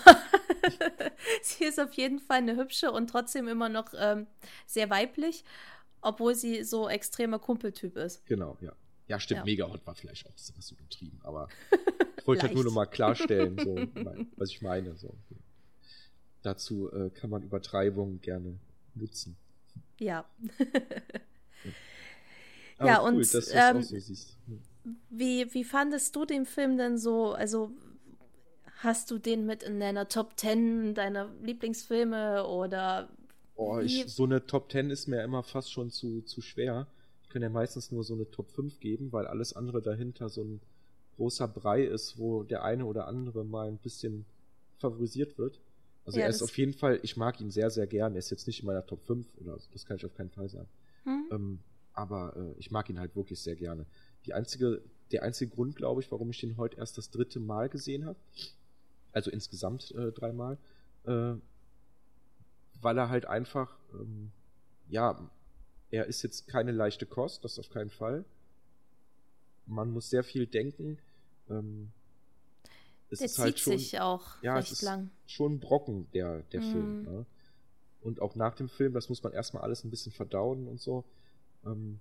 sie 1.41 1.63
ist 1.63 1.79
auf 1.79 1.93
jeden 1.93 2.19
Fall 2.19 2.39
eine 2.39 2.57
hübsche 2.57 2.91
und 2.91 3.09
trotzdem 3.09 3.47
immer 3.47 3.69
noch 3.69 3.93
ähm, 3.97 4.27
sehr 4.65 4.89
weiblich, 4.89 5.43
obwohl 6.01 6.35
sie 6.35 6.63
so 6.63 6.89
extremer 6.89 7.39
Kumpeltyp 7.39 7.95
ist. 7.97 8.25
genau, 8.25 8.57
ja. 8.61 8.73
Ja, 9.07 9.19
stimmt, 9.19 9.39
ja. 9.39 9.45
mega 9.45 9.69
hot 9.69 9.85
war 9.85 9.93
vielleicht 9.93 10.25
auch 10.25 10.33
was 10.55 10.71
übertrieben, 10.71 11.19
aber 11.23 11.49
ich 12.17 12.27
wollte 12.27 12.43
halt 12.43 12.53
nur 12.53 12.63
noch 12.63 12.71
mal 12.71 12.85
klarstellen, 12.85 13.57
so, 13.57 13.75
was 14.37 14.51
ich 14.51 14.61
meine. 14.61 14.95
So 14.95 15.13
dazu 16.43 16.91
äh, 16.91 17.09
kann 17.09 17.29
man 17.29 17.43
Übertreibungen 17.43 18.21
gerne 18.21 18.57
nutzen. 18.95 19.35
Ja. 19.99 20.25
ja, 22.79 22.85
ja 22.85 23.01
cool, 23.01 23.09
und 23.09 23.35
ähm, 23.53 23.83
so 23.83 23.99
siehst. 23.99 24.37
Wie, 25.09 25.53
wie 25.53 25.63
fandest 25.63 26.15
du 26.15 26.25
den 26.25 26.45
Film 26.45 26.77
denn 26.77 26.97
so? 26.97 27.33
Also 27.33 27.71
hast 28.77 29.11
du 29.11 29.19
den 29.19 29.45
mit 29.45 29.63
in 29.63 29.79
deiner 29.79 30.07
Top 30.07 30.39
10 30.39 30.95
deiner 30.95 31.29
Lieblingsfilme 31.43 32.47
oder 32.47 33.09
Oh, 33.55 33.79
ich, 33.79 34.07
so 34.07 34.23
eine 34.23 34.45
Top 34.47 34.71
10 34.71 34.89
ist 34.89 35.07
mir 35.07 35.23
immer 35.23 35.43
fast 35.43 35.71
schon 35.71 35.91
zu, 35.91 36.21
zu 36.21 36.41
schwer. 36.41 36.87
Ich 37.23 37.29
kann 37.29 37.43
ja 37.43 37.49
meistens 37.49 37.91
nur 37.91 38.03
so 38.03 38.15
eine 38.15 38.29
Top 38.31 38.49
5 38.49 38.79
geben, 38.79 39.11
weil 39.11 39.27
alles 39.27 39.53
andere 39.55 39.83
dahinter 39.83 40.29
so 40.29 40.43
ein 40.43 40.61
großer 41.17 41.47
Brei 41.47 41.83
ist, 41.83 42.17
wo 42.17 42.41
der 42.41 42.63
eine 42.63 42.85
oder 42.85 43.07
andere 43.07 43.45
mal 43.45 43.67
ein 43.67 43.77
bisschen 43.77 44.25
favorisiert 44.79 45.37
wird. 45.37 45.59
Also 46.05 46.19
ja, 46.19 46.25
er 46.25 46.29
ist 46.29 46.41
auf 46.41 46.57
jeden 46.57 46.73
Fall, 46.73 46.99
ich 47.03 47.15
mag 47.17 47.39
ihn 47.41 47.51
sehr, 47.51 47.69
sehr 47.69 47.87
gern. 47.87 48.13
Er 48.13 48.19
ist 48.19 48.31
jetzt 48.31 48.47
nicht 48.47 48.61
in 48.61 48.65
meiner 48.65 48.85
Top 48.85 49.03
5 49.03 49.27
oder 49.37 49.59
so, 49.59 49.69
das 49.71 49.85
kann 49.85 49.97
ich 49.97 50.05
auf 50.05 50.15
keinen 50.15 50.31
Fall 50.31 50.49
sagen. 50.49 50.69
Hm. 51.03 51.27
Ähm, 51.31 51.59
aber 51.93 52.35
äh, 52.35 52.59
ich 52.59 52.71
mag 52.71 52.89
ihn 52.89 52.99
halt 52.99 53.15
wirklich 53.15 53.39
sehr 53.39 53.55
gerne. 53.55 53.85
Die 54.25 54.33
einzige, 54.33 54.81
der 55.11 55.23
einzige 55.23 55.53
Grund, 55.53 55.75
glaube 55.75 56.01
ich, 56.01 56.11
warum 56.11 56.29
ich 56.31 56.39
den 56.39 56.57
heute 56.57 56.77
erst 56.77 56.97
das 56.97 57.09
dritte 57.09 57.39
Mal 57.39 57.69
gesehen 57.69 58.05
habe, 58.05 58.17
also 59.11 59.29
insgesamt 59.29 59.91
äh, 59.91 60.11
dreimal, 60.11 60.57
äh, 61.05 61.33
weil 62.81 62.97
er 62.97 63.09
halt 63.09 63.25
einfach, 63.25 63.77
ähm, 63.93 64.31
ja, 64.89 65.29
er 65.91 66.05
ist 66.05 66.23
jetzt 66.23 66.47
keine 66.47 66.71
leichte 66.71 67.05
Kost, 67.05 67.43
das 67.43 67.59
auf 67.59 67.69
keinen 67.69 67.89
Fall. 67.89 68.23
Man 69.65 69.91
muss 69.91 70.09
sehr 70.09 70.23
viel 70.23 70.47
denken. 70.47 70.97
Ähm, 71.49 71.91
es 73.11 73.19
der 73.19 73.25
ist 73.25 73.39
halt 73.39 73.59
schon, 73.59 73.77
sich 73.77 73.99
auch 73.99 74.41
ja, 74.41 74.55
recht 74.55 74.71
es 74.71 74.79
ist 74.79 74.81
lang. 74.83 75.09
Schon 75.27 75.53
ein 75.53 75.59
Brocken, 75.59 76.07
der, 76.13 76.41
der 76.43 76.61
mm. 76.61 76.71
Film. 76.71 77.03
Ne? 77.03 77.25
Und 78.01 78.21
auch 78.21 78.35
nach 78.35 78.55
dem 78.55 78.69
Film, 78.69 78.93
das 78.93 79.09
muss 79.09 79.21
man 79.21 79.33
erstmal 79.33 79.63
alles 79.63 79.83
ein 79.83 79.89
bisschen 79.89 80.11
verdauen 80.11 80.67
und 80.67 80.81
so. 80.81 81.03
Ähm, 81.65 81.99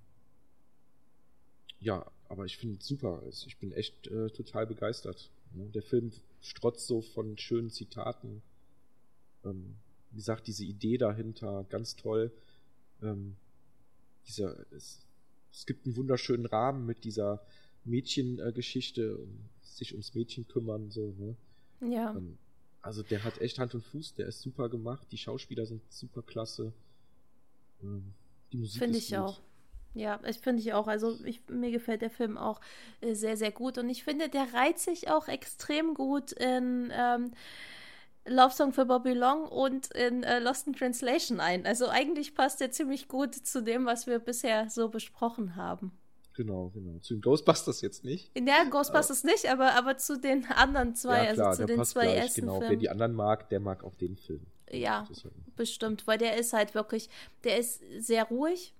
ja, 1.81 2.07
aber 2.29 2.45
ich 2.45 2.57
finde 2.57 2.79
es 2.79 2.87
super. 2.87 3.21
Also 3.25 3.47
ich 3.49 3.59
bin 3.59 3.73
echt 3.73 4.07
äh, 4.07 4.31
total 4.31 4.67
begeistert. 4.67 5.31
Ne? 5.53 5.69
Der 5.71 5.83
Film 5.83 6.13
strotzt 6.41 6.87
so 6.87 7.03
von 7.03 7.37
schönen 7.39 7.71
Zitaten. 7.71 8.43
Ähm, 9.45 9.77
wie 10.11 10.17
gesagt, 10.17 10.47
diese 10.47 10.65
Idee 10.65 10.97
dahinter, 10.97 11.67
ganz 11.69 11.97
toll. 11.97 12.33
Ähm, 13.03 13.37
dieser, 14.27 14.57
es, 14.73 15.07
es 15.53 15.67
gibt 15.67 15.87
einen 15.87 15.97
wunderschönen 15.97 16.47
Rahmen 16.47 16.87
mit 16.87 17.05
dieser 17.05 17.43
Mädchengeschichte, 17.85 19.17
um 19.17 19.49
sich 19.81 19.93
ums 19.93 20.15
Mädchen 20.15 20.47
kümmern, 20.47 20.91
so, 20.91 21.15
ne? 21.19 21.37
Ja. 21.81 22.13
Ähm, 22.13 22.39
also 22.83 23.03
der 23.03 23.25
hat 23.25 23.41
echt 23.41 23.59
Hand 23.59 23.75
und 23.75 23.83
Fuß, 23.83 24.15
der 24.15 24.29
ist 24.29 24.41
super 24.41 24.69
gemacht, 24.69 25.09
die 25.11 25.19
Schauspieler 25.19 25.67
sind 25.67 25.83
super 25.91 26.23
klasse. 26.23 26.73
Ähm, 27.83 28.15
die 28.53 28.59
Musik 28.59 28.83
Finde 28.83 28.99
ich 28.99 29.09
gut. 29.09 29.19
auch. 29.19 29.41
Ja, 29.95 30.21
ich 30.25 30.39
finde 30.39 30.63
ich 30.63 30.73
auch. 30.73 30.87
Also 30.87 31.19
ich, 31.25 31.41
mir 31.49 31.73
gefällt 31.73 32.03
der 32.03 32.11
Film 32.11 32.39
auch 32.39 32.61
äh, 33.01 33.15
sehr, 33.15 33.37
sehr 33.37 33.51
gut. 33.51 33.77
Und 33.77 33.89
ich 33.89 34.05
finde, 34.05 34.29
der 34.29 34.53
reiht 34.55 34.79
sich 34.79 35.11
auch 35.11 35.27
extrem 35.27 35.95
gut 35.95 36.33
in 36.33 36.93
ähm, 36.93 37.33
Love 38.25 38.55
Song 38.55 38.73
für 38.73 38.87
Bobby 38.87 39.13
Long 39.13 39.49
und 39.49 39.89
in 39.93 40.23
äh, 40.23 40.39
Lost 40.39 40.67
in 40.67 40.75
Translation 40.75 41.41
ein. 41.41 41.67
Also 41.67 41.89
eigentlich 41.89 42.35
passt 42.35 42.61
der 42.61 42.71
ziemlich 42.71 43.09
gut 43.09 43.35
zu 43.35 43.63
dem, 43.63 43.85
was 43.85 44.07
wir 44.07 44.21
bisher 44.21 44.71
so 44.71 44.89
besprochen 44.89 45.57
haben. 45.57 45.93
Genau, 46.35 46.71
genau. 46.71 46.99
Zu 47.01 47.15
den 47.15 47.23
Ghostbusters 47.23 47.81
jetzt 47.81 48.05
nicht. 48.05 48.31
Ja, 48.39 48.65
Ghostbusters 48.65 49.25
nicht, 49.25 49.51
aber, 49.51 49.75
aber 49.75 49.99
zu 49.99 50.19
den 50.19 50.47
anderen 50.47 50.95
zwei, 50.95 51.27
ja, 51.27 51.33
klar, 51.35 51.49
also 51.49 51.63
zu 51.63 51.67
den 51.67 51.85
zwei 51.85 52.05
gleich, 52.05 52.17
ersten 52.17 52.41
genau. 52.43 52.61
Wer 52.61 52.69
Filmen. 52.69 52.81
die 52.81 52.89
anderen 52.89 53.15
mag, 53.15 53.49
der 53.49 53.61
mag 53.61 53.85
auch 53.85 53.95
den 53.97 54.17
Film. 54.17 54.47
Ja, 54.71 55.09
bestimmt, 55.57 56.07
weil 56.07 56.19
der 56.19 56.37
ist 56.37 56.53
halt 56.53 56.75
wirklich, 56.75 57.09
der 57.43 57.59
ist 57.59 57.83
sehr 57.99 58.25
ruhig, 58.25 58.73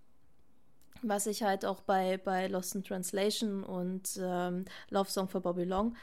was 1.03 1.27
ich 1.27 1.43
halt 1.43 1.65
auch 1.65 1.81
bei, 1.81 2.19
bei 2.19 2.47
Lost 2.47 2.75
in 2.75 2.85
Translation 2.85 3.65
und 3.65 4.19
ähm, 4.23 4.67
Love 4.91 5.11
Song 5.11 5.29
for 5.29 5.41
Bobby 5.41 5.65
Long 5.65 5.97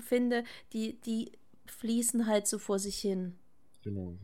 finde, 0.00 0.44
die, 0.72 1.00
die 1.00 1.32
fließen 1.66 2.26
halt 2.26 2.46
so 2.46 2.58
vor 2.58 2.78
sich 2.78 2.98
hin. 2.98 3.36
Genau. 3.82 4.16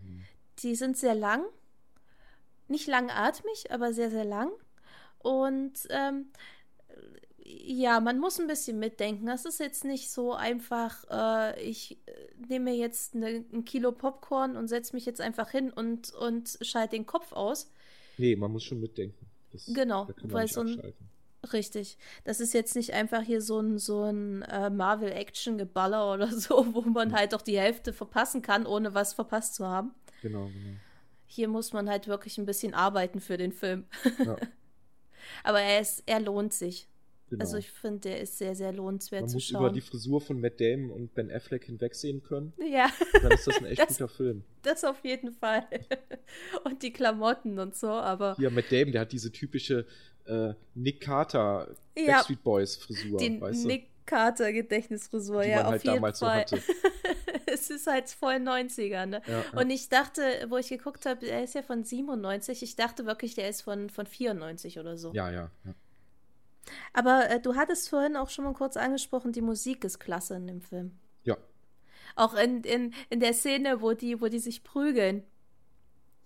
Die 0.60 0.74
sind 0.74 0.96
sehr 0.96 1.14
lang, 1.14 1.44
nicht 2.68 2.86
langatmig, 2.86 3.70
aber 3.70 3.92
sehr, 3.92 4.10
sehr 4.10 4.24
lang. 4.24 4.50
Und 5.24 5.72
ähm, 5.88 6.26
ja, 7.44 8.00
man 8.00 8.18
muss 8.18 8.38
ein 8.38 8.46
bisschen 8.46 8.78
mitdenken. 8.78 9.26
Das 9.26 9.44
ist 9.44 9.58
jetzt 9.58 9.84
nicht 9.84 10.10
so 10.10 10.34
einfach, 10.34 11.04
äh, 11.10 11.62
ich 11.62 11.98
äh, 12.06 12.12
nehme 12.48 12.70
mir 12.70 12.76
jetzt 12.76 13.14
eine, 13.14 13.44
ein 13.52 13.64
Kilo 13.64 13.92
Popcorn 13.92 14.56
und 14.56 14.68
setze 14.68 14.94
mich 14.94 15.06
jetzt 15.06 15.20
einfach 15.20 15.50
hin 15.50 15.70
und, 15.70 16.12
und 16.12 16.58
schalte 16.60 16.96
den 16.96 17.06
Kopf 17.06 17.32
aus. 17.32 17.70
Nee, 18.18 18.36
man 18.36 18.52
muss 18.52 18.64
schon 18.64 18.80
mitdenken. 18.80 19.26
Das, 19.50 19.66
Genau, 19.66 20.08
weil 20.22 20.46
so 20.46 20.60
ein-. 20.60 20.94
Richtig. 21.52 21.98
Das 22.24 22.40
ist 22.40 22.54
jetzt 22.54 22.74
nicht 22.74 22.94
einfach 22.94 23.22
hier 23.22 23.42
so 23.42 23.60
ein, 23.60 23.78
so 23.78 24.04
ein 24.04 24.42
äh, 24.42 24.70
Marvel-Action-Geballer 24.70 26.12
oder 26.14 26.32
so, 26.32 26.74
wo 26.74 26.82
man 26.82 27.12
halt 27.12 27.34
auch 27.34 27.42
die 27.42 27.58
Hälfte 27.58 27.92
verpassen 27.92 28.42
kann, 28.42 28.66
ohne 28.66 28.94
was 28.94 29.14
verpasst 29.14 29.54
zu 29.54 29.66
haben. 29.66 29.94
Genau, 30.22 30.46
genau. 30.46 30.76
Hier 31.26 31.48
muss 31.48 31.72
man 31.72 31.88
halt 31.88 32.06
wirklich 32.06 32.38
ein 32.38 32.46
bisschen 32.46 32.74
arbeiten 32.74 33.20
für 33.20 33.36
den 33.36 33.52
Film. 33.52 33.84
Ja, 34.24 34.36
Aber 35.42 35.60
er, 35.60 35.80
ist, 35.80 36.02
er 36.06 36.20
lohnt 36.20 36.52
sich. 36.52 36.88
genau. 37.30 37.42
Also 37.42 37.56
ich 37.58 37.70
finde, 37.70 38.00
der 38.00 38.20
ist 38.20 38.38
sehr, 38.38 38.54
sehr 38.54 38.72
lohnenswert 38.72 39.22
man 39.22 39.28
zu 39.30 39.36
muss 39.36 39.44
schauen. 39.44 39.60
über 39.62 39.72
die 39.72 39.80
Frisur 39.80 40.20
von 40.20 40.40
Matt 40.40 40.60
Damon 40.60 40.90
und 40.90 41.14
Ben 41.14 41.30
Affleck 41.30 41.64
hinwegsehen 41.64 42.22
können. 42.22 42.52
ja, 42.70 42.90
Dann 43.22 43.32
ist 43.32 43.46
das 43.46 43.58
ein 43.58 43.64
echt 43.66 43.78
Das- 43.80 43.88
guter 43.98 44.08
Film. 44.08 44.44
das 44.62 44.84
auf 44.84 45.04
jeden 45.04 45.32
Fall. 45.32 45.64
Und 46.64 46.82
die 46.82 46.92
Klamotten 46.92 47.58
und 47.58 47.76
so, 47.76 47.88
aber 47.88 48.34
Hier, 48.36 48.50
Matt 48.50 48.70
Damon, 48.70 48.92
der 48.92 49.02
hat 49.02 49.12
diese 49.12 49.30
typische 49.30 49.86
äh, 50.26 50.54
Nick 50.74 51.00
Carter 51.02 51.74
Ja. 51.96 52.14
Backstreet 52.14 52.42
Boys 52.42 52.76
Frisur, 52.76 53.18
die 53.18 53.40
weißt 53.40 53.64
du? 53.64 53.68
Nick 53.68 53.88
Carter 54.06 54.52
Gedächtnisfrisur, 54.52 55.42
die 55.42 55.50
ja, 55.50 55.56
man 55.58 55.66
auf 55.66 55.72
halt 55.72 55.84
jeden 55.84 55.94
damals 55.96 56.18
Fall. 56.18 56.44
so 56.48 56.56
hatte. 56.56 56.62
es 57.54 57.70
ist 57.70 57.86
halt 57.86 58.10
voll 58.10 58.34
90er, 58.34 59.06
ne? 59.06 59.22
Ja, 59.26 59.38
ja. 59.38 59.60
Und 59.60 59.70
ich 59.70 59.88
dachte, 59.88 60.22
wo 60.48 60.56
ich 60.56 60.68
geguckt 60.68 61.06
habe, 61.06 61.26
er 61.26 61.44
ist 61.44 61.54
ja 61.54 61.62
von 61.62 61.84
97, 61.84 62.62
ich 62.62 62.76
dachte 62.76 63.06
wirklich, 63.06 63.34
der 63.34 63.48
ist 63.48 63.62
von, 63.62 63.88
von 63.90 64.06
94 64.06 64.78
oder 64.78 64.98
so. 64.98 65.12
Ja, 65.12 65.30
ja, 65.30 65.50
ja. 65.64 65.74
Aber 66.92 67.30
äh, 67.30 67.40
du 67.40 67.54
hattest 67.56 67.88
vorhin 67.88 68.16
auch 68.16 68.30
schon 68.30 68.44
mal 68.44 68.54
kurz 68.54 68.76
angesprochen, 68.76 69.32
die 69.32 69.42
Musik 69.42 69.84
ist 69.84 69.98
klasse 69.98 70.36
in 70.36 70.46
dem 70.46 70.60
Film. 70.60 70.92
Ja. 71.24 71.36
Auch 72.16 72.34
in, 72.34 72.62
in, 72.64 72.94
in 73.10 73.20
der 73.20 73.34
Szene, 73.34 73.80
wo 73.80 73.92
die, 73.92 74.20
wo 74.20 74.28
die 74.28 74.38
sich 74.38 74.64
prügeln. 74.64 75.24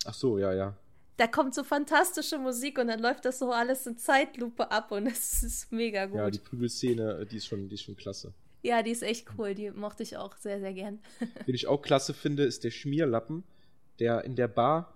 Ach 0.04 0.14
so, 0.14 0.38
ja, 0.38 0.52
ja. 0.52 0.76
Da 1.16 1.26
kommt 1.26 1.54
so 1.54 1.64
fantastische 1.64 2.38
Musik 2.38 2.78
und 2.78 2.86
dann 2.86 3.00
läuft 3.00 3.24
das 3.24 3.40
so 3.40 3.50
alles 3.50 3.86
in 3.86 3.96
Zeitlupe 3.96 4.70
ab 4.70 4.92
und 4.92 5.06
es 5.08 5.42
ist 5.42 5.72
mega 5.72 6.06
gut. 6.06 6.16
Ja, 6.16 6.30
die 6.30 6.38
Prügelszene, 6.38 7.18
äh, 7.20 7.26
die 7.26 7.36
ist 7.36 7.46
schon, 7.46 7.68
die 7.68 7.74
ist 7.74 7.82
schon 7.82 7.96
klasse. 7.96 8.32
Ja, 8.62 8.82
die 8.82 8.90
ist 8.90 9.02
echt 9.02 9.26
cool. 9.38 9.54
Die 9.54 9.70
mochte 9.70 10.02
ich 10.02 10.16
auch 10.16 10.36
sehr, 10.36 10.58
sehr 10.60 10.72
gern. 10.74 10.98
Den 11.46 11.54
ich 11.54 11.66
auch 11.68 11.80
klasse 11.82 12.12
finde, 12.14 12.44
ist 12.44 12.64
der 12.64 12.70
Schmierlappen, 12.70 13.44
der 14.00 14.24
in 14.24 14.34
der 14.36 14.48
Bar 14.48 14.94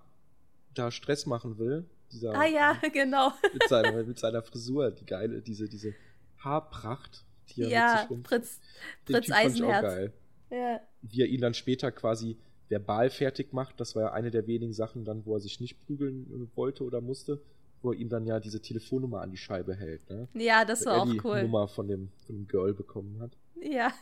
da 0.73 0.91
Stress 0.91 1.25
machen 1.25 1.57
will. 1.57 1.85
Dieser, 2.11 2.33
Ah 2.35 2.45
ja, 2.45 2.77
genau. 2.93 3.31
Mit 3.53 3.67
seiner, 3.69 4.03
mit 4.03 4.19
seiner 4.19 4.41
Frisur, 4.43 4.91
die 4.91 5.05
geile, 5.05 5.41
diese, 5.41 5.67
diese 5.69 5.93
Haarpracht, 6.39 7.23
die 7.49 7.61
er 7.61 7.67
mit 7.67 7.73
Ja, 7.73 8.09
Prinz, 8.23 8.59
Den 9.07 9.13
Prinz 9.13 9.25
Typ 9.27 9.35
fand 9.35 9.55
ich 9.55 9.63
auch 9.63 9.69
Eisenherz. 9.69 9.81
geil. 9.81 10.13
Ja. 10.49 10.79
Wie 11.01 11.21
er 11.21 11.27
ihn 11.27 11.41
dann 11.41 11.53
später 11.53 11.91
quasi 11.91 12.37
verbal 12.69 13.09
fertig 13.09 13.53
macht, 13.53 13.79
das 13.79 13.95
war 13.95 14.03
ja 14.03 14.11
eine 14.13 14.29
der 14.31 14.45
wenigen 14.47 14.73
Sachen 14.73 15.05
dann, 15.05 15.25
wo 15.25 15.35
er 15.35 15.39
sich 15.39 15.59
nicht 15.59 15.79
prügeln 15.85 16.27
äh, 16.51 16.57
wollte 16.57 16.83
oder 16.83 17.01
musste, 17.01 17.41
wo 17.81 17.91
er 17.91 17.97
ihm 17.99 18.09
dann 18.09 18.25
ja 18.25 18.39
diese 18.39 18.61
Telefonnummer 18.61 19.21
an 19.21 19.31
die 19.31 19.37
Scheibe 19.37 19.75
hält, 19.75 20.09
ne? 20.09 20.27
ja, 20.35 20.63
das 20.65 20.81
Wo 20.85 20.89
war 20.89 21.01
auch 21.01 21.11
die 21.11 21.21
cool. 21.23 21.41
Nummer 21.43 21.67
von 21.67 21.87
dem, 21.87 22.09
von 22.25 22.35
dem 22.35 22.47
Girl 22.47 22.73
bekommen 22.73 23.19
hat. 23.19 23.31
Ja. 23.61 23.93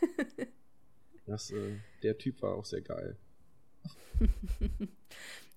Das, 1.26 1.52
äh, 1.52 1.78
der 2.04 2.18
Typ 2.18 2.42
war 2.42 2.56
auch 2.56 2.66
sehr 2.66 2.82
geil. 2.82 3.16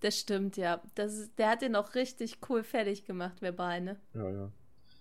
Das 0.05 0.21
stimmt, 0.21 0.59
ja. 0.59 0.83
Das 0.97 1.35
der 1.37 1.49
hat 1.49 1.63
den 1.63 1.75
auch 1.75 1.95
richtig 1.95 2.37
cool 2.51 2.63
fertig 2.63 3.07
gemacht, 3.07 3.41
verbal, 3.41 3.81
ne? 3.81 3.99
Ja, 4.13 4.31
ja. 4.31 4.53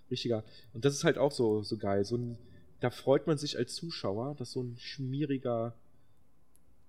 Richtiger. 0.09 0.45
Und 0.73 0.85
das 0.85 0.93
ist 0.93 1.03
halt 1.03 1.17
auch 1.17 1.33
so, 1.33 1.61
so 1.61 1.77
geil. 1.77 2.05
So 2.05 2.15
ein, 2.15 2.37
da 2.79 2.89
freut 2.89 3.27
man 3.27 3.37
sich 3.37 3.57
als 3.57 3.75
Zuschauer, 3.75 4.33
dass 4.35 4.51
so 4.51 4.63
ein 4.63 4.77
schmieriger 4.77 5.75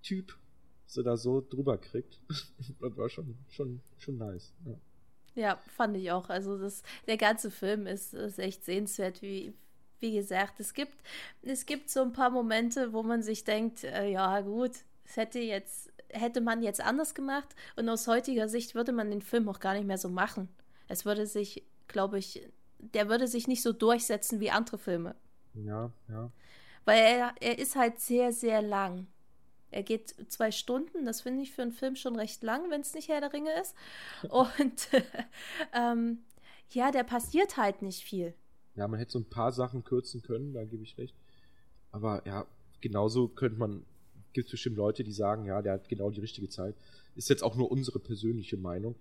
Typ 0.04 0.38
so 0.86 1.02
da 1.02 1.16
so 1.16 1.40
drüber 1.40 1.76
kriegt. 1.76 2.20
das 2.28 2.96
war 2.96 3.08
schon, 3.08 3.36
schon, 3.48 3.80
schon 3.98 4.16
nice. 4.16 4.52
Ja. 4.64 4.74
Ja, 5.34 5.62
fand 5.76 5.96
ich 5.96 6.12
auch. 6.12 6.28
Also 6.28 6.56
das, 6.56 6.84
der 7.08 7.16
ganze 7.16 7.50
Film 7.50 7.88
ist, 7.88 8.14
ist 8.14 8.38
echt 8.38 8.64
sehenswert, 8.64 9.22
wie, 9.22 9.54
wie 10.04 10.14
gesagt. 10.14 10.60
Es 10.60 10.74
gibt, 10.74 10.94
es 11.42 11.64
gibt 11.64 11.88
so 11.88 12.02
ein 12.02 12.12
paar 12.12 12.28
Momente, 12.28 12.92
wo 12.92 13.02
man 13.02 13.22
sich 13.22 13.44
denkt, 13.44 13.84
äh, 13.84 14.06
ja 14.06 14.42
gut, 14.42 14.72
es 15.06 15.16
hätte 15.16 15.38
jetzt, 15.38 15.90
hätte 16.10 16.42
man 16.42 16.62
jetzt 16.62 16.82
anders 16.82 17.14
gemacht. 17.14 17.56
Und 17.76 17.88
aus 17.88 18.06
heutiger 18.06 18.48
Sicht 18.48 18.74
würde 18.74 18.92
man 18.92 19.10
den 19.10 19.22
Film 19.22 19.48
auch 19.48 19.60
gar 19.60 19.72
nicht 19.72 19.86
mehr 19.86 19.96
so 19.96 20.10
machen. 20.10 20.50
Es 20.88 21.06
würde 21.06 21.26
sich, 21.26 21.64
glaube 21.88 22.18
ich, 22.18 22.46
der 22.78 23.08
würde 23.08 23.26
sich 23.26 23.48
nicht 23.48 23.62
so 23.62 23.72
durchsetzen 23.72 24.40
wie 24.40 24.50
andere 24.50 24.76
Filme. 24.76 25.16
Ja, 25.54 25.90
ja. 26.08 26.30
Weil 26.84 26.98
er, 26.98 27.34
er 27.40 27.58
ist 27.58 27.74
halt 27.74 27.98
sehr, 27.98 28.30
sehr 28.32 28.60
lang. 28.60 29.06
Er 29.70 29.82
geht 29.82 30.14
zwei 30.30 30.52
Stunden, 30.52 31.06
das 31.06 31.22
finde 31.22 31.42
ich 31.42 31.52
für 31.52 31.62
einen 31.62 31.72
Film 31.72 31.96
schon 31.96 32.14
recht 32.14 32.42
lang, 32.42 32.70
wenn 32.70 32.82
es 32.82 32.92
nicht 32.92 33.08
Herr 33.08 33.22
der 33.22 33.32
Ringe 33.32 33.58
ist. 33.58 33.74
Und 34.28 34.88
ähm, 35.72 36.24
ja, 36.68 36.90
der 36.90 37.04
passiert 37.04 37.56
halt 37.56 37.80
nicht 37.80 38.04
viel. 38.04 38.34
Ja, 38.76 38.88
man 38.88 38.98
hätte 38.98 39.12
so 39.12 39.18
ein 39.18 39.24
paar 39.24 39.52
Sachen 39.52 39.84
kürzen 39.84 40.22
können, 40.22 40.52
da 40.52 40.64
gebe 40.64 40.82
ich 40.82 40.98
recht. 40.98 41.14
Aber 41.92 42.22
ja, 42.26 42.46
genauso 42.80 43.28
könnte 43.28 43.58
man, 43.58 43.84
gibt 44.32 44.46
es 44.46 44.50
bestimmt 44.52 44.76
Leute, 44.76 45.04
die 45.04 45.12
sagen, 45.12 45.44
ja, 45.46 45.62
der 45.62 45.74
hat 45.74 45.88
genau 45.88 46.10
die 46.10 46.20
richtige 46.20 46.48
Zeit. 46.48 46.74
Ist 47.14 47.28
jetzt 47.28 47.44
auch 47.44 47.54
nur 47.54 47.70
unsere 47.70 48.00
persönliche 48.00 48.56
Meinung. 48.56 48.96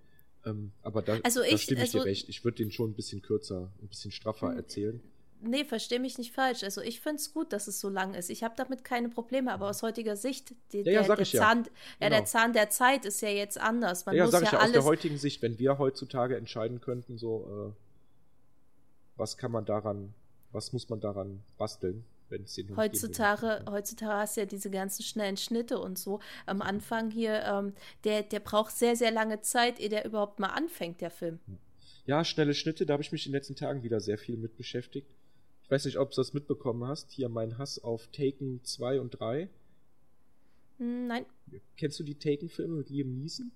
Ähm, 0.45 0.71
aber 0.83 1.01
da, 1.01 1.17
Also 1.23 1.39
da 1.39 1.47
ich- 1.47 1.61
stimme 1.63 1.79
ich 1.81 1.87
also- 1.87 1.99
dir 1.99 2.05
recht. 2.05 2.29
Ich 2.29 2.43
würde 2.43 2.57
den 2.57 2.71
schon 2.71 2.91
ein 2.91 2.93
bisschen 2.93 3.21
kürzer, 3.21 3.71
ein 3.81 3.87
bisschen 3.87 4.11
straffer 4.11 4.53
erzählen. 4.53 5.01
Nee, 5.45 5.65
versteh 5.65 5.99
mich 5.99 6.17
nicht 6.17 6.33
falsch. 6.33 6.63
Also 6.63 6.79
ich 6.81 7.01
finde 7.01 7.17
es 7.17 7.33
gut, 7.33 7.51
dass 7.51 7.67
es 7.67 7.79
so 7.81 7.89
lang 7.89 8.13
ist. 8.13 8.29
Ich 8.29 8.43
habe 8.43 8.53
damit 8.55 8.85
keine 8.85 9.09
Probleme, 9.09 9.51
aber 9.51 9.69
aus 9.69 9.81
heutiger 9.83 10.15
Sicht, 10.15 10.53
die, 10.71 10.77
Ja, 10.81 10.83
ja, 10.83 10.99
der, 10.99 11.03
sag 11.05 11.17
der, 11.17 11.25
ja. 11.27 11.39
Zahn, 11.41 11.57
ja, 11.99 12.09
der 12.09 12.19
Genau. 12.19 12.23
Zahn 12.25 12.53
der 12.53 12.69
Zeit 12.69 13.03
ist 13.05 13.21
ja 13.21 13.27
jetzt 13.29 13.57
anders. 13.59 14.05
Man 14.05 14.15
ja, 14.15 14.23
muss 14.23 14.31
sag 14.31 14.41
ja 14.43 14.47
ich 14.47 14.51
ja, 14.53 14.59
aus 14.59 14.65
der 14.71 14.73
alles. 14.75 14.85
heutigen 14.85 15.17
Sicht, 15.17 15.41
wenn 15.41 15.59
wir 15.59 15.79
heutzutage 15.79 16.37
entscheiden 16.37 16.79
könnten, 16.79 17.17
so, 17.17 17.73
äh, 17.75 17.92
was 19.15 19.37
kann 19.37 19.51
man 19.51 19.65
daran, 19.65 20.13
was 20.51 20.73
muss 20.73 20.89
man 20.89 20.99
daran 20.99 21.43
basteln, 21.57 22.05
Heutzutage, 22.75 23.63
heutzutage 23.69 24.13
hast 24.17 24.37
du 24.37 24.41
ja 24.41 24.45
diese 24.45 24.71
ganzen 24.71 25.03
schnellen 25.03 25.37
Schnitte 25.37 25.77
und 25.79 25.97
so. 25.99 26.19
Am 26.45 26.61
Anfang 26.61 27.11
hier, 27.11 27.43
ähm, 27.43 27.73
der, 28.03 28.23
der 28.23 28.39
braucht 28.39 28.75
sehr, 28.75 28.95
sehr 28.95 29.11
lange 29.11 29.41
Zeit, 29.41 29.79
ehe 29.79 29.89
der 29.89 30.05
überhaupt 30.05 30.39
mal 30.39 30.47
anfängt, 30.47 31.01
der 31.01 31.11
Film. 31.11 31.39
Ja, 32.05 32.25
schnelle 32.25 32.53
Schnitte, 32.53 32.85
da 32.85 32.93
habe 32.93 33.03
ich 33.03 33.11
mich 33.11 33.25
in 33.25 33.31
den 33.31 33.37
letzten 33.37 33.55
Tagen 33.55 33.83
wieder 33.83 33.99
sehr 33.99 34.17
viel 34.17 34.37
mit 34.37 34.57
beschäftigt. 34.57 35.07
Ich 35.63 35.71
weiß 35.71 35.85
nicht, 35.85 35.97
ob 35.97 36.09
du 36.09 36.15
das 36.15 36.33
mitbekommen 36.33 36.85
hast. 36.87 37.11
Hier 37.11 37.29
mein 37.29 37.57
Hass 37.57 37.83
auf 37.83 38.07
Taken 38.07 38.61
2 38.63 38.99
und 38.99 39.19
3. 39.19 39.49
Hm, 40.79 41.07
Nein, 41.07 41.25
Kennst 41.77 41.99
du 41.99 42.03
die 42.03 42.15
Taken-Filme 42.15 42.77
mit 42.77 42.89
Liam 42.89 43.15
Neeson? 43.15 43.51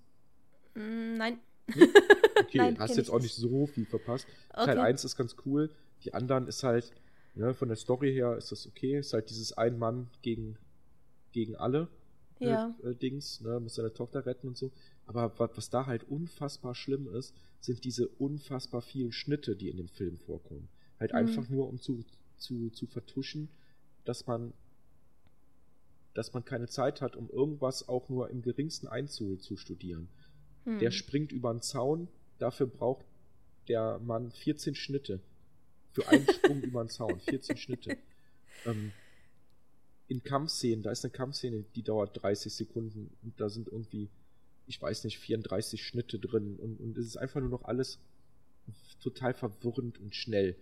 Hm, 0.74 1.16
nein. 1.16 1.40
Okay, 2.48 2.58
Nein, 2.58 2.78
hast 2.78 2.96
jetzt 2.96 3.10
auch 3.10 3.20
nicht. 3.20 3.34
so 3.34 3.66
viel 3.66 3.86
verpasst. 3.86 4.26
Okay. 4.50 4.66
Teil 4.66 4.78
1 4.78 5.04
ist 5.04 5.16
ganz 5.16 5.36
cool. 5.44 5.70
Die 6.04 6.14
anderen 6.14 6.46
ist 6.46 6.62
halt, 6.62 6.92
ne, 7.34 7.54
von 7.54 7.68
der 7.68 7.76
Story 7.76 8.12
her 8.12 8.36
ist 8.36 8.52
das 8.52 8.66
okay. 8.66 8.98
Ist 8.98 9.12
halt 9.12 9.30
dieses 9.30 9.52
ein 9.52 9.78
Mann 9.78 10.08
gegen, 10.22 10.56
gegen 11.32 11.56
alle 11.56 11.88
Ja. 12.40 12.74
äh, 12.82 12.94
Dings, 12.94 13.40
ne, 13.40 13.60
muss 13.60 13.74
seine 13.74 13.92
Tochter 13.92 14.24
retten 14.26 14.48
und 14.48 14.56
so. 14.56 14.70
Aber 15.06 15.32
was, 15.38 15.70
da 15.70 15.86
halt 15.86 16.04
unfassbar 16.04 16.74
schlimm 16.74 17.08
ist, 17.14 17.34
sind 17.60 17.84
diese 17.84 18.08
unfassbar 18.08 18.82
vielen 18.82 19.12
Schnitte, 19.12 19.56
die 19.56 19.68
in 19.68 19.76
dem 19.76 19.88
Film 19.88 20.18
vorkommen. 20.18 20.68
Halt 21.00 21.12
Mhm. 21.12 21.18
einfach 21.18 21.48
nur, 21.48 21.68
um 21.68 21.80
zu 21.80 22.04
zu, 22.36 22.70
zu 22.70 22.86
vertuschen, 22.86 23.48
dass 24.04 24.26
man 24.28 24.52
dass 26.14 26.32
man 26.32 26.44
keine 26.44 26.66
Zeit 26.68 27.00
hat, 27.00 27.16
um 27.16 27.28
irgendwas 27.30 27.88
auch 27.88 28.08
nur 28.08 28.30
im 28.30 28.42
geringsten 28.42 28.88
einzustudieren. 28.88 30.08
Hm. 30.64 30.78
Der 30.78 30.90
springt 30.90 31.30
über 31.32 31.50
einen 31.50 31.60
Zaun, 31.62 32.08
dafür 32.38 32.66
braucht 32.66 33.04
der 33.68 33.98
Mann 33.98 34.30
14 34.30 34.74
Schnitte. 34.74 35.20
Für 35.92 36.08
einen 36.08 36.26
Sprung 36.28 36.62
über 36.62 36.80
einen 36.80 36.88
Zaun, 36.88 37.20
14 37.20 37.56
Schnitte. 37.56 37.96
Ähm, 38.64 38.92
in 40.08 40.22
Kampfszenen, 40.22 40.82
da 40.82 40.90
ist 40.90 41.04
eine 41.04 41.12
Kampfszene, 41.12 41.64
die 41.74 41.82
dauert 41.82 42.22
30 42.22 42.52
Sekunden 42.52 43.10
und 43.22 43.38
da 43.38 43.50
sind 43.50 43.68
irgendwie, 43.68 44.08
ich 44.66 44.80
weiß 44.80 45.04
nicht, 45.04 45.18
34 45.18 45.84
Schnitte 45.84 46.18
drin 46.18 46.56
und, 46.56 46.80
und 46.80 46.96
es 46.96 47.06
ist 47.06 47.16
einfach 47.18 47.40
nur 47.40 47.50
noch 47.50 47.64
alles 47.64 47.98
total 49.02 49.34
verwirrend 49.34 49.98
und 49.98 50.14
schnell. 50.14 50.56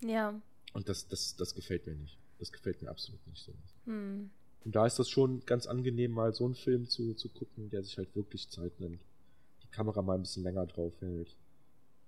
Ja. 0.00 0.40
Und 0.72 0.88
das, 0.88 1.08
das, 1.08 1.36
das 1.36 1.54
gefällt 1.54 1.86
mir 1.86 1.94
nicht. 1.94 2.16
Das 2.38 2.52
gefällt 2.52 2.80
mir 2.80 2.90
absolut 2.90 3.24
nicht 3.26 3.44
so. 3.44 3.52
Hm. 3.86 4.30
Und 4.64 4.74
da 4.76 4.86
ist 4.86 4.98
das 4.98 5.08
schon 5.08 5.44
ganz 5.46 5.66
angenehm, 5.66 6.12
mal 6.12 6.32
so 6.32 6.44
einen 6.44 6.54
Film 6.54 6.88
zu, 6.88 7.14
zu 7.14 7.28
gucken, 7.28 7.70
der 7.70 7.82
sich 7.82 7.98
halt 7.98 8.14
wirklich 8.14 8.48
Zeit 8.48 8.78
nimmt. 8.80 9.00
Kamera 9.72 10.02
mal 10.02 10.14
ein 10.14 10.22
bisschen 10.22 10.44
länger 10.44 10.66
drauf 10.66 10.92
hält. 11.00 11.36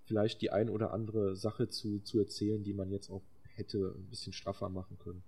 Vielleicht 0.05 0.43
die 0.43 0.51
ein 0.51 0.69
oder 0.69 0.93
andere 0.93 1.35
Sache 1.35 1.69
zu, 1.69 2.01
zu 2.01 2.19
erzählen, 2.19 2.63
die 2.63 2.75
man 2.75 2.91
jetzt 2.91 3.11
auch 3.11 3.23
hätte 3.57 3.95
ein 3.97 4.11
bisschen 4.11 4.33
straffer 4.33 4.69
machen 4.69 4.99
können. 4.99 5.23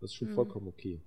Das 0.00 0.10
ist 0.10 0.14
schon 0.14 0.28
hm. 0.28 0.34
vollkommen 0.34 0.68
okay. 0.68 1.00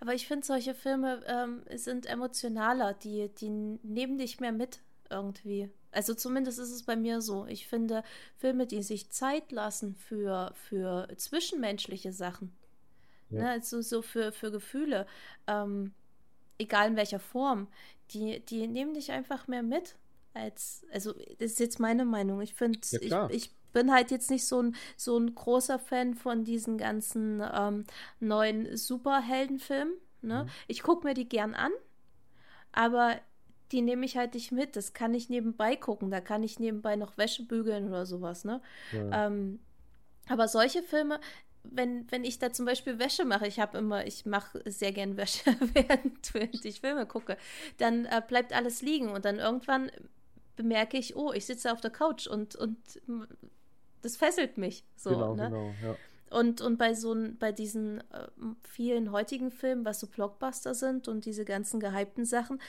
Aber 0.00 0.14
ich 0.14 0.26
finde, 0.26 0.46
solche 0.46 0.74
Filme 0.74 1.22
ähm, 1.26 1.62
sind 1.76 2.06
emotionaler, 2.06 2.94
die, 2.94 3.28
die 3.28 3.50
nehmen 3.50 4.18
dich 4.18 4.40
mehr 4.40 4.52
mit 4.52 4.80
irgendwie. 5.10 5.70
Also 5.92 6.14
zumindest 6.14 6.58
ist 6.58 6.70
es 6.70 6.82
bei 6.82 6.96
mir 6.96 7.20
so. 7.20 7.46
Ich 7.46 7.68
finde 7.68 8.02
Filme, 8.36 8.66
die 8.66 8.82
sich 8.82 9.10
Zeit 9.10 9.52
lassen 9.52 9.94
für, 9.94 10.52
für 10.54 11.08
zwischenmenschliche 11.16 12.12
Sachen, 12.12 12.52
ja. 13.30 13.42
ne, 13.42 13.50
also 13.50 13.80
so 13.80 14.02
für, 14.02 14.32
für 14.32 14.50
Gefühle, 14.50 15.06
ähm, 15.46 15.92
egal 16.58 16.88
in 16.88 16.96
welcher 16.96 17.18
Form, 17.18 17.68
die, 18.10 18.40
die 18.40 18.66
nehmen 18.66 18.94
dich 18.94 19.12
einfach 19.12 19.48
mehr 19.48 19.62
mit. 19.62 19.96
Als, 20.34 20.84
also, 20.92 21.12
das 21.12 21.52
ist 21.52 21.60
jetzt 21.60 21.80
meine 21.80 22.04
Meinung. 22.04 22.40
Ich 22.42 22.54
finde, 22.54 22.78
ja, 23.00 23.28
ich, 23.30 23.36
ich 23.36 23.54
bin 23.72 23.92
halt 23.92 24.10
jetzt 24.10 24.30
nicht 24.30 24.46
so 24.46 24.62
ein, 24.62 24.76
so 24.96 25.18
ein 25.18 25.34
großer 25.34 25.78
Fan 25.78 26.14
von 26.14 26.44
diesen 26.44 26.78
ganzen 26.78 27.42
ähm, 27.54 27.84
neuen 28.20 28.76
Superheldenfilmen. 28.76 29.94
Ne? 30.22 30.44
Mhm. 30.44 30.50
Ich 30.66 30.82
gucke 30.82 31.06
mir 31.06 31.14
die 31.14 31.28
gern 31.28 31.54
an, 31.54 31.72
aber 32.72 33.16
die 33.72 33.82
nehme 33.82 34.06
ich 34.06 34.16
halt 34.16 34.34
nicht 34.34 34.52
mit. 34.52 34.76
Das 34.76 34.92
kann 34.92 35.14
ich 35.14 35.28
nebenbei 35.28 35.76
gucken. 35.76 36.10
Da 36.10 36.20
kann 36.20 36.42
ich 36.42 36.58
nebenbei 36.58 36.96
noch 36.96 37.18
Wäsche 37.18 37.42
bügeln 37.44 37.88
oder 37.88 38.06
sowas, 38.06 38.44
ne? 38.44 38.60
Ja. 38.92 39.26
Ähm, 39.26 39.60
aber 40.28 40.48
solche 40.48 40.82
Filme, 40.82 41.20
wenn, 41.72 42.10
wenn 42.10 42.24
ich 42.24 42.38
da 42.38 42.52
zum 42.52 42.66
Beispiel 42.66 42.98
Wäsche 42.98 43.24
mache, 43.24 43.46
ich 43.46 43.60
habe 43.60 43.78
immer, 43.78 44.06
ich 44.06 44.26
mache 44.26 44.62
sehr 44.66 44.92
gern 44.92 45.16
Wäsche, 45.16 45.44
während, 45.74 46.64
ich 46.64 46.80
Filme 46.80 47.06
gucke, 47.06 47.36
dann 47.78 48.04
äh, 48.06 48.22
bleibt 48.26 48.52
alles 48.52 48.82
liegen 48.82 49.10
und 49.10 49.24
dann 49.24 49.38
irgendwann 49.38 49.90
bemerke 50.56 50.96
ich, 50.96 51.16
oh, 51.16 51.32
ich 51.32 51.46
sitze 51.46 51.72
auf 51.72 51.80
der 51.80 51.90
Couch 51.90 52.26
und, 52.26 52.56
und 52.56 52.78
das 54.02 54.16
fesselt 54.16 54.58
mich. 54.58 54.84
So, 54.96 55.10
genau, 55.10 55.34
ne? 55.34 55.44
genau, 55.44 55.74
ja. 55.82 55.96
Und, 56.30 56.60
und 56.60 56.76
bei 56.76 56.94
so 56.94 57.14
bei 57.38 57.52
diesen 57.52 58.00
äh, 58.10 58.28
vielen 58.62 59.12
heutigen 59.12 59.50
Filmen, 59.52 59.84
was 59.84 60.00
so 60.00 60.08
Blockbuster 60.08 60.74
sind 60.74 61.06
und 61.06 61.24
diese 61.24 61.44
ganzen 61.44 61.78
gehypten 61.78 62.24
Sachen, 62.24 62.60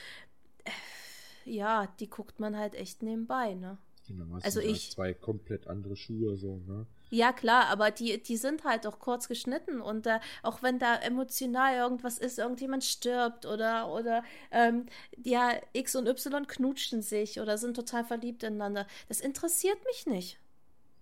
ja, 1.43 1.87
die 1.99 2.09
guckt 2.09 2.39
man 2.39 2.55
halt 2.55 2.75
echt 2.75 3.01
nebenbei, 3.01 3.55
ne? 3.55 3.77
Genau, 4.07 4.37
also 4.41 4.59
ich. 4.59 4.67
Halt 4.67 4.91
zwei 4.91 5.13
komplett 5.13 5.67
andere 5.67 5.95
Schuhe, 5.95 6.37
so, 6.37 6.61
ne? 6.67 6.85
Ja, 7.09 7.31
klar, 7.31 7.67
aber 7.67 7.91
die, 7.91 8.21
die 8.21 8.37
sind 8.37 8.63
halt 8.63 8.85
auch 8.87 8.99
kurz 8.99 9.27
geschnitten 9.27 9.81
und 9.81 10.07
äh, 10.07 10.19
auch 10.43 10.61
wenn 10.61 10.79
da 10.79 10.95
emotional 10.95 11.75
irgendwas 11.75 12.17
ist, 12.17 12.39
irgendjemand 12.39 12.83
stirbt 12.83 13.45
oder, 13.45 13.93
oder 13.93 14.23
ähm, 14.51 14.85
ja, 15.23 15.51
X 15.73 15.95
und 15.95 16.07
Y 16.07 16.47
knutschen 16.47 17.01
sich 17.01 17.39
oder 17.39 17.57
sind 17.57 17.75
total 17.75 18.03
verliebt 18.03 18.43
ineinander, 18.43 18.87
das 19.07 19.21
interessiert 19.21 19.77
mich 19.85 20.05
nicht. 20.05 20.39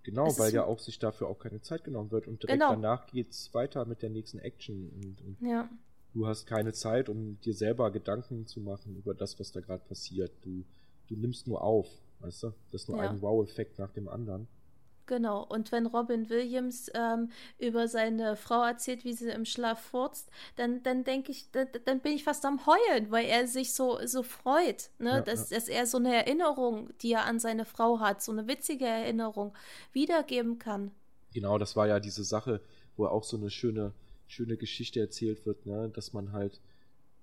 Genau, 0.02 0.28
es 0.28 0.38
weil 0.38 0.52
ja 0.54 0.64
auch 0.64 0.78
sich 0.78 1.00
dafür 1.00 1.26
auch 1.26 1.40
keine 1.40 1.60
Zeit 1.62 1.82
genommen 1.82 2.12
wird 2.12 2.28
und 2.28 2.42
direkt 2.42 2.60
genau. 2.60 2.70
danach 2.70 3.06
geht's 3.08 3.52
weiter 3.54 3.84
mit 3.86 4.02
der 4.02 4.10
nächsten 4.10 4.38
Action 4.38 4.90
und, 4.90 5.20
und 5.20 5.48
ja 5.48 5.68
du 6.16 6.26
hast 6.26 6.46
keine 6.46 6.72
Zeit, 6.72 7.08
um 7.08 7.38
dir 7.40 7.52
selber 7.52 7.90
Gedanken 7.90 8.46
zu 8.46 8.60
machen 8.60 8.96
über 8.96 9.14
das, 9.14 9.38
was 9.38 9.52
da 9.52 9.60
gerade 9.60 9.84
passiert. 9.84 10.32
Du, 10.42 10.64
du 11.08 11.14
nimmst 11.14 11.46
nur 11.46 11.62
auf, 11.62 11.86
weißt 12.20 12.44
du? 12.44 12.46
Das 12.72 12.82
ist 12.82 12.88
nur 12.88 12.96
ja. 12.96 13.10
ein 13.10 13.20
Wow-Effekt 13.20 13.78
nach 13.78 13.92
dem 13.92 14.08
anderen. 14.08 14.48
Genau, 15.06 15.44
und 15.44 15.72
wenn 15.72 15.86
Robin 15.86 16.28
Williams 16.28 16.90
ähm, 16.94 17.30
über 17.58 17.88
seine 17.88 18.36
Frau 18.36 18.64
erzählt, 18.64 19.04
wie 19.04 19.12
sie 19.12 19.30
im 19.30 19.44
Schlaf 19.44 19.80
furzt, 19.80 20.30
dann, 20.56 20.82
dann 20.82 21.04
denke 21.04 21.30
ich, 21.32 21.50
dann, 21.52 21.68
dann, 21.84 22.00
bin 22.00 22.12
ich 22.12 22.24
fast 22.24 22.44
am 22.44 22.66
Heulen, 22.66 23.10
weil 23.10 23.26
er 23.26 23.46
sich 23.46 23.74
so, 23.74 23.98
so 24.04 24.22
freut, 24.22 24.90
ne? 24.98 25.10
Ja, 25.10 25.20
dass, 25.20 25.50
ja. 25.50 25.56
dass 25.56 25.68
er 25.68 25.86
so 25.86 25.98
eine 25.98 26.14
Erinnerung, 26.14 26.90
die 27.02 27.12
er 27.12 27.24
an 27.24 27.38
seine 27.38 27.64
Frau 27.64 28.00
hat, 28.00 28.22
so 28.22 28.32
eine 28.32 28.48
witzige 28.48 28.86
Erinnerung 28.86 29.54
wiedergeben 29.92 30.58
kann. 30.58 30.90
Genau, 31.32 31.58
das 31.58 31.76
war 31.76 31.86
ja 31.86 32.00
diese 32.00 32.24
Sache, 32.24 32.60
wo 32.96 33.04
er 33.04 33.12
auch 33.12 33.24
so 33.24 33.36
eine 33.36 33.50
schöne 33.50 33.92
schöne 34.26 34.56
Geschichte 34.56 35.00
erzählt 35.00 35.46
wird, 35.46 35.66
ne, 35.66 35.90
dass 35.90 36.12
man 36.12 36.32
halt, 36.32 36.60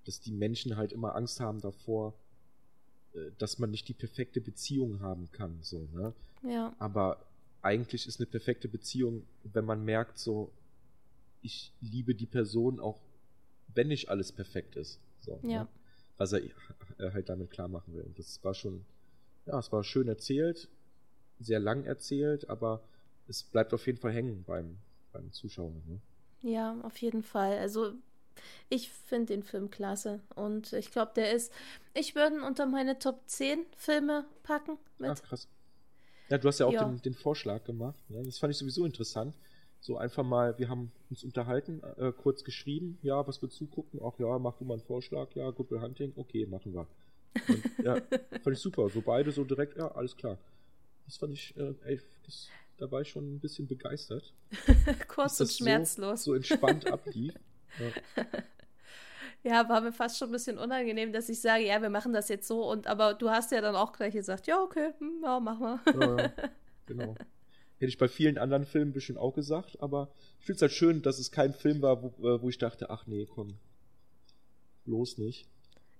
dass 0.04 0.20
die 0.20 0.32
Menschen 0.32 0.76
halt 0.76 0.92
immer 0.92 1.14
Angst 1.14 1.40
haben 1.40 1.60
davor, 1.60 2.14
äh, 3.14 3.30
dass 3.38 3.58
man 3.58 3.70
nicht 3.70 3.88
die 3.88 3.94
perfekte 3.94 4.40
Beziehung 4.40 5.00
haben 5.00 5.30
kann, 5.30 5.58
so, 5.62 5.88
ne? 5.92 6.12
Ja. 6.42 6.74
Aber 6.78 7.24
eigentlich 7.64 8.06
ist 8.06 8.20
eine 8.20 8.26
perfekte 8.26 8.68
Beziehung, 8.68 9.26
wenn 9.42 9.64
man 9.64 9.84
merkt, 9.84 10.18
so, 10.18 10.52
ich 11.40 11.72
liebe 11.80 12.14
die 12.14 12.26
Person 12.26 12.78
auch, 12.78 13.00
wenn 13.74 13.88
nicht 13.88 14.10
alles 14.10 14.32
perfekt 14.32 14.76
ist. 14.76 15.00
So, 15.20 15.38
ne? 15.42 15.52
ja. 15.52 15.62
Ne? 15.62 15.68
Was 16.16 16.32
er, 16.32 16.42
er 16.98 17.14
halt 17.14 17.28
damit 17.28 17.50
klar 17.50 17.68
machen 17.68 17.94
will. 17.94 18.02
Und 18.02 18.18
das 18.18 18.42
war 18.44 18.54
schon, 18.54 18.84
ja, 19.46 19.58
es 19.58 19.72
war 19.72 19.82
schön 19.82 20.08
erzählt, 20.08 20.68
sehr 21.40 21.58
lang 21.58 21.84
erzählt, 21.84 22.48
aber 22.48 22.82
es 23.26 23.42
bleibt 23.42 23.72
auf 23.72 23.86
jeden 23.86 23.98
Fall 23.98 24.12
hängen 24.12 24.44
beim, 24.46 24.76
beim 25.12 25.32
Zuschauer. 25.32 25.72
Ne? 25.86 26.00
Ja, 26.42 26.78
auf 26.82 26.98
jeden 26.98 27.22
Fall. 27.22 27.58
Also 27.58 27.94
ich 28.68 28.90
finde 28.90 29.34
den 29.34 29.42
Film 29.42 29.70
klasse 29.70 30.20
und 30.34 30.72
ich 30.74 30.90
glaube, 30.90 31.12
der 31.16 31.32
ist, 31.32 31.52
ich 31.94 32.14
würde 32.14 32.36
ihn 32.36 32.42
unter 32.42 32.66
meine 32.66 32.98
Top 32.98 33.22
10 33.26 33.64
Filme 33.76 34.26
packen. 34.42 34.78
Mit. 34.98 35.10
Ach, 35.10 35.22
krass. 35.22 35.48
Ja, 36.34 36.38
du 36.38 36.48
hast 36.48 36.58
ja 36.58 36.66
auch 36.66 36.72
ja. 36.72 36.84
Den, 36.84 37.00
den, 37.00 37.14
Vorschlag 37.14 37.62
gemacht. 37.62 37.98
Ne? 38.10 38.20
Das 38.24 38.38
fand 38.38 38.50
ich 38.50 38.58
sowieso 38.58 38.84
interessant. 38.84 39.36
So 39.78 39.96
einfach 39.96 40.24
mal, 40.24 40.58
wir 40.58 40.68
haben 40.68 40.90
uns 41.10 41.22
unterhalten, 41.22 41.80
äh, 41.96 42.10
kurz 42.10 42.42
geschrieben, 42.42 42.98
ja, 43.02 43.24
was 43.24 43.40
willst 43.40 43.60
du 43.60 43.66
gucken? 43.66 44.00
Ach 44.04 44.18
ja, 44.18 44.36
mach 44.40 44.56
du 44.56 44.64
mal 44.64 44.74
einen 44.74 44.82
Vorschlag, 44.82 45.28
ja, 45.36 45.48
Good 45.50 45.70
Hunting, 45.70 46.12
okay, 46.16 46.44
machen 46.46 46.74
wir. 46.74 46.88
Und, 47.48 47.84
ja, 47.84 47.94
fand 48.42 48.56
ich 48.56 48.58
super. 48.58 48.90
So 48.90 49.00
beide 49.00 49.30
so 49.30 49.44
direkt, 49.44 49.76
ja, 49.76 49.86
alles 49.92 50.16
klar. 50.16 50.38
Das 51.06 51.18
fand 51.18 51.34
ich, 51.34 51.56
äh, 51.56 51.72
ey, 51.84 52.00
das 52.26 52.48
da 52.78 52.90
war 52.90 53.00
ich 53.02 53.10
schon 53.10 53.36
ein 53.36 53.38
bisschen 53.38 53.68
begeistert. 53.68 54.32
Kurz 55.06 55.38
und 55.38 55.52
schmerzlos. 55.52 56.24
So, 56.24 56.32
so 56.32 56.34
entspannt 56.34 56.90
ablief. 56.90 57.34
Ja. 57.80 58.24
Ja, 59.44 59.68
war 59.68 59.82
mir 59.82 59.92
fast 59.92 60.18
schon 60.18 60.30
ein 60.30 60.32
bisschen 60.32 60.56
unangenehm, 60.56 61.12
dass 61.12 61.28
ich 61.28 61.40
sage, 61.40 61.66
ja, 61.66 61.80
wir 61.82 61.90
machen 61.90 62.14
das 62.14 62.28
jetzt 62.30 62.48
so. 62.48 62.64
Und 62.68 62.86
aber 62.86 63.12
du 63.12 63.28
hast 63.28 63.52
ja 63.52 63.60
dann 63.60 63.76
auch 63.76 63.92
gleich 63.92 64.14
gesagt, 64.14 64.46
ja, 64.46 64.58
okay, 64.60 64.92
hm, 64.98 65.20
ja, 65.22 65.38
mach 65.38 65.58
mal. 65.58 65.80
Ja, 65.86 66.16
ja, 66.18 66.32
genau. 66.86 67.14
Hätte 67.78 67.90
ich 67.90 67.98
bei 67.98 68.08
vielen 68.08 68.38
anderen 68.38 68.64
Filmen 68.64 68.92
bestimmt 68.92 69.18
auch 69.18 69.34
gesagt, 69.34 69.82
aber 69.82 70.10
ich 70.40 70.46
finde 70.46 70.56
es 70.56 70.62
halt 70.62 70.72
schön, 70.72 71.02
dass 71.02 71.18
es 71.18 71.30
kein 71.30 71.52
Film 71.52 71.82
war, 71.82 72.02
wo, 72.02 72.08
äh, 72.26 72.40
wo 72.40 72.48
ich 72.48 72.56
dachte, 72.56 72.88
ach 72.88 73.06
nee, 73.06 73.26
komm, 73.26 73.58
bloß 74.86 75.18
nicht. 75.18 75.46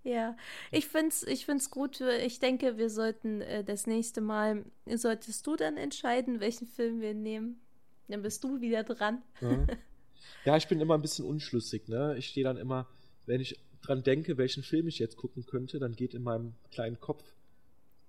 Ja, 0.05 0.37
ich 0.71 0.87
finde 0.87 1.09
es 1.09 1.23
ich 1.23 1.45
find's 1.45 1.71
gut. 1.71 2.01
Ich 2.01 2.39
denke, 2.39 2.79
wir 2.79 2.89
sollten 2.89 3.43
äh, 3.43 3.63
das 3.63 3.87
nächste 3.87 4.21
Mal, 4.23 4.65
solltest 4.87 5.47
du 5.47 5.57
dann 5.57 5.77
entscheiden, 5.77 6.41
welchen 6.41 6.67
Film 6.67 7.01
wir 7.01 7.13
nehmen. 7.13 7.61
Dann 8.09 8.23
bist 8.23 8.45
du 8.45 8.61
wieder 8.61 8.85
dran. 8.85 9.23
Ja, 9.41 9.67
ja 10.45 10.57
ich 10.57 10.69
bin 10.69 10.81
immer 10.81 10.95
ein 10.95 11.03
bisschen 11.03 11.25
unschlüssig. 11.25 11.89
Ne? 11.89 12.17
Ich 12.19 12.29
stehe 12.29 12.45
dann 12.45 12.59
immer, 12.59 12.87
wenn 13.27 13.41
ich 13.41 13.59
dran 13.83 14.03
denke, 14.03 14.39
welchen 14.39 14.63
Film 14.63 14.89
ich 14.89 14.99
jetzt 14.99 15.17
gucken 15.17 15.47
könnte, 15.47 15.79
dann 15.79 15.95
geht 15.95 16.15
in 16.15 16.23
meinem 16.23 16.55
kleinen 16.71 17.01
Kopf, 17.01 17.25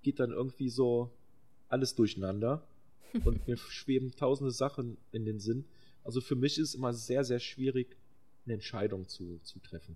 geht 0.01 0.19
dann 0.19 0.31
irgendwie 0.31 0.69
so 0.69 1.11
alles 1.67 1.95
durcheinander. 1.95 2.67
und 3.23 3.47
mir 3.47 3.55
schweben 3.55 4.11
tausende 4.11 4.51
Sachen 4.51 4.97
in 5.13 5.23
den 5.23 5.39
Sinn. 5.39 5.63
Also 6.03 6.19
für 6.19 6.35
mich 6.35 6.57
ist 6.57 6.69
es 6.69 6.75
immer 6.75 6.93
sehr, 6.93 7.23
sehr 7.23 7.39
schwierig, 7.39 7.95
eine 8.43 8.55
Entscheidung 8.55 9.07
zu, 9.07 9.39
zu 9.43 9.59
treffen 9.59 9.95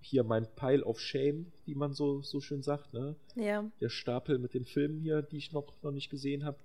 hier 0.00 0.24
mein 0.24 0.46
Pile 0.54 0.84
of 0.84 1.00
Shame, 1.00 1.46
wie 1.64 1.74
man 1.74 1.92
so, 1.92 2.22
so 2.22 2.40
schön 2.40 2.62
sagt, 2.62 2.94
ne? 2.94 3.16
Ja. 3.34 3.70
Der 3.80 3.88
Stapel 3.88 4.38
mit 4.38 4.54
den 4.54 4.64
Filmen 4.64 5.00
hier, 5.00 5.22
die 5.22 5.36
ich 5.36 5.52
noch, 5.52 5.82
noch 5.82 5.90
nicht 5.90 6.10
gesehen 6.10 6.44
habe, 6.44 6.58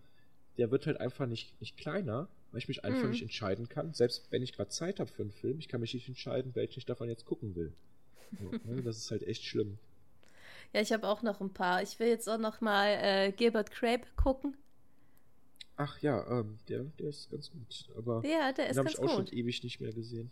der 0.57 0.71
wird 0.71 0.85
halt 0.85 0.99
einfach 0.99 1.25
nicht, 1.25 1.59
nicht 1.59 1.77
kleiner, 1.77 2.29
weil 2.51 2.59
ich 2.59 2.67
mich 2.67 2.83
einfach 2.83 3.03
mhm. 3.03 3.11
nicht 3.11 3.23
entscheiden 3.23 3.67
kann. 3.69 3.93
Selbst 3.93 4.31
wenn 4.31 4.43
ich 4.43 4.53
gerade 4.53 4.69
Zeit 4.69 4.99
habe 4.99 5.11
für 5.11 5.23
einen 5.23 5.31
Film, 5.31 5.59
ich 5.59 5.67
kann 5.67 5.81
mich 5.81 5.93
nicht 5.93 6.07
entscheiden, 6.07 6.53
welchen 6.55 6.79
ich 6.79 6.85
davon 6.85 7.09
jetzt 7.09 7.25
gucken 7.25 7.55
will. 7.55 7.73
Ne? 8.39 8.81
Das 8.81 8.97
ist 8.97 9.11
halt 9.11 9.23
echt 9.23 9.43
schlimm. 9.43 9.77
Ja, 10.73 10.81
ich 10.81 10.91
habe 10.91 11.07
auch 11.07 11.21
noch 11.21 11.39
ein 11.39 11.53
paar. 11.53 11.83
Ich 11.83 11.99
will 11.99 12.07
jetzt 12.07 12.27
auch 12.27 12.39
noch 12.39 12.61
mal 12.61 12.87
äh, 12.87 13.31
Gilbert 13.31 13.71
Crape 13.71 14.05
gucken. 14.15 14.57
Ach 15.75 15.99
ja, 15.99 16.25
ähm, 16.27 16.59
der, 16.67 16.83
der 16.99 17.09
ist 17.09 17.31
ganz 17.31 17.51
gut. 17.51 17.89
Aber 17.97 18.23
ja, 18.25 18.51
der 18.51 18.67
ist 18.67 18.75
den 18.75 18.79
habe 18.79 18.89
ich 18.89 18.99
auch 18.99 19.03
gut. 19.03 19.29
schon 19.29 19.37
ewig 19.37 19.63
nicht 19.63 19.79
mehr 19.79 19.91
gesehen. 19.91 20.31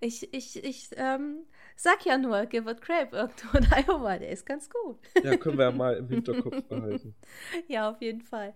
Ich, 0.00 0.32
ich, 0.34 0.62
ich 0.62 0.90
ähm, 0.96 1.44
sag 1.76 2.04
ja 2.04 2.18
nur, 2.18 2.44
Gilbert 2.46 2.82
Grape 2.82 3.16
irgendwo 3.16 3.56
in 3.56 3.64
Iowa, 3.72 4.18
der 4.18 4.30
ist 4.30 4.44
ganz 4.44 4.68
gut. 4.68 4.98
Ja, 5.22 5.36
können 5.36 5.56
wir 5.56 5.66
ja 5.66 5.70
mal 5.70 5.96
im 5.96 6.08
Hinterkopf 6.08 6.62
behalten. 6.68 7.14
Ja, 7.68 7.90
auf 7.90 8.02
jeden 8.02 8.20
Fall. 8.20 8.54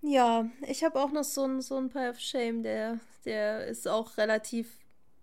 Ja, 0.00 0.50
ich 0.66 0.82
habe 0.82 0.98
auch 0.98 1.12
noch 1.12 1.24
so 1.24 1.44
ein, 1.44 1.60
so 1.60 1.76
ein 1.76 1.90
Pile 1.90 2.10
of 2.10 2.20
Shame, 2.20 2.62
der, 2.62 3.00
der 3.24 3.66
ist 3.66 3.86
auch 3.86 4.16
relativ 4.16 4.78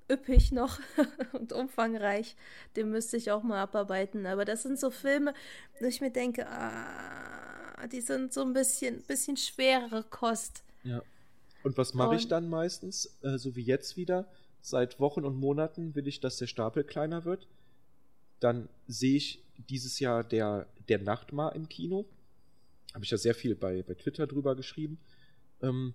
üppig 0.10 0.52
noch 0.52 0.80
und 1.34 1.54
umfangreich. 1.54 2.36
Den 2.76 2.90
müsste 2.90 3.18
ich 3.18 3.32
auch 3.32 3.44
mal 3.44 3.62
abarbeiten. 3.62 4.26
Aber 4.26 4.46
das 4.46 4.64
sind 4.64 4.80
so 4.80 4.92
Filme, 4.92 5.34
wo 5.80 5.86
ich 5.86 6.02
mir 6.02 6.12
denke, 6.12 6.48
ah, 6.48 7.88
die 7.88 8.02
sind 8.02 8.34
so 8.34 8.42
ein 8.42 8.54
bisschen, 8.54 9.02
bisschen 9.04 9.38
schwerere 9.38 10.04
Kost. 10.04 10.64
Ja. 10.84 11.02
Und 11.64 11.78
was 11.78 11.94
mache 11.94 12.16
ich 12.16 12.28
dann 12.28 12.50
meistens? 12.50 13.18
Äh, 13.22 13.38
so 13.38 13.56
wie 13.56 13.64
jetzt 13.64 13.98
wieder. 13.98 14.28
Seit 14.62 15.00
Wochen 15.00 15.26
und 15.26 15.36
Monaten 15.36 15.96
will 15.96 16.08
ich, 16.08 16.20
dass 16.20 16.38
der 16.38 16.48
Stapel 16.48 16.84
kleiner 16.84 17.26
wird. 17.26 17.48
Dann 18.40 18.70
sehe 18.88 19.18
ich 19.18 19.44
dieses 19.70 20.00
Jahr 20.00 20.24
der, 20.24 20.68
der 20.90 21.00
Nachtmar 21.00 21.56
im 21.56 21.70
Kino. 21.70 22.06
Habe 22.94 23.04
ich 23.04 23.12
ja 23.12 23.18
sehr 23.18 23.36
viel 23.36 23.56
bei, 23.56 23.84
bei 23.84 23.94
Twitter 23.94 24.28
drüber 24.28 24.56
geschrieben. 24.56 25.00
Ähm, 25.62 25.94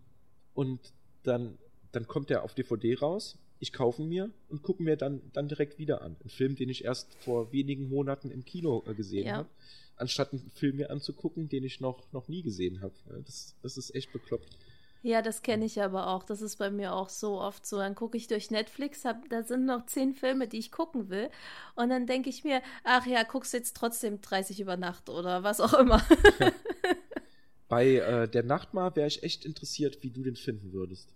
und 0.55 0.93
dann, 1.23 1.59
dann 1.93 2.07
kommt 2.07 2.31
der 2.31 2.43
auf 2.43 2.55
DVD 2.55 2.95
raus. 2.99 3.39
Ich 3.59 3.73
kaufe 3.73 4.03
mir 4.03 4.31
und 4.49 4.63
gucke 4.63 4.83
mir 4.83 4.97
dann, 4.97 5.23
dann 5.33 5.49
direkt 5.49 5.79
wieder 5.79 6.03
an. 6.03 6.17
Ein 6.25 6.29
Film, 6.29 6.57
den 6.57 6.69
ich 6.69 6.85
erst 6.85 7.15
vor 7.23 7.53
wenigen 7.53 7.89
Monaten 7.89 8.31
im 8.31 8.45
Kino 8.45 8.85
äh, 8.87 8.95
gesehen 8.95 9.27
Ja. 9.27 9.37
habe. 9.39 9.49
Anstatt 9.97 10.33
einen 10.33 10.51
Film 10.51 10.77
mir 10.77 10.91
anzugucken, 10.91 11.49
den 11.49 11.65
ich 11.65 11.81
noch, 11.81 12.13
noch 12.13 12.29
nie 12.29 12.43
gesehen 12.43 12.83
habe. 12.83 12.95
Ja, 13.09 13.17
Das, 13.25 13.55
das 13.63 13.79
ist 13.79 13.95
echt 13.95 14.13
bekloppt. 14.13 14.59
Ja, 15.03 15.23
das 15.23 15.43
kenne 15.43 15.65
ich 15.65 15.81
aber 15.81 16.09
auch. 16.09 16.25
Das 16.25 16.43
ist 16.43 16.57
bei 16.57 16.69
mir 16.69 16.93
auch 16.93 17.09
so 17.09 17.41
oft 17.41 17.65
so. 17.65 17.79
Dann 17.79 17.95
gucke 17.95 18.17
ich 18.17 18.27
durch 18.27 18.51
Netflix, 18.51 19.05
hab, 19.05 19.29
da 19.31 19.43
sind 19.43 19.65
noch 19.65 19.87
zehn 19.87 20.13
Filme, 20.15 20.49
die 20.49 20.59
ich 20.59 20.73
gucken 20.73 21.09
will. 21.11 21.31
Und 21.77 21.91
dann 21.91 22.07
denke 22.07 22.29
ich 22.29 22.45
mir, 22.45 22.61
ach 22.85 23.07
ja, 23.07 23.23
guckst 23.23 23.53
jetzt 23.55 23.77
trotzdem 23.77 24.21
30 24.21 24.61
über 24.61 24.77
Nacht 24.77 25.09
oder 25.09 25.43
was 25.45 25.61
auch 25.61 25.75
immer. 25.75 26.05
Bei 27.69 27.97
äh, 27.97 28.29
der 28.29 28.43
Nachtmar 28.43 28.95
wäre 28.97 29.09
ich 29.09 29.23
echt 29.23 29.45
interessiert, 29.45 30.03
wie 30.03 30.11
du 30.11 30.23
den 30.23 30.37
finden 30.37 30.73
würdest. 30.73 31.09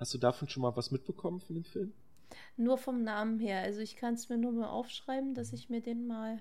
Hast 0.00 0.12
du 0.14 0.18
davon 0.18 0.48
schon 0.48 0.62
mal 0.62 0.74
was 0.76 0.90
mitbekommen 0.90 1.38
von 1.38 1.54
dem 1.54 1.64
Film? 1.64 1.92
Nur 2.56 2.78
vom 2.78 3.02
Namen 3.02 3.40
her. 3.40 3.60
Also 3.62 3.80
ich 3.80 3.96
kann 3.96 4.14
es 4.14 4.28
mir 4.28 4.38
nur 4.38 4.52
mal 4.52 4.68
aufschreiben, 4.68 5.34
dass 5.34 5.52
ich 5.52 5.68
mir 5.68 5.80
den 5.80 6.06
mal. 6.06 6.40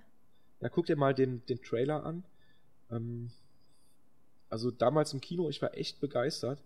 Ja, 0.61 0.69
guck 0.69 0.85
dir 0.85 0.95
mal 0.95 1.13
den, 1.13 1.45
den 1.47 1.61
Trailer 1.61 2.05
an. 2.05 2.23
Ähm, 2.91 3.31
also 4.49 4.71
damals 4.71 5.13
im 5.13 5.21
Kino, 5.21 5.49
ich 5.49 5.61
war 5.61 5.75
echt 5.77 5.99
begeistert. 5.99 6.59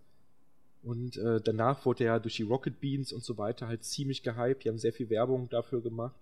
Und 0.82 1.16
äh, 1.16 1.40
danach 1.40 1.86
wurde 1.86 2.04
er 2.04 2.20
durch 2.20 2.36
die 2.36 2.42
Rocket 2.44 2.80
Beans 2.80 3.12
und 3.12 3.24
so 3.24 3.38
weiter 3.38 3.68
halt 3.68 3.84
ziemlich 3.84 4.22
gehypt. 4.22 4.64
Die 4.64 4.68
haben 4.68 4.78
sehr 4.78 4.92
viel 4.92 5.10
Werbung 5.10 5.48
dafür 5.48 5.82
gemacht. 5.82 6.16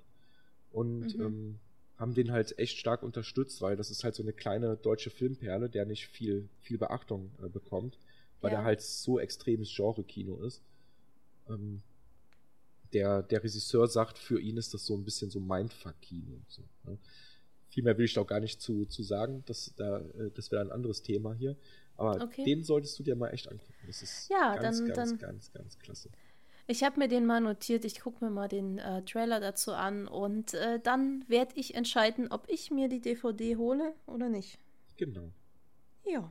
Und 0.73 1.15
Mhm. 1.17 1.21
ähm, 1.21 1.59
haben 1.99 2.15
den 2.15 2.33
halt 2.33 2.59
echt 2.59 2.79
stark 2.79 3.03
unterstützt, 3.03 3.63
weil 3.63 3.77
das 3.77 3.91
ist 3.91 4.05
halt 4.05 4.15
so 4.15 4.23
eine 4.23 4.33
kleine 4.33 4.77
deutsche 4.77 5.11
Filmperle, 5.11 5.69
der 5.69 5.87
nicht 5.87 6.09
viel, 6.09 6.49
viel 6.61 6.79
Beachtung 6.79 7.31
äh, 7.45 7.49
bekommt, 7.49 7.99
weil 8.43 8.53
Ja. 8.53 8.59
der 8.59 8.65
halt 8.65 8.83
so 8.83 9.19
extremes 9.19 9.75
Genre-Kino 9.75 10.43
ist. 10.43 10.63
Ähm, 11.49 11.81
der, 12.93 13.23
der 13.23 13.43
Regisseur 13.43 13.89
sagt, 13.89 14.19
für 14.19 14.39
ihn 14.41 14.57
ist 14.59 14.75
das 14.75 14.85
so 14.85 14.95
ein 14.95 15.05
bisschen 15.05 15.31
so 15.31 15.41
Mindfuck-Kino. 15.41 16.37
So, 16.47 16.63
ne? 16.85 16.99
Viel 17.71 17.85
mehr 17.85 17.97
will 17.97 18.05
ich 18.05 18.13
da 18.13 18.21
auch 18.21 18.27
gar 18.27 18.41
nicht 18.41 18.61
zu, 18.61 18.85
zu 18.85 19.03
sagen. 19.03 19.43
Das, 19.47 19.73
da, 19.77 20.01
äh, 20.01 20.31
das 20.35 20.51
wäre 20.53 20.61
ein 20.63 20.71
anderes 20.71 21.03
Thema 21.03 21.33
hier. 21.33 21.57
Aber 21.97 22.23
Okay. 22.23 22.45
den 22.45 22.63
solltest 22.65 22.99
du 22.99 23.03
dir 23.03 23.17
mal 23.17 23.29
echt 23.31 23.49
angucken. 23.51 23.73
Das 23.87 24.03
ist 24.03 24.29
Ja, 24.29 24.57
ganz, 24.59 24.79
dann- 24.79 24.89
ganz, 24.89 25.11
dann- 25.11 25.19
ganz, 25.19 25.53
ganz 25.53 25.79
klasse. 25.79 26.11
Ich 26.67 26.85
habe 26.85 26.99
mir 26.99 27.09
den 27.09 27.27
mal 27.27 27.41
notiert. 27.41 27.85
Ich 27.85 28.01
gucke 28.01 28.25
mir 28.25 28.31
mal 28.31 28.49
den 28.49 28.79
äh, 28.79 29.03
Trailer 29.05 29.41
dazu 29.41 29.73
an 29.73 30.07
und 30.07 30.55
äh, 30.55 30.79
dann 30.81 31.25
werde 31.29 31.53
ich 31.57 31.75
entscheiden, 31.75 32.31
ob 32.31 32.49
ich 32.49 32.71
mir 32.71 32.89
die 32.89 33.01
DVD 33.01 33.57
hole 33.57 33.95
oder 34.07 34.29
nicht. 34.29 34.59
Genau. 34.97 35.33
Ja. 36.05 36.31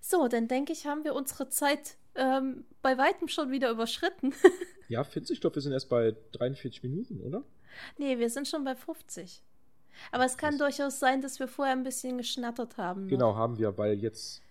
So, 0.00 0.28
dann 0.28 0.48
denke 0.48 0.72
ich, 0.72 0.86
haben 0.86 1.04
wir 1.04 1.14
unsere 1.14 1.48
Zeit 1.48 1.96
ähm, 2.14 2.64
bei 2.82 2.96
weitem 2.98 3.28
schon 3.28 3.50
wieder 3.50 3.70
überschritten. 3.70 4.34
Ja, 4.88 5.04
findest 5.04 5.30
du? 5.30 5.34
Ich 5.34 5.40
glaube, 5.40 5.54
wir 5.54 5.62
sind 5.62 5.70
erst 5.70 5.88
bei 5.88 6.16
43 6.32 6.82
Minuten, 6.82 7.20
oder? 7.20 7.44
nee, 7.96 8.18
wir 8.18 8.28
sind 8.28 8.48
schon 8.48 8.64
bei 8.64 8.74
50. 8.74 9.40
Aber 10.10 10.24
es 10.24 10.36
kann 10.36 10.56
Krass. 10.58 10.76
durchaus 10.76 10.98
sein, 10.98 11.22
dass 11.22 11.38
wir 11.38 11.46
vorher 11.46 11.76
ein 11.76 11.84
bisschen 11.84 12.18
geschnattert 12.18 12.76
haben. 12.76 13.04
noch. 13.04 13.08
Genau, 13.10 13.36
haben 13.36 13.56
wir, 13.56 13.78
weil 13.78 14.00
jetzt 14.00 14.42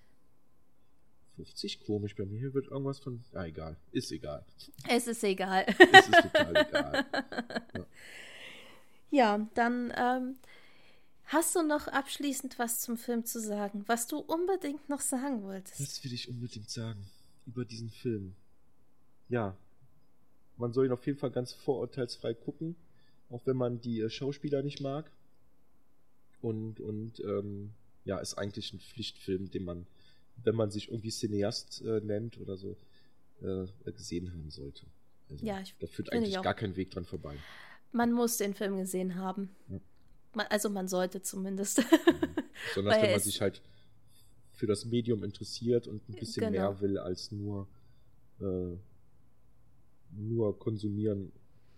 50 1.36 1.84
komisch 1.86 2.16
bei 2.16 2.24
mir. 2.24 2.40
Hier 2.40 2.54
wird 2.54 2.68
irgendwas 2.68 3.00
von. 3.00 3.22
Ah, 3.34 3.44
egal. 3.48 3.76
Ist 3.92 4.14
egal. 4.14 4.46
Es 4.88 5.08
ist 5.08 5.22
egal. 5.26 5.66
Es 5.68 6.08
ist 6.08 6.22
total 6.22 6.56
egal. 6.56 7.06
Ja, 9.12 9.46
dann 9.56 9.92
ähm, 9.98 10.36
hast 11.32 11.56
du 11.56 11.64
noch 11.64 11.88
abschließend 11.88 12.60
was 12.60 12.80
zum 12.82 12.98
Film 12.98 13.26
zu 13.26 13.40
sagen, 13.40 13.84
was 13.88 14.08
du 14.08 14.18
unbedingt 14.20 14.88
noch 14.90 15.02
sagen 15.02 15.44
wolltest. 15.44 15.80
Das 15.80 16.04
will 16.04 16.14
ich 16.14 16.30
unbedingt 16.30 16.70
sagen 16.70 17.06
über 17.46 17.66
diesen 17.66 17.90
Film. 17.90 18.36
Ja, 19.30 19.56
man 20.58 20.74
soll 20.74 20.86
ihn 20.88 20.92
auf 20.92 21.06
jeden 21.06 21.18
Fall 21.18 21.32
ganz 21.32 21.54
vorurteilsfrei 21.54 22.34
gucken, 22.34 22.76
auch 23.30 23.46
wenn 23.46 23.56
man 23.58 23.80
die 23.80 24.02
äh, 24.02 24.10
Schauspieler 24.10 24.62
nicht 24.64 24.82
mag. 24.82 25.10
Und, 26.42 26.80
und 26.80 27.20
ähm, 27.22 27.72
ja, 28.06 28.18
ist 28.20 28.36
eigentlich 28.38 28.74
ein 28.74 28.80
Pflichtfilm, 28.80 29.52
den 29.52 29.64
man, 29.66 29.86
wenn 30.44 30.56
man 30.56 30.72
sich 30.72 30.90
irgendwie 30.90 31.10
Cineast 31.12 31.82
äh, 31.82 32.00
nennt 32.02 32.40
oder 32.40 32.56
so, 32.58 32.78
äh, 33.42 33.68
gesehen 33.92 34.32
haben 34.32 34.50
sollte. 34.50 34.86
Also, 35.30 35.46
Ja, 35.46 35.60
ich- 35.62 35.76
da 35.80 35.88
führt 35.88 36.12
eigentlich 36.12 36.42
gar 36.42 36.54
kein 36.54 36.76
Weg 36.76 36.92
dran 36.92 37.06
vorbei. 37.06 37.38
Man 37.92 38.12
muss 38.14 38.38
den 38.38 38.54
Film 38.54 38.78
gesehen 38.78 39.16
haben. 39.16 39.50
Ja. 39.68 39.80
Man, 40.34 40.48
also 40.50 40.70
man 40.70 40.88
sollte 40.88 41.22
zumindest. 41.22 41.78
Besonders 41.78 41.96
Weil 42.96 43.04
wenn 43.04 43.12
man 43.12 43.20
sich 43.20 43.42
halt 43.42 43.62
für 44.54 44.68
das 44.68 44.86
Medium 44.86 45.24
interessiert 45.24 45.88
und 45.88 46.08
ein 46.10 46.14
bisschen 46.16 46.42
Genau. 46.42 46.52
mehr 46.52 46.82
will 46.82 46.98
als 46.98 47.32
nur, 47.32 47.68
äh, 48.42 48.76
nur 50.12 50.60
konsumieren, 50.60 51.32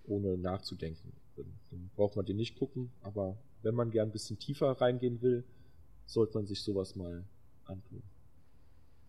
ohne 0.06 0.38
nachzudenken. 0.38 1.14
Dann, 1.36 1.46
dann 1.70 1.90
braucht 1.96 2.16
man 2.16 2.26
den 2.26 2.38
nicht 2.38 2.58
gucken, 2.58 2.92
aber 3.02 3.38
wenn 3.62 3.76
man 3.76 3.92
gern 3.92 4.10
ein 4.10 4.12
bisschen 4.12 4.40
tiefer 4.40 4.72
reingehen 4.72 5.22
will, 5.22 5.44
sollte 6.06 6.38
man 6.38 6.48
sich 6.48 6.64
sowas 6.64 6.96
mal 6.96 7.24
antun. 7.66 8.02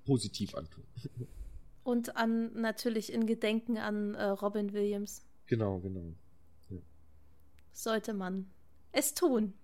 Positiv 0.05 0.55
antun. 0.55 0.85
Und 1.85 2.17
an 2.17 2.53
natürlich 2.61 3.13
in 3.13 3.27
Gedenken 3.27 3.77
an 3.79 4.15
äh, 4.15 4.25
Robin 4.25 4.73
Williams 4.73 5.25
genau, 5.47 5.81
genau. 5.81 6.15
sollte 7.73 8.15
man 8.15 8.49
es 8.93 9.15
tun 9.15 9.55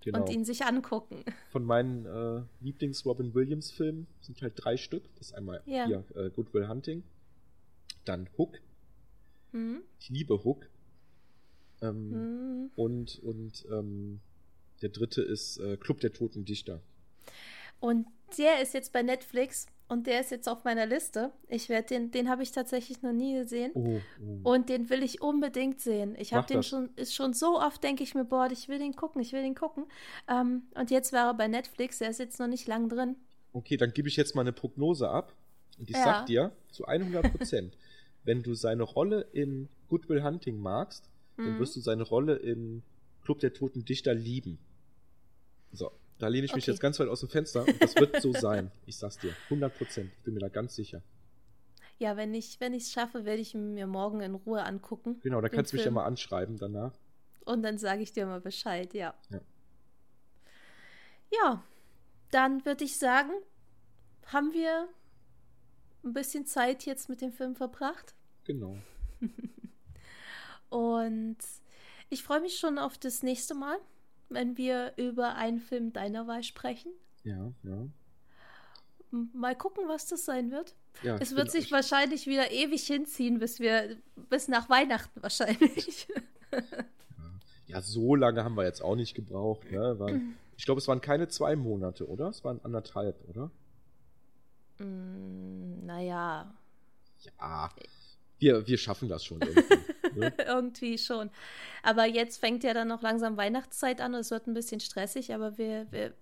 genau. 0.00 0.20
und 0.20 0.30
ihn 0.30 0.44
sich 0.44 0.64
angucken. 0.64 1.24
Von 1.50 1.64
meinen 1.64 2.06
äh, 2.06 2.42
Lieblings-Robin 2.60 3.34
Williams-Filmen 3.34 4.06
sind 4.20 4.42
halt 4.42 4.54
drei 4.56 4.76
Stück. 4.76 5.04
Das 5.16 5.28
ist 5.28 5.32
einmal 5.34 5.62
Ja. 5.66 5.86
hier 5.86 6.04
äh, 6.14 6.30
Good 6.30 6.52
Will 6.54 6.68
Hunting, 6.68 7.02
dann 8.04 8.28
Hook. 8.36 8.58
Mhm. 9.52 9.82
Ich 10.00 10.08
liebe 10.10 10.44
Hook. 10.44 10.66
Ähm, 11.80 12.10
Mhm. 12.10 12.70
Und, 12.76 13.18
und 13.22 13.64
ähm, 13.70 14.20
der 14.82 14.88
dritte 14.90 15.22
ist 15.22 15.58
äh, 15.58 15.76
Club 15.76 16.00
der 16.00 16.12
Toten 16.12 16.44
Dichter. 16.44 16.80
Und 17.80 18.06
der 18.38 18.62
ist 18.62 18.74
jetzt 18.74 18.92
bei 18.92 19.02
Netflix 19.02 19.66
und 19.92 20.06
der 20.06 20.20
ist 20.20 20.30
jetzt 20.30 20.48
auf 20.48 20.64
meiner 20.64 20.86
Liste. 20.86 21.30
Ich 21.48 21.68
werde 21.68 21.88
den, 21.88 22.10
den 22.10 22.28
habe 22.28 22.42
ich 22.42 22.50
tatsächlich 22.50 23.02
noch 23.02 23.12
nie 23.12 23.34
gesehen. 23.34 23.72
Oh, 23.74 24.00
oh. 24.20 24.50
Und 24.50 24.68
den 24.68 24.88
will 24.90 25.02
ich 25.02 25.20
unbedingt 25.20 25.80
sehen. 25.80 26.16
Ich 26.18 26.32
habe 26.32 26.46
den 26.46 26.56
das. 26.58 26.66
schon, 26.66 26.90
ist 26.96 27.14
schon 27.14 27.34
so 27.34 27.60
oft, 27.60 27.82
denke 27.84 28.02
ich 28.02 28.14
mir, 28.14 28.24
boah, 28.24 28.48
ich 28.50 28.68
will 28.68 28.78
den 28.78 28.96
gucken, 28.96 29.20
ich 29.20 29.32
will 29.32 29.42
den 29.42 29.54
gucken. 29.54 29.84
Ähm, 30.28 30.62
und 30.74 30.90
jetzt 30.90 31.12
war 31.12 31.26
er 31.26 31.34
bei 31.34 31.46
Netflix, 31.46 31.98
der 31.98 32.10
ist 32.10 32.18
jetzt 32.18 32.40
noch 32.40 32.46
nicht 32.48 32.66
lang 32.66 32.88
drin. 32.88 33.16
Okay, 33.52 33.76
dann 33.76 33.92
gebe 33.92 34.08
ich 34.08 34.16
jetzt 34.16 34.34
mal 34.34 34.40
eine 34.40 34.52
Prognose 34.52 35.08
ab. 35.10 35.34
Und 35.78 35.90
ich 35.90 35.96
Ja. 35.96 36.04
sag 36.04 36.26
dir 36.26 36.52
zu 36.70 36.86
100 36.86 37.30
Prozent, 37.30 37.76
wenn 38.24 38.42
du 38.42 38.54
seine 38.54 38.82
Rolle 38.84 39.26
in 39.32 39.68
Good 39.88 40.08
Will 40.08 40.22
Hunting 40.24 40.58
magst, 40.58 41.08
dann 41.36 41.54
Mhm. 41.54 41.58
wirst 41.58 41.76
du 41.76 41.80
seine 41.80 42.02
Rolle 42.02 42.36
in 42.36 42.82
Club 43.24 43.40
der 43.40 43.52
Toten 43.52 43.84
Dichter 43.84 44.14
lieben. 44.14 44.58
So, 45.72 45.90
da 46.22 46.28
lehne 46.28 46.44
ich 46.44 46.54
mich 46.54 46.64
Okay. 46.64 46.70
jetzt 46.70 46.80
ganz 46.80 47.00
weit 47.00 47.08
aus 47.08 47.20
dem 47.20 47.28
Fenster 47.28 47.66
und 47.66 47.82
das 47.82 47.96
wird 47.96 48.22
so 48.22 48.32
sein. 48.32 48.70
Ich 48.86 48.96
sag's 48.96 49.18
dir, 49.18 49.34
100 49.44 49.76
Prozent. 49.76 50.12
Ich 50.18 50.22
bin 50.22 50.34
mir 50.34 50.40
da 50.40 50.48
ganz 50.48 50.76
sicher. 50.76 51.02
Ja, 51.98 52.16
wenn 52.16 52.32
ich 52.34 52.58
es 52.60 52.92
schaffe, 52.92 53.24
werde 53.24 53.42
ich 53.42 53.54
mir 53.54 53.86
morgen 53.86 54.20
in 54.20 54.34
Ruhe 54.36 54.62
angucken. 54.62 55.18
Genau, 55.20 55.40
da 55.40 55.48
kannst 55.48 55.72
du 55.72 55.76
mich 55.76 55.84
ja 55.84 55.90
mal 55.90 56.04
anschreiben 56.04 56.58
danach. 56.58 56.92
Und 57.44 57.62
dann 57.62 57.76
sage 57.76 58.02
ich 58.02 58.12
dir 58.12 58.26
mal 58.26 58.40
Bescheid, 58.40 58.94
ja. 58.94 59.14
Ja. 59.30 59.40
Ja, 61.32 61.64
dann 62.30 62.64
würde 62.64 62.84
ich 62.84 62.98
sagen, 62.98 63.32
haben 64.26 64.52
wir 64.52 64.88
ein 66.04 66.12
bisschen 66.12 66.46
Zeit 66.46 66.86
jetzt 66.86 67.08
mit 67.08 67.20
dem 67.20 67.32
Film 67.32 67.56
verbracht. 67.56 68.14
Genau. 68.44 68.76
Und 70.68 71.38
ich 72.10 72.22
freue 72.22 72.40
mich 72.40 72.58
schon 72.58 72.78
auf 72.78 72.98
das 72.98 73.22
nächste 73.22 73.54
Mal, 73.54 73.78
wenn 74.34 74.56
wir 74.56 74.92
über 74.96 75.34
einen 75.34 75.60
Film 75.60 75.92
deiner 75.92 76.26
Wahl 76.26 76.42
sprechen. 76.42 76.92
Ja, 77.24 77.52
ja. 77.62 77.86
mal 79.10 79.54
gucken, 79.56 79.84
was 79.88 80.06
das 80.06 80.24
sein 80.24 80.50
wird. 80.50 80.74
Ja, 81.02 81.16
es 81.18 81.36
wird 81.36 81.50
sich 81.50 81.70
wahrscheinlich 81.72 82.26
wieder 82.26 82.50
ewig 82.50 82.86
hinziehen, 82.86 83.38
bis 83.38 83.60
wir, 83.60 83.96
bis 84.28 84.48
nach 84.48 84.68
Weihnachten 84.68 85.22
wahrscheinlich. 85.22 86.08
Ja, 87.72 87.80
so 87.80 88.14
lange 88.14 88.44
haben 88.44 88.54
wir 88.54 88.64
jetzt 88.64 88.82
auch 88.82 88.96
nicht 88.96 89.14
gebraucht. 89.14 89.70
Ne? 89.70 89.98
Waren, 89.98 90.36
ich 90.58 90.66
glaube, 90.66 90.78
es 90.78 90.88
waren 90.88 91.00
keine 91.00 91.28
zwei 91.28 91.56
Monate, 91.56 92.06
oder? 92.06 92.28
Es 92.28 92.44
waren 92.44 92.60
anderthalb, 92.62 93.16
oder? 93.28 93.50
mm, 94.78 95.86
naja, 95.86 96.54
Ja. 97.40 97.70
Wir, 98.38 98.66
wir 98.66 98.76
schaffen 98.76 99.08
das 99.08 99.24
schon 99.24 99.40
irgendwie. 99.40 99.62
ne? 100.16 100.32
irgendwie 100.46 100.98
schon. 100.98 101.30
Aber 101.82 102.06
jetzt 102.06 102.38
fängt 102.38 102.64
ja 102.64 102.74
dann 102.74 102.88
noch 102.88 103.02
langsam 103.02 103.36
Weihnachtszeit 103.36 104.00
an 104.00 104.14
und 104.14 104.20
es 104.20 104.30
wird 104.30 104.46
ein 104.46 104.54
bisschen 104.54 104.80
stressig, 104.80 105.34
aber 105.34 105.58
wir, 105.58 105.86
wir, 105.90 106.12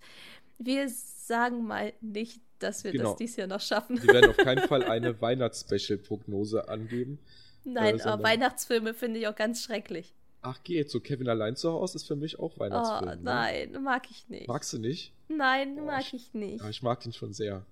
wir 0.57 0.87
sagen 0.89 1.65
mal 1.65 1.93
nicht, 2.01 2.41
dass 2.59 2.83
wir 2.83 2.91
Genau. 2.91 3.09
das 3.11 3.15
dies 3.17 3.35
Jahr 3.35 3.47
noch 3.47 3.61
schaffen. 3.61 4.01
Wir 4.01 4.13
werden 4.13 4.29
auf 4.29 4.37
keinen 4.37 4.67
Fall 4.67 4.83
eine 4.85 5.19
Weihnachtsspecial-Prognose 5.21 6.67
angeben. 6.69 7.19
Nein, 7.63 7.97
sondern- 7.97 8.07
aber 8.13 8.23
Weihnachtsfilme 8.23 8.93
finde 8.93 9.19
ich 9.19 9.27
auch 9.27 9.35
ganz 9.35 9.63
schrecklich. 9.63 10.13
Ach, 10.43 10.57
geht. 10.63 10.89
So 10.89 10.99
Kevin 10.99 11.29
allein 11.29 11.55
zu 11.55 11.71
Hause 11.71 11.97
ist 11.97 12.07
für 12.07 12.15
mich 12.15 12.39
auch 12.39 12.57
Weihnachtsfilm. 12.59 13.11
Oh, 13.11 13.15
ne? 13.15 13.19
nein, 13.21 13.83
mag 13.83 14.09
ich 14.09 14.27
nicht. 14.29 14.47
Magst 14.47 14.73
du 14.73 14.79
nicht? 14.79 15.13
Nein, 15.27 15.77
Oh, 15.79 15.85
mag 15.85 16.01
ich- 16.01 16.13
ich 16.13 16.33
nicht. 16.33 16.63
Ja, 16.63 16.69
ich 16.69 16.81
mag 16.81 16.99
den 17.01 17.13
schon 17.13 17.33
sehr. 17.33 17.63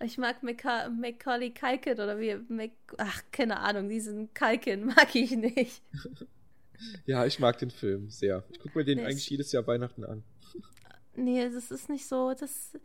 Ich 0.00 0.18
mag 0.18 0.42
Maca 0.42 0.88
Macaulay 0.88 1.50
Culkin 1.52 1.94
oder 1.94 2.18
wie, 2.18 2.36
Mac 2.48 2.70
ach, 2.98 3.22
keine 3.30 3.60
Ahnung, 3.60 3.88
diesen 3.88 4.32
Culkin 4.34 4.86
mag 4.96 5.14
ich 5.14 5.32
nicht. 5.32 5.82
Ja, 7.06 7.24
ich 7.26 7.38
mag 7.38 7.58
den 7.58 7.70
Film 7.70 8.10
sehr. 8.10 8.42
Ich 8.50 8.58
gucke 8.58 8.76
mir 8.78 8.84
den 8.84 8.98
Der 8.98 9.06
eigentlich 9.06 9.30
jedes 9.30 9.52
Jahr 9.52 9.64
Weihnachten 9.68 10.04
an. 10.04 10.24
Nee, 11.14 11.48
das 11.48 11.70
ist 11.70 11.88
nicht 11.88 12.06
so, 12.06 12.32
das... 12.34 12.76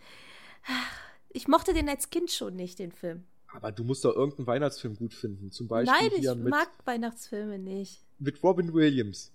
Ich 1.29 1.47
mochte 1.47 1.73
den 1.73 1.89
als 1.89 2.09
Kind 2.11 2.29
schon 2.29 2.55
nicht, 2.55 2.77
den 2.77 2.91
Film. 2.91 3.23
Aber 3.47 3.71
du 3.71 3.83
musst 3.83 4.05
doch 4.05 4.13
irgendeinen 4.15 4.45
Weihnachtsfilm 4.47 4.95
gut 4.97 5.13
finden. 5.15 5.49
Zum 5.51 5.67
Beispiel 5.67 6.09
Nein, 6.09 6.11
ich 6.15 6.27
mit, 6.35 6.49
mag 6.49 6.69
Weihnachtsfilme 6.85 7.57
nicht. 7.57 8.03
mit 8.19 8.43
Robin 8.43 8.73
Williams. 8.73 9.31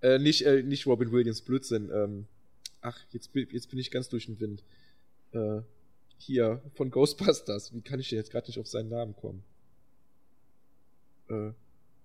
Äh, 0.00 0.18
nicht, 0.18 0.46
äh, 0.46 0.62
nicht 0.62 0.86
Robin 0.86 1.10
Williams, 1.12 1.42
Blödsinn. 1.42 1.90
Ähm, 1.92 2.26
ach, 2.80 2.98
jetzt, 3.10 3.32
bin- 3.32 3.48
jetzt 3.50 3.68
bin 3.68 3.78
ich 3.78 3.90
ganz 3.90 4.08
durch 4.08 4.26
den 4.26 4.38
Wind. 4.40 4.62
Äh, 5.32 5.60
hier, 6.24 6.62
von 6.74 6.90
Ghostbusters. 6.90 7.72
Wie 7.74 7.80
kann 7.82 8.00
ich 8.00 8.08
denn 8.08 8.18
jetzt 8.18 8.30
gerade 8.30 8.46
nicht 8.48 8.58
auf 8.58 8.66
seinen 8.66 8.88
Namen 8.88 9.14
kommen? 9.16 9.44
Äh, 11.28 11.50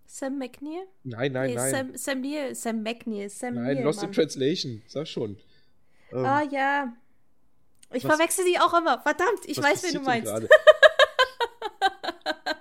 Sam 0.05 0.37
McNeil? 0.39 0.87
nein, 1.03 1.31
nein, 1.31 1.49
nee, 1.51 1.55
nein. 1.55 1.71
Sam, 1.71 1.95
Sam 1.97 2.21
Neill, 2.21 2.55
Sam 2.55 2.81
McNeil, 2.83 3.29
Sam 3.29 3.53
nein, 3.55 3.75
Neill, 3.75 3.83
Lost 3.83 3.99
in 4.01 4.07
Mann. 4.09 4.13
Translation. 4.13 4.81
Sag 4.87 5.07
schon. 5.07 5.37
Ähm, 6.11 6.25
Ah 6.25 6.43
ja. 6.43 6.93
Ich 7.93 8.03
was- 8.03 8.15
verwechsel 8.15 8.45
die 8.45 8.59
auch 8.59 8.73
immer. 8.77 8.99
Verdammt, 9.01 9.45
ich 9.45 9.57
weiß, 9.61 9.83
wen 9.83 9.93
du 9.93 10.01
meinst. 10.01 10.31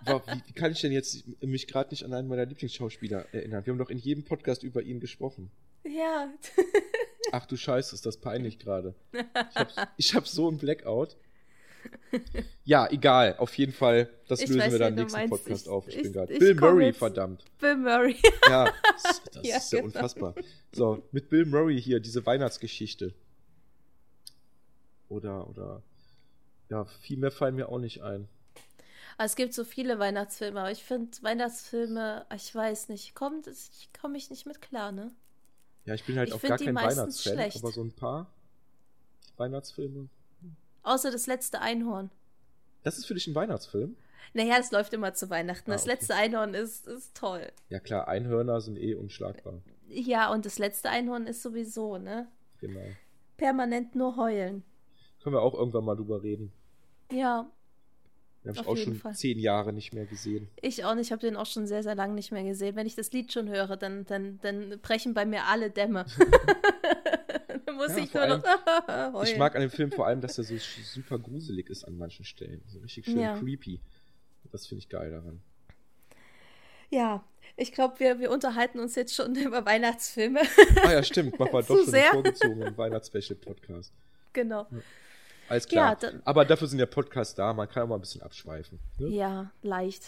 wie, 0.05 0.43
wie 0.47 0.53
kann 0.53 0.73
ich 0.73 0.81
denn 0.81 0.93
jetzt 0.93 1.25
mich 1.41 1.67
gerade 1.67 1.91
nicht 1.91 2.05
an 2.05 2.13
einen 2.15 2.29
meiner 2.29 2.47
Lieblingsschauspieler 2.47 3.27
erinnern? 3.33 3.65
Wir 3.67 3.73
haben 3.73 3.79
doch 3.79 3.91
in 3.91 3.99
jedem 3.99 4.25
Podcast 4.25 4.63
über 4.63 4.83
ihn 4.83 5.01
gesprochen. 5.01 5.51
Ja. 5.85 6.29
Ach 7.33 7.47
du 7.47 7.57
Scheiße, 7.57 7.95
ist 7.95 8.05
das 8.07 8.17
peinlich 8.19 8.59
gerade. 8.59 8.95
Ich 9.13 9.57
hab, 9.57 9.93
ich 9.97 10.15
hab 10.15 10.27
so 10.29 10.49
einen 10.49 10.59
Blackout. 10.59 11.17
Ja, 12.64 12.91
egal. 12.91 13.36
Auf 13.39 13.57
jeden 13.59 13.72
Fall, 13.72 14.09
das 14.28 14.41
Ich 14.41 14.49
lösen 14.49 14.61
weiß, 14.61 14.72
wir 14.72 14.78
dann 14.78 14.89
im 14.95 15.01
nächsten 15.01 15.18
meinst. 15.18 15.30
Podcast 15.30 15.66
Ich- 15.66 15.68
auf. 15.72 15.89
Ich, 15.89 16.03
bin 16.03 16.12
gerade. 16.12 16.39
Bill 16.39 16.57
komm 16.57 16.74
Murray, 16.74 16.93
verdammt. 16.93 17.45
Bill 17.59 17.76
Murray. 17.76 18.16
Ja, 18.49 18.72
das, 19.03 19.22
das 19.32 19.47
Ja, 19.47 19.57
ist 19.57 19.72
ja 19.72 19.80
genau. 19.80 19.86
unfassbar. 19.95 20.34
So, 20.72 21.03
mit 21.12 21.28
Bill 21.28 21.45
Murray 21.47 21.80
hier, 21.80 22.01
diese 22.01 22.24
Weihnachtsgeschichte. 22.26 23.14
Oder, 25.09 25.49
oder. 25.49 25.82
Ja, 26.70 26.84
viel 26.84 27.16
mehr 27.18 27.30
fallen 27.30 27.55
mir 27.57 27.68
auch 27.68 27.78
nicht 27.78 28.03
ein. 28.03 28.28
Ah, 29.16 29.24
Es 29.24 29.34
gibt 29.36 29.55
so 29.55 29.64
viele 29.64 29.99
Weihnachtsfilme, 29.99 30.61
aber 30.61 30.70
ich 30.70 30.84
finde 30.84 31.11
Weihnachtsfilme, 31.22 32.26
ich 32.34 32.55
weiß 32.55 32.89
nicht, 32.91 33.14
kommt, 33.14 33.47
ich 33.49 33.89
komme 34.01 34.16
ich 34.16 34.30
nicht 34.30 34.47
mit 34.47 34.61
klar, 34.61 34.93
ne? 34.93 35.11
Ja, 35.86 35.95
ich 35.95 36.05
bin 36.05 36.18
halt 36.18 36.28
Ich 36.28 36.34
auch 36.34 36.43
gar 36.43 36.59
kein 36.59 36.74
Weihnachtsfan, 36.74 37.32
schlecht. 37.32 37.57
aber 37.57 37.72
so 37.72 37.82
ein 37.82 37.93
paar 37.93 38.30
Weihnachtsfilme. 39.39 40.09
Außer 40.89 41.11
das 41.11 41.26
letzte 41.26 41.61
Einhorn. 41.61 42.11
Das 42.82 42.97
ist 42.99 43.07
für 43.07 43.14
dich 43.14 43.26
ein 43.26 43.34
Weihnachtsfilm? 43.34 43.97
Naja, 44.34 44.57
das 44.59 44.70
läuft 44.72 44.93
immer 44.95 45.14
zu 45.14 45.28
Weihnachten. 45.30 45.70
Ah, 45.70 45.74
Das 45.74 45.82
okay. 45.82 45.93
letzte 45.93 46.14
Einhorn 46.14 46.55
ist, 46.55 46.86
ist 46.86 47.14
toll. 47.16 47.47
Ja 47.68 47.78
klar, 47.80 48.09
Einhörner 48.09 48.61
sind 48.61 48.78
eh 48.78 48.95
unschlagbar. 48.95 49.61
Ja, 49.89 50.30
und 50.32 50.45
das 50.47 50.59
letzte 50.59 50.91
Einhorn 50.91 51.26
ist 51.26 51.43
sowieso, 51.43 51.99
ne? 51.99 52.28
Genau. 52.61 52.80
Permanent 53.36 53.95
nur 53.95 54.16
heulen. 54.16 54.64
Können 55.22 55.34
wir 55.36 55.43
auch 55.43 55.55
irgendwann 55.55 55.84
mal 55.84 55.97
drüber 55.97 56.22
reden. 56.22 56.53
Ja, 57.11 57.51
Den 58.45 58.51
habe 58.51 58.61
ich 58.61 58.66
auch 58.66 58.76
schon 58.76 58.95
Fall. 58.97 59.14
zehn 59.14 59.39
Jahre 59.39 59.72
nicht 59.72 59.93
mehr 59.95 60.05
gesehen. 60.07 60.49
ich 60.61 60.84
auch 60.84 60.95
nicht. 60.95 61.07
Ich 61.07 61.12
habe 61.12 61.20
den 61.20 61.36
auch 61.36 61.47
schon 61.47 61.66
sehr, 61.66 61.82
sehr 61.82 61.95
lange 61.95 62.14
nicht 62.14 62.32
mehr 62.32 62.45
gesehen. 62.45 62.76
Wenn 62.76 62.86
ich 62.86 62.95
das 62.97 63.12
Lied 63.12 63.32
schon 63.32 63.49
höre, 63.49 63.76
dann, 63.76 64.05
dann, 64.07 64.39
dann 64.43 64.78
brechen 64.80 65.14
bei 65.14 65.24
mir 65.26 65.45
alle 65.45 65.70
Dämme. 65.70 66.05
muss 67.79 67.97
Ja, 67.97 67.99
ich 68.05 68.12
nur 68.14 68.26
noch 68.26 68.43
heulen. 69.14 69.26
Ich 69.26 69.39
mag 69.39 69.55
an 69.55 69.62
dem 69.62 69.70
Film 69.70 69.91
vor 69.91 70.07
allem, 70.07 70.20
dass 70.20 70.37
er 70.39 70.45
so 70.45 70.57
super 70.59 71.18
gruselig 71.18 71.70
ist 71.70 71.85
an 71.85 71.97
manchen 71.97 72.24
Stellen. 72.24 72.62
So 72.66 72.81
richtig 72.81 73.07
schön 73.07 73.18
Ja. 73.20 73.39
creepy. 73.39 73.81
Das 74.53 74.66
finde 74.66 74.81
ich 74.81 74.89
geil 74.89 75.11
daran. 75.11 75.41
Ja, 76.91 77.24
ich 77.57 77.72
glaube, 77.72 77.99
wir, 78.01 78.18
wir 78.18 78.31
unterhalten 78.31 78.79
uns 78.81 78.95
jetzt 78.95 79.14
schon 79.14 79.35
über 79.37 79.64
Weihnachtsfilme. 79.66 80.41
Ah 80.83 80.93
ja, 80.93 81.03
stimmt. 81.03 81.39
Wir 81.39 81.47
Zu 81.47 81.53
doch 81.53 81.66
schon 81.66 81.87
sehr. 81.87 82.05
einen 82.12 82.22
vorgezogenen 82.22 82.76
Weihnachtsspecial-Podcast. 82.76 83.93
genau. 84.33 84.66
Alles 85.51 85.66
klar. 85.66 85.93
Ja, 85.93 85.95
dann- 85.97 86.20
Aber 86.26 86.45
dafür 86.45 86.68
sind 86.68 86.79
ja 86.79 86.85
Podcasts 86.85 87.35
da. 87.35 87.55
Man 87.55 87.66
kann 87.70 87.85
auch 87.85 87.89
mal 87.89 87.95
ein 87.95 88.03
bisschen 88.03 88.20
abschweifen. 88.20 88.79
Ne? 88.99 89.09
Ja, 89.09 89.51
leicht. 89.62 90.05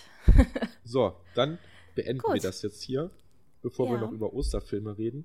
So, 0.85 1.17
dann 1.35 1.59
beenden 1.95 2.23
wir 2.23 2.35
Gut. 2.35 2.45
das 2.45 2.61
jetzt 2.61 2.83
hier, 2.83 3.11
bevor 3.63 3.89
wir 3.89 3.95
Ja. 3.95 4.01
noch 4.03 4.13
über 4.13 4.35
Osterfilme 4.35 4.99
reden. 4.99 5.25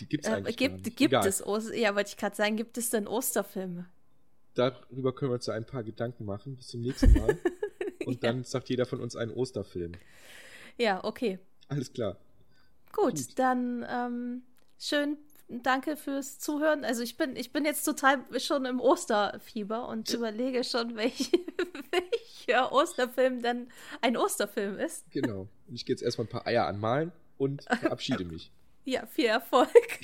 Die 0.00 0.06
gibt's 0.06 0.26
Äh, 0.28 0.30
gar 0.30 0.40
gibt 0.42 0.84
nicht. 0.84 0.96
gibt 0.96 1.12
Egal. 1.12 1.26
es, 1.26 1.44
Oster 1.44 1.74
ja, 1.74 1.94
wollte 1.94 2.10
ich 2.10 2.16
gerade 2.16 2.36
sagen, 2.36 2.56
gibt 2.56 2.76
es 2.78 2.90
denn 2.90 3.06
Osterfilme? 3.06 3.86
Darüber 4.54 5.14
können 5.14 5.30
wir 5.30 5.34
uns 5.36 5.46
ja 5.46 5.54
ein 5.54 5.66
paar 5.66 5.82
Gedanken 5.82 6.24
machen. 6.24 6.56
Bis 6.56 6.68
zum 6.68 6.80
nächsten 6.80 7.12
Mal. 7.12 7.38
Und 8.06 8.22
dann 8.24 8.44
sagt 8.44 8.68
jeder 8.68 8.86
von 8.86 9.00
uns 9.00 9.16
einen 9.16 9.32
Osterfilm. 9.32 9.92
Ja, 10.78 11.02
okay. 11.04 11.38
Alles 11.68 11.92
klar. 11.92 12.16
Gut, 12.92 13.14
Gut. 13.16 13.38
dann 13.38 13.84
ähm, 13.88 14.42
schön, 14.78 15.18
danke 15.48 15.96
fürs 15.96 16.38
Zuhören. 16.38 16.84
Also 16.84 17.02
ich 17.02 17.16
bin, 17.16 17.36
ich 17.36 17.52
bin 17.52 17.64
jetzt 17.64 17.84
total 17.84 18.20
schon 18.38 18.64
im 18.64 18.80
Osterfieber 18.80 19.88
und 19.88 20.08
überlege 20.12 20.64
schon, 20.64 20.96
welch, 20.96 21.32
welcher 21.90 22.72
Osterfilm 22.72 23.42
dann 23.42 23.68
ein 24.00 24.16
Osterfilm 24.16 24.78
ist. 24.78 25.10
Genau. 25.10 25.48
Und 25.66 25.74
ich 25.74 25.84
gehe 25.84 25.94
jetzt 25.94 26.02
erstmal 26.02 26.26
ein 26.26 26.30
paar 26.30 26.46
Eier 26.46 26.66
anmalen 26.66 27.12
und 27.38 27.64
verabschiede 27.64 28.24
mich. 28.32 28.52
Ja, 28.86 29.04
viel 29.04 29.26
Erfolg. 29.26 29.98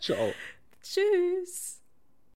Ciao. 0.00 0.34
Tschüss. 0.82 1.80